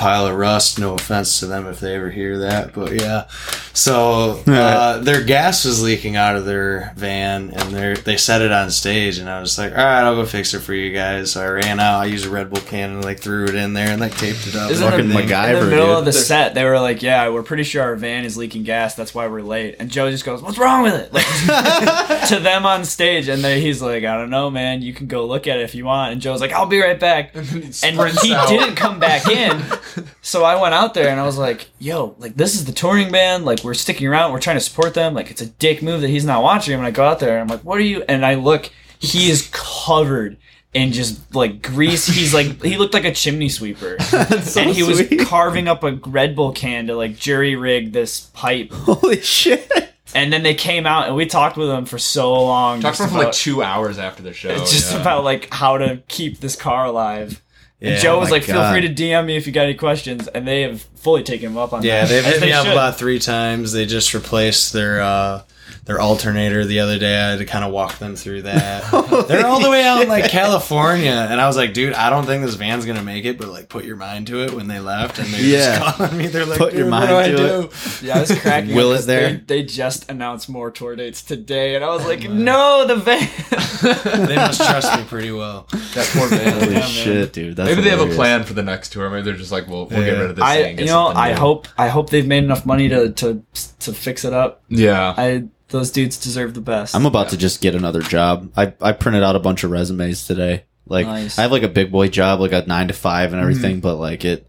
[0.01, 0.79] pile of rust.
[0.79, 3.27] No offense to them if they ever hear that, but yeah.
[3.73, 8.51] So uh, their gas was leaking out of their van, and they they set it
[8.51, 11.31] on stage, and I was like, all right, I'll go fix it for you guys.
[11.31, 11.99] So I ran out.
[12.01, 14.47] I used a Red Bull can and like threw it in there and like taped
[14.47, 14.71] it up.
[14.71, 15.97] Isn't Fucking it- MacGyver, in the middle dude.
[15.99, 18.95] of the set, they were like, "Yeah, we're pretty sure our van is leaking gas.
[18.95, 21.25] That's why we're late." And Joe just goes, "What's wrong with it?" Like
[22.29, 24.81] to them on stage, and they, he's like, "I don't know, man.
[24.81, 26.99] You can go look at it if you want." And Joe's like, "I'll be right
[26.99, 28.47] back." And sprints he out.
[28.49, 29.51] didn't come back in,
[30.21, 33.11] so I went out there and I was like, "Yo, like this is the touring
[33.11, 33.45] band.
[33.45, 34.31] Like we're sticking around.
[34.31, 35.13] We're trying to support them.
[35.13, 37.37] Like it's a dick move that he's not watching him." And I go out there
[37.37, 38.69] and I'm like, "What are you?" And I look,
[38.99, 40.37] he is covered
[40.73, 42.07] in just like grease.
[42.07, 45.93] He's like he looked like a chimney sweeper, so and he was carving up a
[45.93, 48.71] Red Bull can to like jury rig this pipe.
[48.71, 49.69] Holy shit!
[50.13, 52.81] And then they came out and we talked with them for so long.
[52.81, 54.49] Talked just for like two hours after the show.
[54.49, 55.01] It's just yeah.
[55.01, 57.41] about like how to keep this car alive.
[57.81, 60.27] Yeah, and Joe was like, "Feel free to DM me if you got any questions,"
[60.27, 62.09] and they have fully taken him up on Yeah, that.
[62.09, 63.71] they've hit they me up about three times.
[63.73, 65.43] They just replaced their uh,
[65.85, 67.15] their alternator the other day.
[67.19, 68.83] I had to kind of walk them through that.
[69.27, 72.25] They're all the way out in like California, and I was like, dude, I don't
[72.25, 73.37] think this van's gonna make it.
[73.39, 75.79] But like, put your mind to it when they left, and they're Yeah.
[75.79, 76.27] just calling me.
[76.27, 77.71] They're like, Put your mind what do to I it."
[78.01, 78.05] do?
[78.07, 78.75] Yeah, I was cracking.
[78.75, 79.29] Will is there?
[79.33, 83.27] They, they just announced more tour dates today, and I was like, "No, the van."
[83.81, 85.67] They must trust me pretty well.
[85.71, 86.53] that poor van.
[86.53, 86.87] Holy Yeah, man.
[86.89, 87.55] shit, dude!
[87.55, 89.09] That's Maybe they have a plan for the next tour.
[89.09, 91.19] Maybe they're just like, "Well, we'll get rid of this I, thing." and you know,
[91.19, 93.43] I hope, I hope they've made enough money to to
[93.79, 94.63] to fix it up.
[94.69, 95.13] Yeah.
[95.17, 96.95] I those dudes deserve the best.
[96.95, 98.51] I'm about to just get another job.
[98.55, 100.65] I I printed out a bunch of resumes today.
[100.85, 101.39] Like Nice.
[101.39, 103.43] I have like a big boy job, like a nine to five and mhm.
[103.43, 104.47] everything, but like it,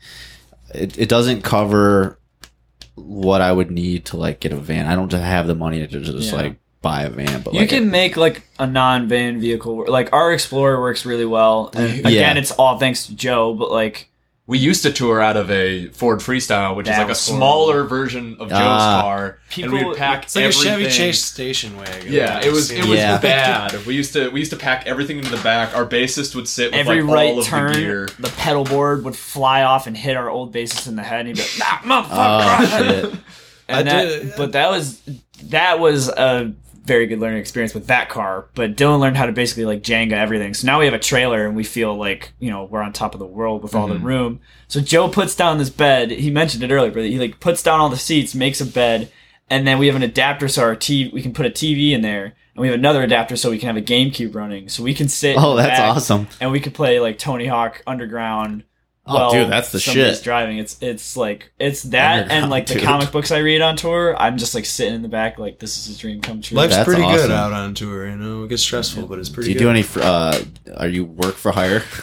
[0.74, 2.18] it it doesn't cover
[2.95, 4.86] what I would need to like get a van.
[4.86, 6.36] I don't have the money to just Yeah.
[6.36, 7.43] like buy a van.
[7.43, 9.84] But you like, can make like a non-van vehicle.
[9.88, 11.70] Like our Explorer works really well.
[11.74, 12.09] And Yeah.
[12.09, 13.55] again, it's all thanks to Joe.
[13.55, 14.11] But like,
[14.53, 17.84] We used to tour out of a Ford Freestyle, which is like a was smaller
[17.84, 19.00] version of Joe's Ah.
[19.00, 22.12] car, People- and we'd pack It's like a Chevy Chase station wagon.
[22.12, 23.16] Yeah, it was it was Yeah.
[23.16, 23.86] bad.
[23.86, 25.74] We used to we used to pack everything into the back.
[25.74, 29.07] Our bassist would sit with every like right all of turn, the the, pedal board
[29.07, 31.86] would fly off and hit our old bassist in the head, and he'd be like,
[31.86, 33.05] "Nah, oh motherfucker!" shit.
[33.68, 35.00] and I that, did- but that was
[35.44, 36.53] that was a
[36.85, 38.47] very good learning experience with that car.
[38.55, 40.55] But Dylan learned how to basically like Jenga everything.
[40.55, 43.14] So now we have a trailer, and we feel like you know we're on top
[43.14, 44.07] of the world with all the mm-hmm.
[44.07, 44.41] room.
[44.68, 46.11] So Joe puts down this bed.
[46.11, 49.11] He mentioned it earlier, but he like puts down all the seats, makes a bed,
[49.49, 52.03] and then we have an adapter so our TV we can put a TV in
[52.03, 52.35] there.
[52.55, 55.09] And we have another adapter so we can have a GameCube running, so we can
[55.09, 55.37] sit.
[55.39, 56.28] Oh, that's awesome.
[56.41, 58.64] and we could play like Tony Hawk Underground.
[59.05, 60.24] Oh, while dude, that's the somebody's shit.
[60.24, 62.84] Driving, it's it's like it's that and like the dude.
[62.84, 64.16] comic books I read on tour.
[64.16, 66.57] I'm just like sitting in the back, like this is a dream come true.
[66.57, 67.16] Life's That's pretty awesome.
[67.16, 68.09] good out on tour.
[68.09, 69.55] You know, it gets stressful, but it's pretty.
[69.55, 69.59] Good.
[69.59, 69.92] Do you good.
[69.92, 70.07] do any?
[70.07, 70.44] Uh,
[70.76, 71.80] are you work for hire?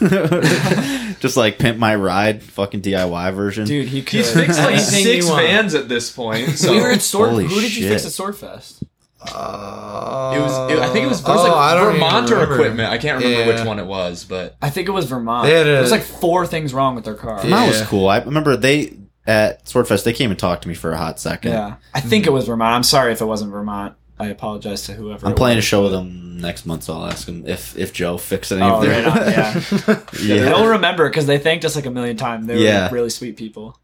[1.20, 3.64] just like pimp my ride, fucking DIY version.
[3.66, 4.18] Dude, he could.
[4.18, 5.46] He's fixed like six you want.
[5.46, 6.50] vans at this point.
[6.58, 7.30] So we were at Sword.
[7.30, 8.82] Holy Who did you fix at Swordfest?
[9.22, 10.70] Uh, it was.
[10.72, 12.90] It, I think it was, it was oh, like Vermont or equipment.
[12.90, 13.56] I can't remember Yeah.
[13.58, 15.46] which one it was, but I think it was Vermont.
[15.46, 17.42] They had a- there was like four things wrong with their car.
[17.44, 18.08] Mine was cool.
[18.08, 18.96] I remember they
[19.26, 21.52] at Swordfest they came and talked to me for a hot second.
[21.52, 22.74] Yeah, I think it was Vermont.
[22.74, 23.94] I'm sorry if it wasn't Vermont.
[24.18, 25.26] I apologize to whoever.
[25.26, 25.64] I'm it playing a was.
[25.64, 28.76] show with them next month, so I'll ask them if if Joe fixed any Oh,
[28.76, 29.02] of their.
[29.04, 30.00] right on, yeah.
[30.22, 30.44] yeah.
[30.44, 32.46] They'll remember because they thanked us like a million times.
[32.46, 32.90] They were Yeah.
[32.90, 33.78] really sweet people.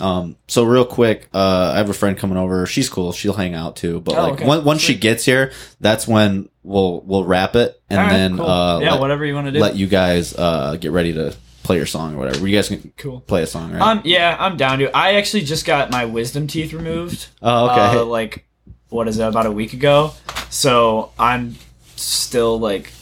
[0.00, 0.36] Um.
[0.48, 2.66] So real quick, uh, I have a friend coming over.
[2.66, 3.12] She's cool.
[3.12, 4.00] She'll hang out too.
[4.00, 4.46] But Oh, like okay.
[4.46, 8.36] when, once she gets here, that's when we'll we'll wrap it and All right, then
[8.36, 8.46] cool.
[8.46, 9.58] uh yeah, let, whatever you want to do.
[9.60, 12.46] let you guys uh get ready to play your song or whatever.
[12.46, 13.20] You guys can cool.
[13.20, 13.80] play a song, right?
[13.82, 14.96] Um, yeah, I'm down to.
[14.96, 17.26] I actually just got my wisdom teeth removed.
[17.42, 17.98] oh, okay.
[17.98, 18.46] Uh, like,
[18.88, 19.24] what is it?
[19.26, 20.12] About a week ago.
[20.50, 21.56] So I'm
[21.96, 22.92] still like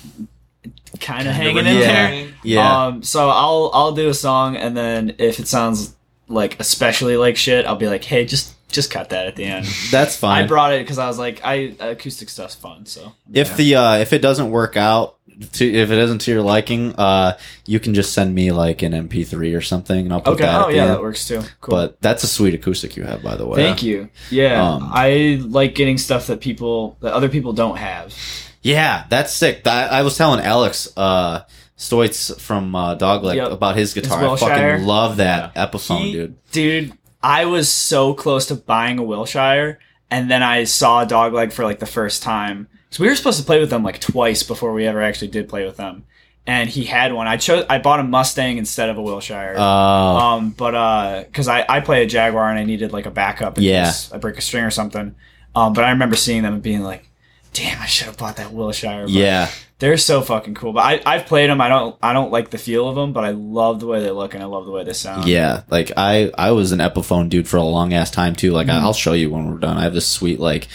[1.00, 2.10] kind of hanging in Yeah.
[2.10, 2.28] there.
[2.42, 2.84] yeah.
[2.86, 5.94] Um, so I'll I'll do a song, and then if it sounds
[6.28, 9.66] like especially like shit, I'll be like, hey, just just cut that at the end.
[9.90, 10.44] that's fine.
[10.44, 12.86] I brought it because I was like, I acoustic stuff's fun.
[12.86, 15.16] So if the uh if it doesn't work out
[15.52, 18.92] to if it isn't to your liking uh you can just send me like an
[18.92, 20.90] mp3 or something and i'll put okay, that at oh yeah, end.
[20.92, 21.42] that works too.
[21.60, 21.74] Cool.
[21.74, 24.10] but that's a sweet acoustic you have by the way Thank you.
[24.30, 28.14] Yeah, Um, I like getting stuff that people that other people don't have.
[28.62, 31.40] yeah that's sick That- i was telling alex uh
[31.76, 33.50] stoitz from uh dogleg Yep.
[33.52, 38.46] about his guitar i fucking love that epiphone He- dude Dude, I was so close
[38.46, 39.78] to buying a Wilshire,
[40.10, 42.68] and then I saw Dogleg for like the first time.
[42.90, 45.48] So we were supposed to play with them like twice before we ever actually did
[45.48, 46.04] play with them.
[46.46, 47.26] And he had one.
[47.26, 47.64] I chose.
[47.68, 49.54] I bought a Mustang instead of a Wilshire.
[49.58, 53.10] uh um, but uh, because I I play a Jaguar and I needed like a
[53.10, 53.86] backup in Yeah.
[53.86, 55.14] case I break a string or something.
[55.56, 57.08] Um, but I remember seeing them and being like,
[57.54, 59.48] "Damn, I should have bought that Wilshire." But yeah
[59.80, 60.72] they're so fucking cool.
[60.72, 61.60] But I I've played them.
[61.60, 64.10] I don't I don't like the feel of them, but I love the way they
[64.12, 65.26] look and I love the way they sound.
[65.28, 68.68] yeah like i i was an epiphone dude for a long ass time too like
[68.68, 68.84] Mm-hmm.
[68.84, 70.68] i'll show you when we're done i have this sweet like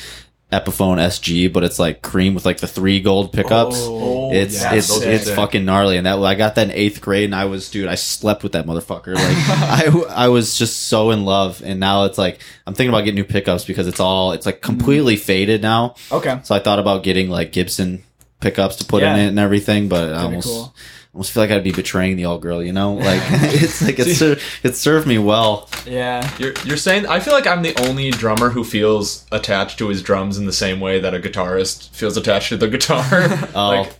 [0.51, 3.75] epiphone sg but it's like cream with like the three gold pickups.
[3.77, 5.35] Oh, oh, it's yeah, it's those are it's sick.
[5.35, 5.97] fucking gnarly.
[5.97, 8.53] And that I got that in eighth grade and I was dude I slept with
[8.53, 9.13] that motherfucker.
[9.13, 9.23] Like
[10.09, 11.61] I I was just so in love.
[11.63, 14.61] And now it's like I'm thinking about getting new pickups because it's all it's like
[14.61, 15.19] completely mm.
[15.19, 15.95] faded now.
[16.11, 16.39] Okay.
[16.43, 18.03] so I thought about getting like Gibson
[18.39, 20.75] pickups to put in it and everything but I That'd be almost cool.
[21.13, 24.15] Almost feel like I'd be betraying the old girl you know like it's like it
[24.15, 26.29] ser- it served me well Yeah.
[26.37, 30.03] You're, you're saying I feel like I'm the only drummer who feels attached to his
[30.03, 33.03] drums in the same way that a guitarist feels attached to the guitar.
[33.55, 33.67] Oh.
[33.69, 33.93] like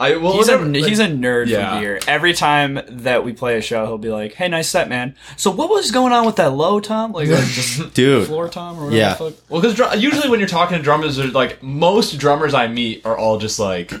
[0.00, 1.74] I well, He's a, like- he's a nerd Yeah.
[1.76, 2.00] for gear.
[2.08, 5.50] Every time that we play a show, he'll be like, "Hey, nice set, man." So
[5.52, 7.12] what was going on with that low tom?
[7.12, 8.26] Like, like just Dude.
[8.26, 8.96] floor tom or whatever.
[8.96, 9.14] Yeah.
[9.14, 9.50] the fuck?
[9.50, 13.38] Well, because usually when you're talking to drummers, like most drummers I meet are all
[13.38, 13.92] just like,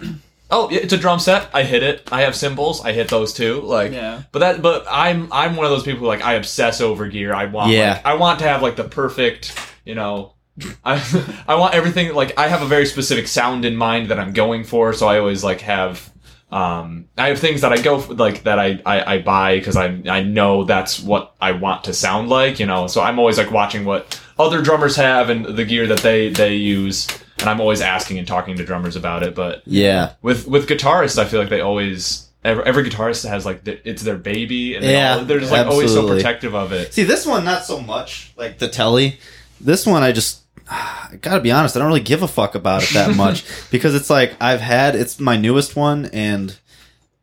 [0.52, 1.48] "Oh, yeah, it's a drum set.
[1.52, 2.08] I hit it.
[2.12, 2.84] I have cymbals.
[2.84, 4.22] I hit those too." Like, Yeah.
[4.30, 7.34] But that, but I'm I'm one of those people who like I obsess over gear.
[7.34, 7.94] I want, Yeah.
[7.94, 10.34] like, I want to have like the perfect, you know.
[10.84, 11.02] I
[11.48, 14.64] I want everything like I have a very specific sound in mind that I'm going
[14.64, 16.10] for, so I always like have
[16.50, 19.76] um I have things that I go for, like that I I, I buy because
[19.76, 22.86] I I know that's what I want to sound like, you know.
[22.86, 26.56] So I'm always like watching what other drummers have and the gear that they they
[26.56, 27.08] use,
[27.42, 29.34] and I'm always asking and talking to drummers about it.
[29.34, 30.12] But Yeah.
[30.22, 32.28] with with guitarists, I feel like they always.
[32.44, 35.52] Every, every guitarist has like the, it's their baby, and they Yeah, all- they're just
[35.52, 36.92] like always so protective of it.
[36.92, 39.18] See, this one not so much like the telly.
[39.60, 41.76] This one, I just I gotta be honest.
[41.76, 44.96] I don't really give a fuck about it that much because it's like I've had
[44.96, 46.58] it's my newest one and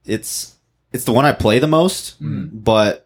[0.05, 0.55] it's
[0.93, 2.21] it's the one I play the most.
[2.23, 2.49] Mm.
[2.53, 3.05] But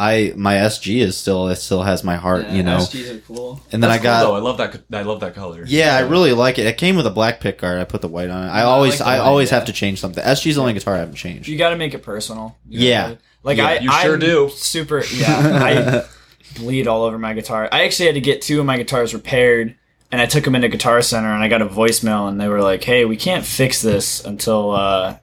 [0.00, 2.76] I my SG is still it still has my heart, you know.
[2.78, 3.60] SGs are cool.
[3.72, 4.36] And then That's I got cool, though.
[4.38, 4.82] I love that.
[4.92, 5.64] I love that color.
[5.66, 6.66] yeah, I really like it.
[6.66, 7.80] It came with a black pick guard.
[7.80, 8.50] I put the white on it.
[8.50, 9.56] I always like I white, always yeah.
[9.56, 10.22] have to change something.
[10.22, 11.48] SG's the only guitar I haven't changed.
[11.48, 12.56] You got to make it personal.
[12.68, 13.02] You Yeah.
[13.08, 14.50] gotta- Like Yeah, I, you sure I'm do.
[14.54, 15.02] Super.
[15.14, 16.04] Yeah.
[16.06, 17.68] I bleed all over my guitar.
[17.72, 19.74] I actually had to get two of my guitars repaired,
[20.12, 22.62] and I took them into Guitar Center, and I got a voicemail, and they were
[22.62, 25.16] like, "Hey, we can't fix this until uh,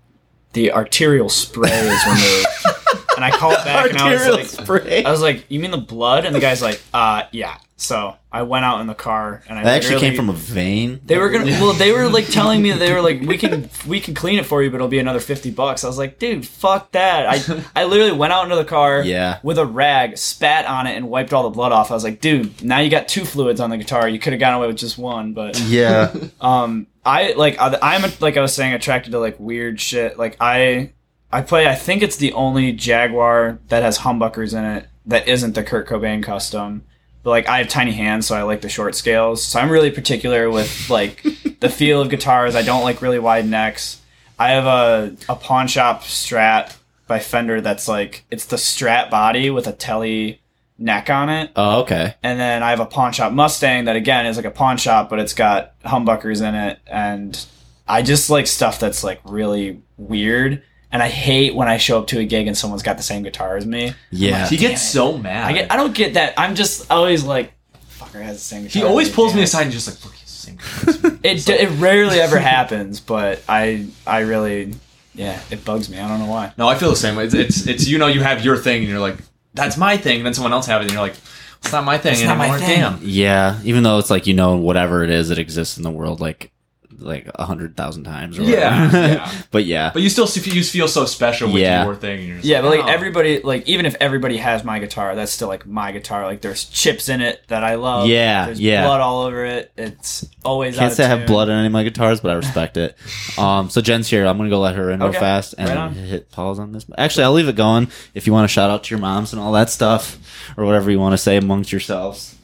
[0.54, 2.82] the arterial spray is removed."
[3.16, 5.04] and I called back, and I was like, spray.
[5.04, 8.44] I was like, "You mean the blood?" And the guy's like, "Uh, yeah." So I
[8.44, 11.02] went out in the car, and I That actually came from a vein.
[11.04, 11.46] they were gonna.
[11.60, 14.40] Well, they were like telling me that they were like, we can we can clean
[14.40, 15.84] it for you, but it'll be another fifty bucks.
[15.84, 17.28] I was like, dude, fuck that.
[17.28, 19.40] I I literally went out into the car, Yeah.
[19.44, 21.92] with a rag, spat on it, and wiped all the blood off.
[21.92, 24.08] I was like, dude, now you got two fluids on the guitar.
[24.08, 26.14] You could have gotten away with just one, but Yeah.
[26.40, 30.18] um, I like I'm like I was saying attracted to like weird shit.
[30.18, 30.94] Like I
[31.32, 31.68] I play.
[31.68, 35.88] I think it's the only Jaguar that has humbuckers in it that isn't the Kurt
[35.88, 36.84] Cobain custom.
[37.24, 39.44] But like I have tiny hands, so I like the short scales.
[39.44, 41.24] So I'm really particular with like
[41.60, 42.56] the feel of guitars.
[42.56, 44.02] I don't like really wide necks.
[44.38, 46.76] I have a a pawn shop Strat
[47.08, 50.42] by Fender that's like it's the Strat body with a telly
[50.78, 51.52] neck on it.
[51.56, 52.16] Oh, okay.
[52.22, 55.10] And then I have a pawn shop Mustang that again is like a pawn shop,
[55.10, 56.80] but it's got humbuckers in it.
[56.88, 57.46] And
[57.88, 60.64] I just like stuff that's like really weird.
[60.92, 63.24] And I hate when I show up to a gig and someone's got the same
[63.24, 63.94] guitar as me.
[64.12, 64.48] Yeah.
[64.48, 64.86] He gets it.
[64.86, 65.46] so mad.
[65.46, 66.34] I get I don't get that.
[66.38, 67.52] I'm just always like,
[68.00, 68.82] fucker has the same guitar.
[68.82, 70.58] he always pulls me aside and just like, look, he's the same.
[70.58, 74.74] color as me." It, it rarely ever happens, but I I really
[75.16, 76.00] yeah it bugs me.
[76.00, 76.54] I don't know why.
[76.58, 77.26] no, I feel the same way.
[77.26, 79.18] It's, it's it's you know you have your thing and you're like,
[79.54, 80.18] that's my thing.
[80.18, 81.16] And then someone else have it and you're like,
[81.62, 82.80] it's not my thing It's not my thing.
[82.80, 83.00] Damn.
[83.02, 86.22] Yeah, even though it's like you know whatever it is that exists in the world,
[86.22, 86.52] like
[87.00, 88.38] like a hundred thousand times.
[88.40, 89.42] Or Yeah, yeah.
[89.52, 91.86] but yeah, But you still you feel so special with Yeah.
[91.86, 92.20] your thing.
[92.20, 92.88] And you're just Yeah, but like oh.
[92.88, 96.26] everybody, like even if everybody has my guitar, that's still like my guitar.
[96.26, 98.08] Like there's chips in it that I love.
[98.08, 98.86] Yeah, there's yeah.
[98.86, 99.72] blood all over it.
[99.78, 100.76] It's always.
[100.78, 102.78] out can't of say I have blood on any of my guitars, but I respect
[102.78, 102.98] it.
[103.38, 104.26] Um, so Jen's here.
[104.26, 106.86] I'm gonna go let her in real fast and right hit pause on this.
[106.98, 109.42] Actually, I'll leave it going if you want to shout out to your moms and
[109.42, 110.18] all that stuff,
[110.58, 112.36] or whatever you want to say amongst yourselves.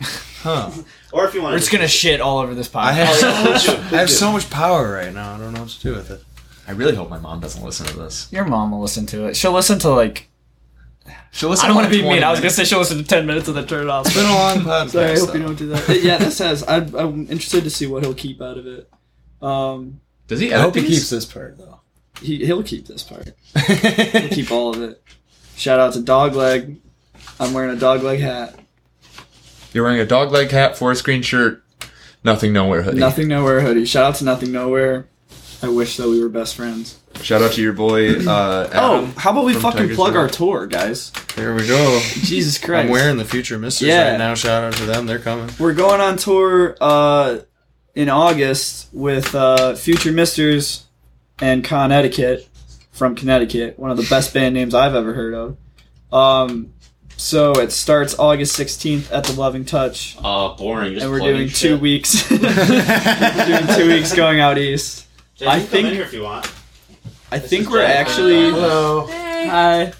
[0.41, 0.71] Huh.
[1.13, 2.83] Or if you want We're just gonna shit all over this podcast.
[2.83, 5.35] I have, so much, I have so much power right now.
[5.35, 6.23] I don't know what to do with it.
[6.67, 8.27] I really hope my mom doesn't listen to this.
[8.31, 9.35] Your mom will listen to it.
[9.35, 10.29] She'll listen to like.
[11.31, 11.65] She'll listen.
[11.65, 12.23] I don't want to be 20 mean.
[12.23, 14.05] I was gonna say she'll listen to ten minutes and then turn it off.
[14.05, 14.89] It's been a long podcast.
[14.89, 15.45] Sorry, I hope you though.
[15.47, 16.01] don't do that.
[16.01, 18.89] yeah, that says I, I'm interested to see what he'll keep out of it.
[19.41, 20.53] Um, Does he?
[20.53, 21.79] I hope he keeps this part though.
[22.21, 23.31] he he'll keep this part.
[23.67, 25.01] He'll keep all of it.
[25.57, 26.77] Shout out to Dogleg.
[27.39, 28.55] I'm wearing a dogleg hat.
[29.73, 31.63] You're wearing a dog leg hat, forest green shirt,
[32.23, 32.99] nothing nowhere hoodie.
[32.99, 33.85] Nothing Nowhere hoodie.
[33.85, 35.07] Shout out to Nothing Nowhere.
[35.63, 36.97] I wish that we were best friends.
[37.21, 38.15] Shout out to your boy.
[38.27, 40.21] Uh, Oh, how about we fucking Tiger's plug Den.
[40.23, 41.11] our tour, guys?
[41.35, 41.99] There we go.
[42.13, 42.85] Jesus Christ.
[42.85, 44.11] I'm wearing the Future Misters Yeah.
[44.11, 44.33] right now.
[44.33, 45.05] Shout out to them.
[45.05, 45.49] They're coming.
[45.59, 47.39] We're going on tour uh,
[47.93, 50.85] in August with uh, Future Misters
[51.39, 52.47] and Connecticut
[52.91, 55.57] from Connecticut, one of the best band names I've ever heard of.
[56.11, 56.73] Um,
[57.17, 60.99] so it starts August 16th at the Loving Touch, Uh, boring.
[60.99, 62.29] and we're doing two weeks.
[62.31, 65.05] we're doing two weeks going out east.
[65.45, 66.51] I think- if you want.
[67.33, 68.49] I think we're actually.
[68.51, 69.07] Hello.
[69.09, 69.93] Hi.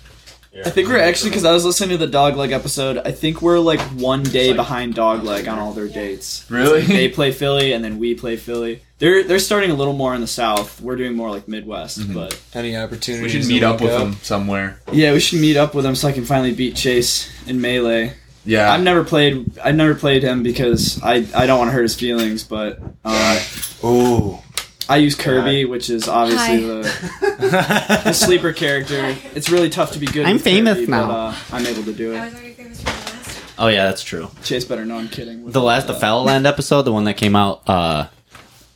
[0.66, 2.98] I think we're actually because I was listening to the Dogleg episode.
[2.98, 6.46] I think we're like one day behind Dogleg on all their dates.
[6.50, 6.82] Really?
[6.82, 8.82] they play Philly and then we play Philly.
[9.02, 10.80] They're they're starting a little more in the South.
[10.80, 12.14] We're doing more like Midwest.
[12.14, 13.24] But Any opportunity?
[13.24, 14.80] We should meet up with them somewhere.
[14.92, 18.14] yeah, we should meet up with them so I can finally beat Chase in melee.
[18.46, 18.72] Yeah.
[18.72, 19.58] I've never played.
[19.58, 22.44] I've never played him because I I don't want to hurt his feelings.
[22.44, 23.40] But uh,
[23.82, 24.44] Oh,
[24.88, 29.16] I use Kirby, which is obviously the, the sleeper character.
[29.34, 30.28] It's really tough to be good.
[30.28, 31.08] I'm with famous Kirby, now.
[31.08, 32.20] But, uh, I'm able to do it.
[32.20, 33.44] was already famous from the last.
[33.58, 34.30] Oh yeah, that's true.
[34.44, 35.50] Chase better know I'm kidding.
[35.50, 36.02] The all last the that.
[36.02, 38.08] Foul Land episode, the one that came out uh,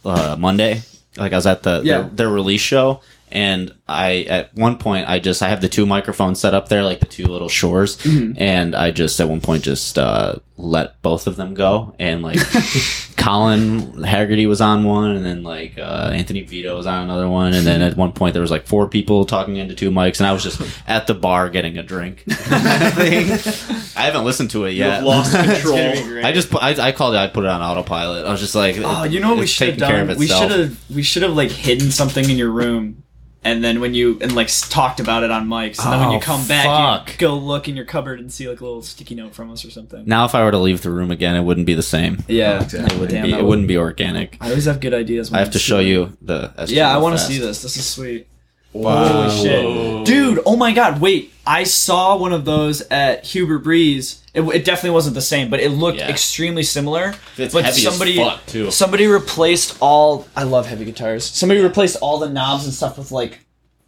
[0.05, 0.81] uh, Monday.
[1.17, 2.01] Like I was at the Yeah.
[2.01, 3.01] their, their release show,
[3.35, 6.81] and I at one point I just I have the two microphones set up there,
[6.83, 8.41] like the two little Shures, Mm-hmm.
[8.41, 12.39] and I just at one point just uh, let both of them go, and like
[13.17, 17.53] Colin Haggerty was on one, and then like uh, Anthony Vito was on another one,
[17.53, 20.27] and then at one point there was like four people talking into two mics, and
[20.27, 22.23] I was just at the bar getting a drink.
[22.29, 25.03] I haven't listened to it yet.
[25.03, 25.53] lost control.
[25.55, 26.25] It's gonna be great.
[26.25, 27.17] I just put, I, I called it.
[27.17, 28.25] I put it on autopilot.
[28.25, 30.17] I was just like, Oh, you know what we should have done?
[30.17, 33.03] We should have we should have like hidden something in your room,
[33.45, 36.13] and then when you and like talked about it on mics, and then when Oh,
[36.15, 37.11] you come back, fuck.
[37.13, 39.63] you go look in your cupboard and see like a little sticky note from us
[39.63, 40.03] or something.
[40.05, 42.23] Now, if I were to leave the room again, it wouldn't be the same.
[42.27, 43.31] Yeah, It wouldn't Damn, be.
[43.31, 44.37] that It would- wouldn't be organic.
[44.41, 45.31] I always have good ideas.
[45.31, 45.87] When I have to show them.
[45.87, 46.51] you the.
[46.57, 47.29] SG Yeah, I want to fast.
[47.31, 47.61] see this.
[47.61, 48.27] This is sweet.
[48.75, 49.29] Wow.
[49.29, 50.39] Holy shit, dude!
[50.45, 50.99] Oh my god!
[50.99, 54.21] Wait, I saw one of those at Huber Breese.
[54.33, 56.09] It, it definitely wasn't the same, but it looked Yeah.
[56.09, 57.15] extremely similar.
[57.37, 58.69] It's but heavy as somebody, fuck, too.
[58.71, 60.27] Somebody replaced all.
[60.35, 61.23] I love heavy guitars.
[61.23, 63.39] Somebody replaced all the knobs and stuff with like,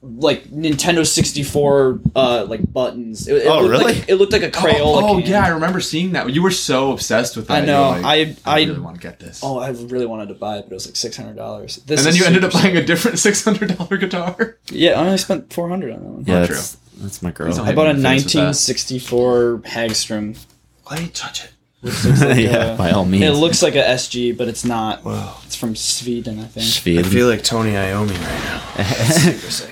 [0.02, 3.28] like Nintendo sixty four, uh, like buttons.
[3.28, 3.94] It, it Oh, looked really?
[3.96, 5.02] Like, it looked like a Crayola.
[5.10, 5.30] Oh, can.
[5.32, 6.30] yeah, I remember seeing that.
[6.32, 7.64] You were so obsessed with that.
[7.64, 7.90] I know.
[7.90, 9.42] Like, I- I- really want to get this.
[9.44, 11.78] Oh, I really wanted to buy it, but it was like six hundred dollars.
[11.88, 14.58] and then you ended up buying a different six hundred dollar guitar.
[14.72, 16.24] Yeah, I only spent four hundred on that one.
[16.28, 16.56] Yeah, true.
[16.56, 17.60] that's, that's my girl.
[17.60, 20.46] I bought a Hit me in the face with 1964 Hagstrom.
[20.92, 21.52] Let me touch it.
[21.84, 23.24] yeah, by all means.
[23.24, 25.04] It looks like a SG, but it's not.
[25.06, 25.38] Wow.
[25.46, 26.98] It's from Sweden, I think.
[26.98, 28.64] I feel like Tony Iommi right now.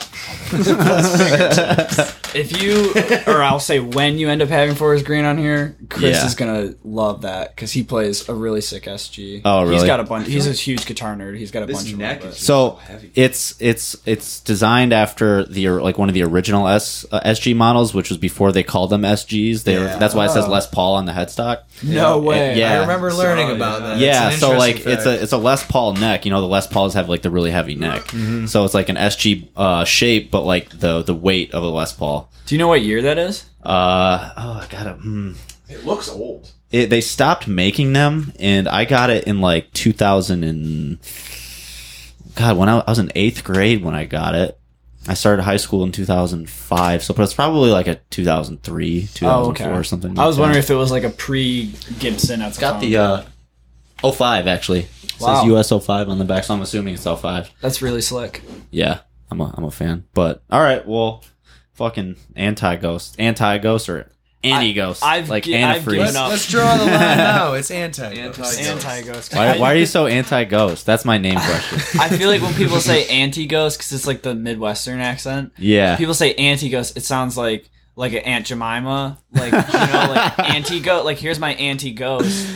[0.53, 2.15] is.
[2.35, 2.93] if you,
[3.33, 6.25] or I'll say when you end up having Forest Green on here, Chris Yeah.
[6.25, 9.41] is gonna love that because he plays a really sick SG.
[9.45, 9.75] Oh, really?
[9.75, 10.27] He's got a bunch.
[10.27, 11.37] He's a huge guitar nerd.
[11.37, 12.29] He's got a This bunch of neck them.
[12.31, 13.11] is- So heavy.
[13.15, 17.93] it's it's it's designed after the like one of the original S uh, SG models,
[17.93, 19.63] which was before they called them SGs.
[19.63, 19.97] They were, Yeah.
[19.97, 20.51] that's why it says Oh.
[20.51, 21.63] Les Paul on the headstock.
[21.83, 22.57] No way.
[22.57, 22.73] Yeah.
[22.73, 23.87] I remember learning So, about yeah.
[23.87, 23.97] that.
[23.99, 26.25] yeah, It's so like interesting it's a it's a Les Paul neck.
[26.25, 28.09] You know, the Les Pauls have like the really heavy neck,
[28.47, 31.93] so it's like an SG uh, shape, but like the the weight of a Les
[31.93, 32.29] Paul.
[32.45, 33.45] Do you know what year that is?
[33.63, 34.95] Uh oh, I got it.
[34.97, 35.33] Hmm.
[35.69, 36.51] It looks old.
[36.71, 40.97] It, they stopped making them, and I got it in like 2000 and
[42.35, 44.59] God, when I, I was in eighth grade when I got it.
[45.07, 49.83] I started high school in 2005, so but it's probably like a 2003, 2004 or
[49.83, 50.17] something.
[50.17, 50.65] I was like wondering that.
[50.65, 53.23] if it was like a pre Gibson it's got the uh,
[54.11, 54.79] 05 actually.
[54.81, 55.41] It Wow.
[55.41, 57.51] says US 05 on the back, so I'm assuming it's 05.
[57.61, 58.41] That's really slick.
[58.71, 58.99] Yeah,
[59.31, 60.03] I'm a I'm a fan.
[60.13, 61.23] But all right, well,
[61.73, 64.11] fucking anti ghost, anti ghost or
[64.45, 65.85] anti ghost, I've like gi- I've antifreeze.
[65.85, 66.29] given Let's, up.
[66.29, 67.53] let's draw the line now.
[67.53, 68.03] It's anti.
[68.05, 69.33] Anti- Anti ghost.
[69.33, 70.85] Why, why are you so anti ghost?
[70.85, 71.99] That's my name question.
[71.99, 75.53] I feel like when people say anti ghost, because it's like the Midwestern accent.
[75.57, 75.95] Yeah.
[75.97, 80.39] People say anti ghost, it sounds like like an Aunt Jemima, like you know, like
[80.39, 81.05] anti ghost.
[81.05, 82.47] Like here's my anti ghost.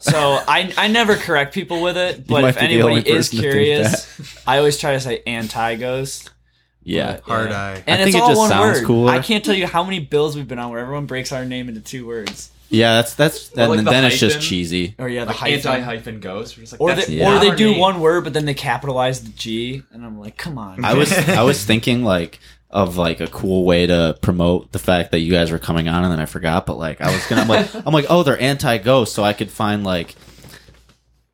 [0.00, 0.18] So
[0.48, 3.28] I I never correct people with it, but might if be the only anybody is
[3.28, 6.30] person to think curious, I always try to say anti ghost.
[6.82, 7.12] Yeah.
[7.14, 7.60] But, Hard yeah.
[7.62, 7.84] eye.
[7.86, 8.86] And I it's think it all just one sounds word.
[8.86, 9.12] cooler.
[9.12, 11.68] I can't tell you how many bills we've been on where everyone breaks our name
[11.68, 12.50] into two words.
[12.72, 14.94] Yeah, that's that's Or and like the then it's just cheesy.
[14.98, 15.72] Or yeah, the Like hyphen.
[15.72, 16.56] anti hyphen ghost.
[16.72, 17.36] Like, or they, Yeah.
[17.36, 17.80] or they do name.
[17.80, 20.84] one word, but then they capitalize the G, and I'm like, come on.
[20.84, 22.38] I was I was thinking like
[22.70, 26.04] of like a cool way to promote the fact that you guys were coming on
[26.04, 28.40] and then I forgot, but like I was gonna I'm like I'm like, oh they're
[28.40, 30.14] anti ghost, so I could find like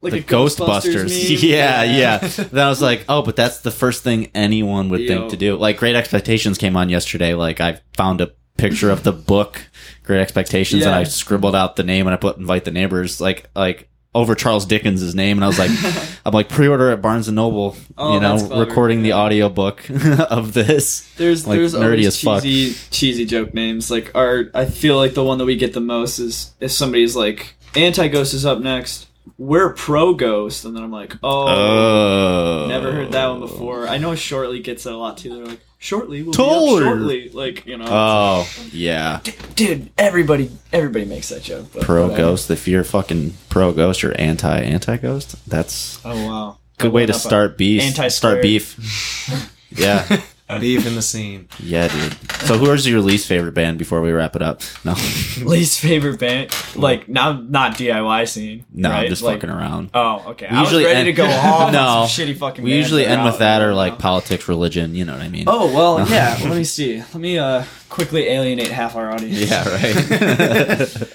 [0.02, 1.30] like the a Ghostbusters Ghostbusters.
[1.42, 1.50] meme.
[1.50, 2.18] Yeah, yeah.
[2.18, 5.08] then I was like, oh, but that's the first thing anyone would Yo.
[5.08, 5.56] think to do.
[5.56, 7.34] Like Great Expectations came on yesterday.
[7.34, 9.60] Like I found a picture of the book
[10.02, 13.50] Great Expectations and I scribbled out the name and I put invite the neighbors like
[13.54, 15.70] like over Charles Dickens' name and I was like
[16.24, 18.64] I'm like pre-order at Barnes and Noble, Oh, you know, clever.
[18.64, 19.16] recording the Yeah.
[19.16, 19.82] audio book
[20.30, 21.00] of this.
[21.16, 22.42] There's Like, there's nerdy as fuck.
[22.42, 23.90] cheesy cheesy joke names.
[23.90, 27.14] Like our I feel like the one that we get the most is if somebody's
[27.14, 29.06] like anti ghost is up next.
[29.38, 32.66] We're pro ghost, and then I'm like, oh, Oh.
[32.68, 33.86] never heard that one before.
[33.88, 35.34] I know Shortly gets it a lot too.
[35.34, 36.76] They're like, shortly, we'll be Totally.
[36.76, 37.28] up shortly.
[37.30, 39.20] Like you know, Oh, yeah.
[39.54, 41.70] dude, everybody everybody makes that joke.
[41.80, 42.16] Pro whatever.
[42.22, 42.50] ghost.
[42.50, 45.36] If you're fucking pro ghost, you're anti anti ghost.
[45.48, 47.82] That's Oh wow, good way to start beef.
[47.82, 48.10] Anti-square.
[48.10, 49.52] Start beef.
[49.70, 50.22] yeah.
[50.60, 51.48] Beef in the scene.
[51.58, 52.16] Yeah, dude.
[52.42, 54.60] So, who is your least favorite band before we wrap it up?
[54.84, 54.92] No,
[55.42, 58.64] least favorite band, like not not DIY scene.
[58.72, 59.04] no, right?
[59.04, 59.90] I'm just Like- fucking around.
[59.92, 60.46] Oh, okay.
[60.50, 62.06] We I was usually ready end- to go off No.
[62.06, 62.64] some shitty fucking.
[62.64, 64.94] We usually end with that or like politics, religion.
[64.94, 65.44] You know what I mean?
[65.48, 66.38] Oh well, yeah.
[66.42, 66.98] let me see.
[66.98, 69.50] Let me uh quickly alienate half our audience.
[69.50, 71.08] yeah, right.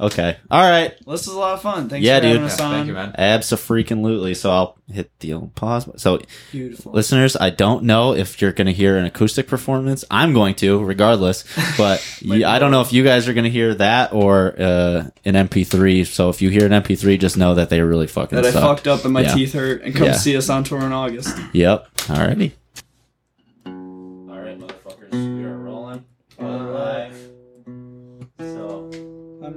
[0.00, 0.36] Okay.
[0.50, 0.94] All right.
[1.04, 1.88] Well, this was a lot of fun.
[1.90, 2.30] Thanks Yeah, for dude.
[2.32, 2.72] having us Yeah, on.
[2.72, 3.14] thank you, man.
[3.18, 4.34] Abso-freaking-lutely.
[4.34, 5.88] So I'll hit the old pause.
[5.96, 6.20] So,
[6.52, 6.92] Beautiful.
[6.92, 10.04] listeners, I don't know if you're going to hear an acoustic performance.
[10.10, 11.44] I'm going to, regardless.
[11.76, 15.04] But you, I don't know if you guys are going to hear that or uh,
[15.24, 16.06] an MP3.
[16.06, 18.88] So if you hear an MP3, just know that they really fucking that I fucked
[18.88, 19.34] up and my Yeah.
[19.34, 20.12] teeth hurt, and come Yeah.
[20.14, 21.36] see us on tour in August.
[21.52, 21.86] Yep.
[21.96, 22.52] Alrighty.
[22.52, 22.56] All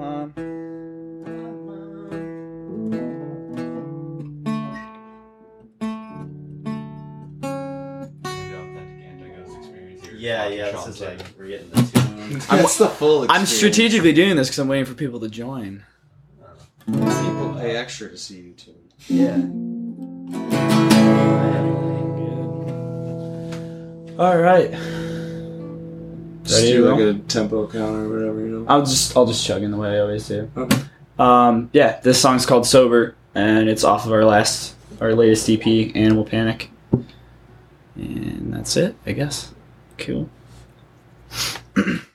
[0.03, 0.34] mom.
[10.15, 10.71] Yeah, yeah.
[10.71, 12.39] This is like we're getting the tune.
[12.49, 13.25] That's the full.
[13.30, 15.84] I'm strategically doing this because I'm waiting for people to join.
[16.85, 18.75] People pay extra to see you too.
[19.07, 19.38] Yeah.
[24.17, 24.71] All right.
[26.44, 26.99] Just Ready do roll?
[26.99, 28.65] like a tempo count or whatever, you know.
[28.68, 30.49] I'll just I'll just chug in the way I always do.
[30.57, 30.82] Okay.
[31.18, 35.95] Um, yeah, this song's called "Sober" and it's off of our last our latest EP,
[35.95, 36.70] "Animal Panic,"
[37.95, 39.53] and that's it, I guess.
[39.98, 40.30] Cool.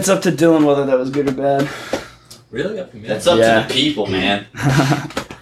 [0.00, 1.68] That's up to Dylan whether that was good or bad.
[2.50, 3.06] Really up to me.
[3.06, 3.60] That's up Yeah.
[3.64, 4.46] to the people, man.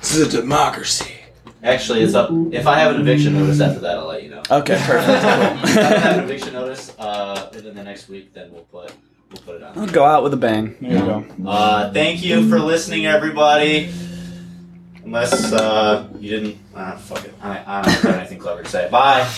[0.01, 1.13] This is a democracy.
[1.63, 2.31] Actually, it's up.
[2.51, 4.43] If I have an eviction notice after that, I'll let you know.
[4.51, 5.25] Okay, if perfect.
[5.25, 8.93] I don't have an eviction notice uh, within the next week, then we'll put
[9.31, 9.79] we'll put it on.
[9.79, 10.77] I'll go out with a bang.
[10.81, 11.25] There you go.
[11.47, 13.91] Uh, thank you for listening, everybody.
[15.05, 17.35] Unless uh, you didn't, uh, fuck it.
[17.41, 18.89] I, I don't have anything clever to say.
[18.91, 19.31] Bye.